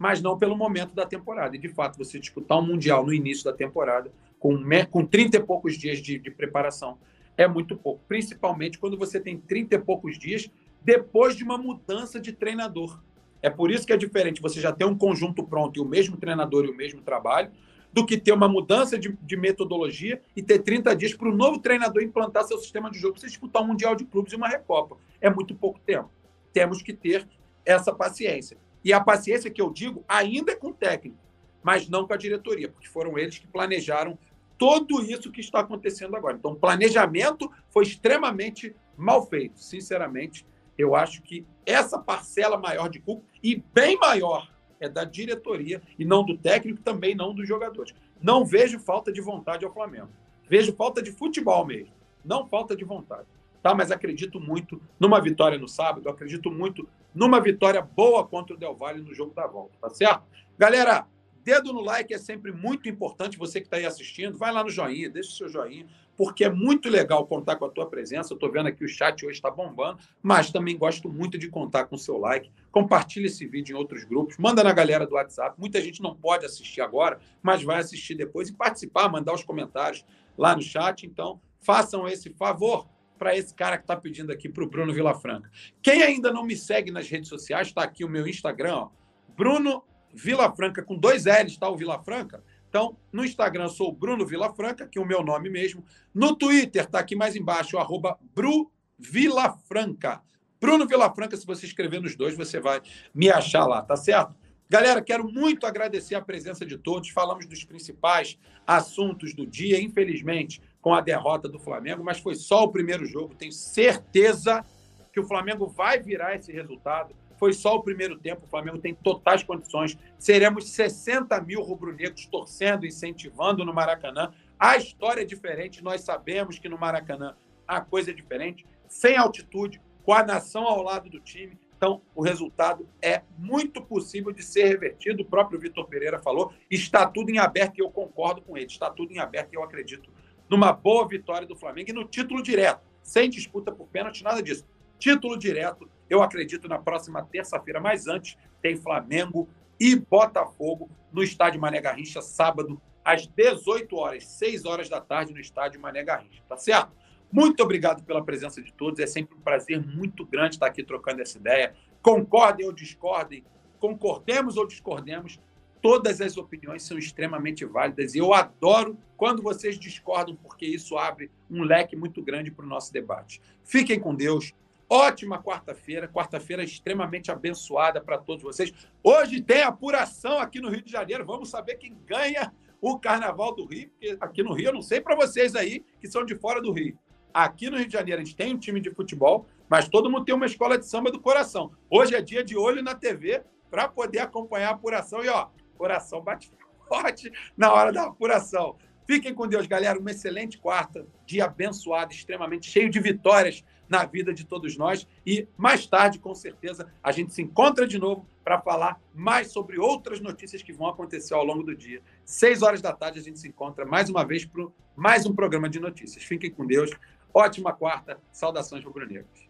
mas 0.00 0.22
não 0.22 0.38
pelo 0.38 0.56
momento 0.56 0.94
da 0.94 1.04
temporada. 1.04 1.54
E, 1.54 1.58
de 1.58 1.68
fato, 1.68 1.98
você 1.98 2.18
disputar 2.18 2.58
um 2.58 2.62
Mundial 2.62 3.04
no 3.04 3.12
início 3.12 3.44
da 3.44 3.52
temporada, 3.52 4.10
com, 4.38 4.58
com 4.90 5.04
30 5.04 5.36
e 5.36 5.42
poucos 5.42 5.76
dias 5.76 5.98
de, 6.00 6.18
de 6.18 6.30
preparação, 6.30 6.96
é 7.36 7.46
muito 7.46 7.76
pouco. 7.76 8.00
Principalmente 8.08 8.78
quando 8.78 8.96
você 8.96 9.20
tem 9.20 9.36
30 9.36 9.74
e 9.74 9.78
poucos 9.78 10.18
dias 10.18 10.50
depois 10.82 11.36
de 11.36 11.44
uma 11.44 11.58
mudança 11.58 12.18
de 12.18 12.32
treinador. 12.32 12.98
É 13.42 13.48
por 13.48 13.70
isso 13.70 13.86
que 13.86 13.92
é 13.92 13.96
diferente 13.96 14.42
você 14.42 14.60
já 14.60 14.72
ter 14.72 14.84
um 14.84 14.96
conjunto 14.96 15.42
pronto 15.42 15.78
e 15.78 15.80
o 15.80 15.84
mesmo 15.84 16.16
treinador 16.16 16.64
e 16.64 16.70
o 16.70 16.76
mesmo 16.76 17.00
trabalho, 17.00 17.50
do 17.92 18.06
que 18.06 18.16
ter 18.16 18.32
uma 18.32 18.48
mudança 18.48 18.98
de, 18.98 19.16
de 19.22 19.36
metodologia 19.36 20.20
e 20.36 20.42
ter 20.42 20.60
30 20.60 20.94
dias 20.94 21.14
para 21.14 21.28
o 21.28 21.34
novo 21.34 21.58
treinador 21.58 22.02
implantar 22.02 22.44
seu 22.44 22.58
sistema 22.58 22.90
de 22.90 22.98
jogo 22.98 23.14
para 23.14 23.22
você 23.22 23.26
disputar 23.26 23.62
um 23.62 23.66
Mundial 23.66 23.96
de 23.96 24.04
Clubes 24.04 24.32
e 24.32 24.36
uma 24.36 24.48
Recopa. 24.48 24.96
É 25.20 25.28
muito 25.28 25.54
pouco 25.54 25.80
tempo. 25.80 26.10
Temos 26.52 26.82
que 26.82 26.92
ter 26.92 27.26
essa 27.64 27.92
paciência. 27.92 28.56
E 28.84 28.92
a 28.92 29.00
paciência 29.00 29.50
que 29.50 29.60
eu 29.60 29.70
digo 29.70 30.04
ainda 30.08 30.52
é 30.52 30.56
com 30.56 30.68
o 30.68 30.74
técnico, 30.74 31.18
mas 31.62 31.88
não 31.88 32.06
com 32.06 32.14
a 32.14 32.16
diretoria, 32.16 32.68
porque 32.68 32.88
foram 32.88 33.18
eles 33.18 33.38
que 33.38 33.46
planejaram 33.46 34.16
tudo 34.56 35.02
isso 35.02 35.32
que 35.32 35.40
está 35.40 35.60
acontecendo 35.60 36.14
agora. 36.16 36.36
Então, 36.36 36.52
o 36.52 36.56
planejamento 36.56 37.50
foi 37.70 37.84
extremamente 37.84 38.74
mal 38.96 39.26
feito. 39.26 39.58
Sinceramente, 39.58 40.46
eu 40.80 40.94
acho 40.94 41.22
que 41.22 41.46
essa 41.64 41.98
parcela 41.98 42.56
maior 42.56 42.88
de 42.88 43.00
culpa, 43.00 43.24
e 43.42 43.62
bem 43.72 43.98
maior 43.98 44.50
é 44.80 44.88
da 44.88 45.04
diretoria 45.04 45.82
e 45.98 46.04
não 46.04 46.24
do 46.24 46.36
técnico, 46.36 46.82
também 46.82 47.14
não 47.14 47.34
dos 47.34 47.46
jogadores. 47.46 47.94
Não 48.20 48.44
vejo 48.44 48.78
falta 48.78 49.12
de 49.12 49.20
vontade 49.20 49.64
ao 49.64 49.72
Flamengo. 49.72 50.08
Vejo 50.48 50.74
falta 50.74 51.02
de 51.02 51.12
futebol 51.12 51.64
mesmo, 51.64 51.94
não 52.24 52.46
falta 52.46 52.74
de 52.74 52.84
vontade. 52.84 53.26
Tá, 53.62 53.74
mas 53.74 53.90
acredito 53.90 54.40
muito 54.40 54.80
numa 54.98 55.20
vitória 55.20 55.58
no 55.58 55.68
sábado, 55.68 56.08
acredito 56.08 56.50
muito 56.50 56.88
numa 57.14 57.40
vitória 57.40 57.82
boa 57.82 58.26
contra 58.26 58.56
o 58.56 58.58
Del 58.58 58.74
Valle 58.74 59.02
no 59.02 59.14
jogo 59.14 59.34
da 59.34 59.46
volta, 59.46 59.76
tá 59.78 59.90
certo? 59.90 60.22
Galera, 60.58 61.06
dedo 61.44 61.72
no 61.72 61.80
like 61.80 62.12
é 62.12 62.18
sempre 62.18 62.52
muito 62.52 62.88
importante. 62.88 63.38
Você 63.38 63.60
que 63.60 63.66
está 63.66 63.76
aí 63.76 63.86
assistindo, 63.86 64.36
vai 64.36 64.52
lá 64.52 64.62
no 64.62 64.70
joinha, 64.70 65.08
deixa 65.08 65.30
o 65.30 65.32
seu 65.32 65.48
joinha, 65.48 65.86
porque 66.16 66.44
é 66.44 66.50
muito 66.50 66.88
legal 66.88 67.26
contar 67.26 67.56
com 67.56 67.64
a 67.64 67.70
tua 67.70 67.88
presença. 67.88 68.32
Eu 68.32 68.36
estou 68.36 68.50
vendo 68.50 68.66
aqui 68.66 68.84
o 68.84 68.88
chat 68.88 69.24
hoje 69.24 69.36
está 69.36 69.50
bombando, 69.50 69.98
mas 70.22 70.50
também 70.50 70.76
gosto 70.76 71.08
muito 71.08 71.38
de 71.38 71.48
contar 71.48 71.86
com 71.86 71.96
o 71.96 71.98
seu 71.98 72.18
like. 72.18 72.50
Compartilhe 72.70 73.26
esse 73.26 73.46
vídeo 73.46 73.74
em 73.74 73.78
outros 73.78 74.04
grupos, 74.04 74.36
manda 74.38 74.62
na 74.62 74.72
galera 74.72 75.06
do 75.06 75.14
WhatsApp. 75.14 75.58
Muita 75.58 75.80
gente 75.80 76.02
não 76.02 76.14
pode 76.14 76.44
assistir 76.44 76.80
agora, 76.80 77.18
mas 77.42 77.62
vai 77.62 77.80
assistir 77.80 78.14
depois 78.14 78.48
e 78.48 78.52
participar, 78.52 79.08
mandar 79.08 79.34
os 79.34 79.42
comentários 79.42 80.04
lá 80.36 80.54
no 80.54 80.62
chat. 80.62 81.06
Então, 81.06 81.40
façam 81.58 82.06
esse 82.06 82.30
favor 82.30 82.86
para 83.18 83.36
esse 83.36 83.54
cara 83.54 83.76
que 83.76 83.84
está 83.84 83.94
pedindo 83.94 84.32
aqui 84.32 84.48
para 84.48 84.64
o 84.64 84.66
Bruno 84.66 84.94
Vilafranca. 84.94 85.50
Quem 85.82 86.02
ainda 86.02 86.32
não 86.32 86.42
me 86.42 86.56
segue 86.56 86.90
nas 86.90 87.06
redes 87.06 87.28
sociais, 87.28 87.68
está 87.68 87.82
aqui 87.82 88.02
o 88.02 88.08
meu 88.08 88.26
Instagram, 88.26 88.74
ó, 88.76 88.88
Bruno 89.36 89.84
Vilafranca, 90.12 90.82
com 90.82 90.96
dois 90.96 91.24
L's, 91.24 91.56
tá? 91.56 91.68
O 91.68 91.76
Vilafranca. 91.76 92.42
Então, 92.68 92.96
no 93.12 93.24
Instagram 93.24 93.68
sou 93.68 93.92
Bruno 93.92 94.24
Vilafranca, 94.24 94.86
que 94.86 94.98
é 94.98 95.02
o 95.02 95.06
meu 95.06 95.22
nome 95.22 95.50
mesmo. 95.50 95.84
No 96.14 96.36
Twitter, 96.36 96.86
tá 96.86 97.00
aqui 97.00 97.16
mais 97.16 97.34
embaixo, 97.34 97.78
arroba 97.78 98.18
Bru 98.34 98.70
Vilafranca. 98.98 100.22
Bruno 100.60 100.86
Vilafranca, 100.86 101.36
se 101.36 101.46
você 101.46 101.66
escrever 101.66 102.00
nos 102.00 102.14
dois, 102.14 102.36
você 102.36 102.60
vai 102.60 102.80
me 103.14 103.30
achar 103.30 103.66
lá, 103.66 103.82
tá 103.82 103.96
certo? 103.96 104.36
Galera, 104.68 105.02
quero 105.02 105.28
muito 105.28 105.66
agradecer 105.66 106.14
a 106.14 106.20
presença 106.20 106.64
de 106.64 106.78
todos. 106.78 107.08
Falamos 107.08 107.44
dos 107.44 107.64
principais 107.64 108.38
assuntos 108.64 109.34
do 109.34 109.44
dia, 109.44 109.82
infelizmente, 109.82 110.62
com 110.80 110.94
a 110.94 111.00
derrota 111.00 111.48
do 111.48 111.58
Flamengo, 111.58 112.04
mas 112.04 112.20
foi 112.20 112.36
só 112.36 112.62
o 112.62 112.70
primeiro 112.70 113.04
jogo. 113.04 113.34
Tenho 113.34 113.50
certeza 113.50 114.64
que 115.12 115.18
o 115.18 115.26
Flamengo 115.26 115.66
vai 115.66 115.98
virar 115.98 116.36
esse 116.36 116.52
resultado. 116.52 117.16
Foi 117.40 117.54
só 117.54 117.74
o 117.74 117.82
primeiro 117.82 118.18
tempo, 118.18 118.44
o 118.44 118.50
Flamengo 118.50 118.78
tem 118.78 118.94
totais 118.94 119.42
condições. 119.42 119.96
Seremos 120.18 120.68
60 120.72 121.40
mil 121.40 121.62
rubro-negros 121.62 122.26
torcendo, 122.26 122.84
incentivando 122.84 123.64
no 123.64 123.72
Maracanã. 123.72 124.30
A 124.58 124.76
história 124.76 125.22
é 125.22 125.24
diferente, 125.24 125.82
nós 125.82 126.02
sabemos 126.02 126.58
que 126.58 126.68
no 126.68 126.78
Maracanã 126.78 127.34
a 127.66 127.80
coisa 127.80 128.10
é 128.10 128.14
diferente, 128.14 128.66
sem 128.86 129.16
altitude, 129.16 129.80
com 130.04 130.12
a 130.12 130.22
nação 130.22 130.64
ao 130.64 130.82
lado 130.82 131.08
do 131.08 131.18
time. 131.18 131.58
Então, 131.78 132.02
o 132.14 132.20
resultado 132.20 132.86
é 133.00 133.22
muito 133.38 133.80
possível 133.80 134.32
de 134.32 134.42
ser 134.42 134.64
revertido. 134.64 135.22
O 135.22 135.24
próprio 135.24 135.58
Vitor 135.58 135.86
Pereira 135.86 136.18
falou: 136.18 136.52
está 136.70 137.06
tudo 137.06 137.30
em 137.30 137.38
aberto 137.38 137.78
e 137.78 137.80
eu 137.80 137.90
concordo 137.90 138.42
com 138.42 138.54
ele. 138.54 138.66
Está 138.66 138.90
tudo 138.90 139.14
em 139.14 139.18
aberto 139.18 139.54
e 139.54 139.56
eu 139.56 139.62
acredito 139.62 140.10
numa 140.46 140.72
boa 140.72 141.08
vitória 141.08 141.46
do 141.46 141.56
Flamengo 141.56 141.88
e 141.88 141.94
no 141.94 142.04
título 142.04 142.42
direto, 142.42 142.82
sem 143.02 143.30
disputa 143.30 143.72
por 143.72 143.86
pênalti, 143.86 144.22
nada 144.22 144.42
disso. 144.42 144.66
Título 144.98 145.38
direto 145.38 145.88
eu 146.10 146.22
acredito 146.22 146.68
na 146.68 146.78
próxima 146.78 147.22
terça-feira, 147.24 147.80
mas 147.80 148.06
antes 148.08 148.36
tem 148.60 148.76
Flamengo 148.76 149.48
e 149.78 149.96
Botafogo 149.96 150.90
no 151.12 151.22
estádio 151.22 151.60
Mané 151.60 151.80
Garrincha, 151.80 152.20
sábado, 152.20 152.80
às 153.02 153.26
18 153.26 153.96
horas, 153.96 154.26
6 154.26 154.66
horas 154.66 154.88
da 154.88 155.00
tarde, 155.00 155.32
no 155.32 155.40
estádio 155.40 155.80
Mané 155.80 156.04
Garrincha, 156.04 156.42
tá 156.48 156.56
certo? 156.56 156.92
Muito 157.32 157.62
obrigado 157.62 158.02
pela 158.02 158.24
presença 158.24 158.60
de 158.60 158.72
todos. 158.72 158.98
É 158.98 159.06
sempre 159.06 159.36
um 159.36 159.40
prazer 159.40 159.80
muito 159.80 160.26
grande 160.26 160.56
estar 160.56 160.66
aqui 160.66 160.82
trocando 160.82 161.22
essa 161.22 161.38
ideia. 161.38 161.74
Concordem 162.02 162.66
ou 162.66 162.72
discordem, 162.72 163.44
concordemos 163.78 164.56
ou 164.56 164.66
discordemos, 164.66 165.40
todas 165.80 166.20
as 166.20 166.36
opiniões 166.36 166.82
são 166.82 166.98
extremamente 166.98 167.64
válidas 167.64 168.14
e 168.14 168.18
eu 168.18 168.34
adoro 168.34 168.98
quando 169.16 169.42
vocês 169.42 169.78
discordam, 169.78 170.36
porque 170.36 170.66
isso 170.66 170.98
abre 170.98 171.30
um 171.50 171.62
leque 171.62 171.96
muito 171.96 172.20
grande 172.22 172.50
para 172.50 172.64
o 172.64 172.68
nosso 172.68 172.92
debate. 172.92 173.40
Fiquem 173.64 174.00
com 174.00 174.14
Deus. 174.14 174.52
Ótima 174.92 175.40
quarta-feira, 175.40 176.08
quarta-feira 176.08 176.64
extremamente 176.64 177.30
abençoada 177.30 178.00
para 178.00 178.18
todos 178.18 178.42
vocês. 178.42 178.72
Hoje 179.04 179.40
tem 179.40 179.62
apuração 179.62 180.40
aqui 180.40 180.60
no 180.60 180.68
Rio 180.68 180.82
de 180.82 180.90
Janeiro. 180.90 181.24
Vamos 181.24 181.48
saber 181.48 181.76
quem 181.76 181.96
ganha 182.04 182.52
o 182.80 182.98
Carnaval 182.98 183.54
do 183.54 183.64
Rio, 183.66 183.88
porque 183.90 184.16
aqui 184.20 184.42
no 184.42 184.52
Rio, 184.52 184.70
eu 184.70 184.72
não 184.72 184.82
sei 184.82 185.00
para 185.00 185.14
vocês 185.14 185.54
aí 185.54 185.84
que 186.00 186.08
são 186.08 186.24
de 186.24 186.34
fora 186.34 186.60
do 186.60 186.72
Rio. 186.72 186.98
Aqui 187.32 187.70
no 187.70 187.76
Rio 187.76 187.86
de 187.86 187.92
Janeiro 187.92 188.20
a 188.20 188.24
gente 188.24 188.34
tem 188.34 188.52
um 188.52 188.58
time 188.58 188.80
de 188.80 188.90
futebol, 188.90 189.46
mas 189.68 189.88
todo 189.88 190.10
mundo 190.10 190.24
tem 190.24 190.34
uma 190.34 190.46
escola 190.46 190.76
de 190.76 190.84
samba 190.84 191.12
do 191.12 191.20
coração. 191.20 191.70
Hoje 191.88 192.16
é 192.16 192.20
dia 192.20 192.42
de 192.42 192.56
olho 192.56 192.82
na 192.82 192.96
TV 192.96 193.44
para 193.70 193.86
poder 193.86 194.18
acompanhar 194.18 194.70
a 194.70 194.72
apuração. 194.72 195.24
E 195.24 195.28
ó, 195.28 195.50
coração 195.78 196.20
bate 196.20 196.50
forte 196.88 197.30
na 197.56 197.72
hora 197.72 197.92
da 197.92 198.06
apuração. 198.06 198.76
Fiquem 199.06 199.32
com 199.32 199.46
Deus, 199.46 199.68
galera. 199.68 200.00
Uma 200.00 200.10
excelente 200.10 200.58
quarta, 200.58 201.06
dia 201.24 201.44
abençoado, 201.44 202.12
extremamente 202.12 202.68
cheio 202.68 202.90
de 202.90 202.98
vitórias 202.98 203.62
na 203.90 204.04
vida 204.06 204.32
de 204.32 204.44
todos 204.44 204.76
nós. 204.76 205.06
E 205.26 205.46
mais 205.58 205.86
tarde, 205.86 206.18
com 206.18 206.34
certeza, 206.34 206.90
a 207.02 207.10
gente 207.10 207.34
se 207.34 207.42
encontra 207.42 207.86
de 207.86 207.98
novo 207.98 208.24
para 208.42 208.60
falar 208.60 209.00
mais 209.12 209.52
sobre 209.52 209.78
outras 209.78 210.20
notícias 210.20 210.62
que 210.62 210.72
vão 210.72 210.86
acontecer 210.86 211.34
ao 211.34 211.44
longo 211.44 211.64
do 211.64 211.76
dia. 211.76 212.00
Seis 212.24 212.62
horas 212.62 212.80
da 212.80 212.92
tarde, 212.92 213.18
a 213.18 213.22
gente 213.22 213.38
se 213.40 213.48
encontra 213.48 213.84
mais 213.84 214.08
uma 214.08 214.24
vez 214.24 214.44
para 214.44 214.66
mais 214.96 215.26
um 215.26 215.34
programa 215.34 215.68
de 215.68 215.80
notícias. 215.80 216.22
Fiquem 216.22 216.50
com 216.50 216.64
Deus. 216.64 216.90
Ótima 217.34 217.72
quarta. 217.72 218.18
Saudações 218.32 218.84
rubro-negros. 218.84 219.49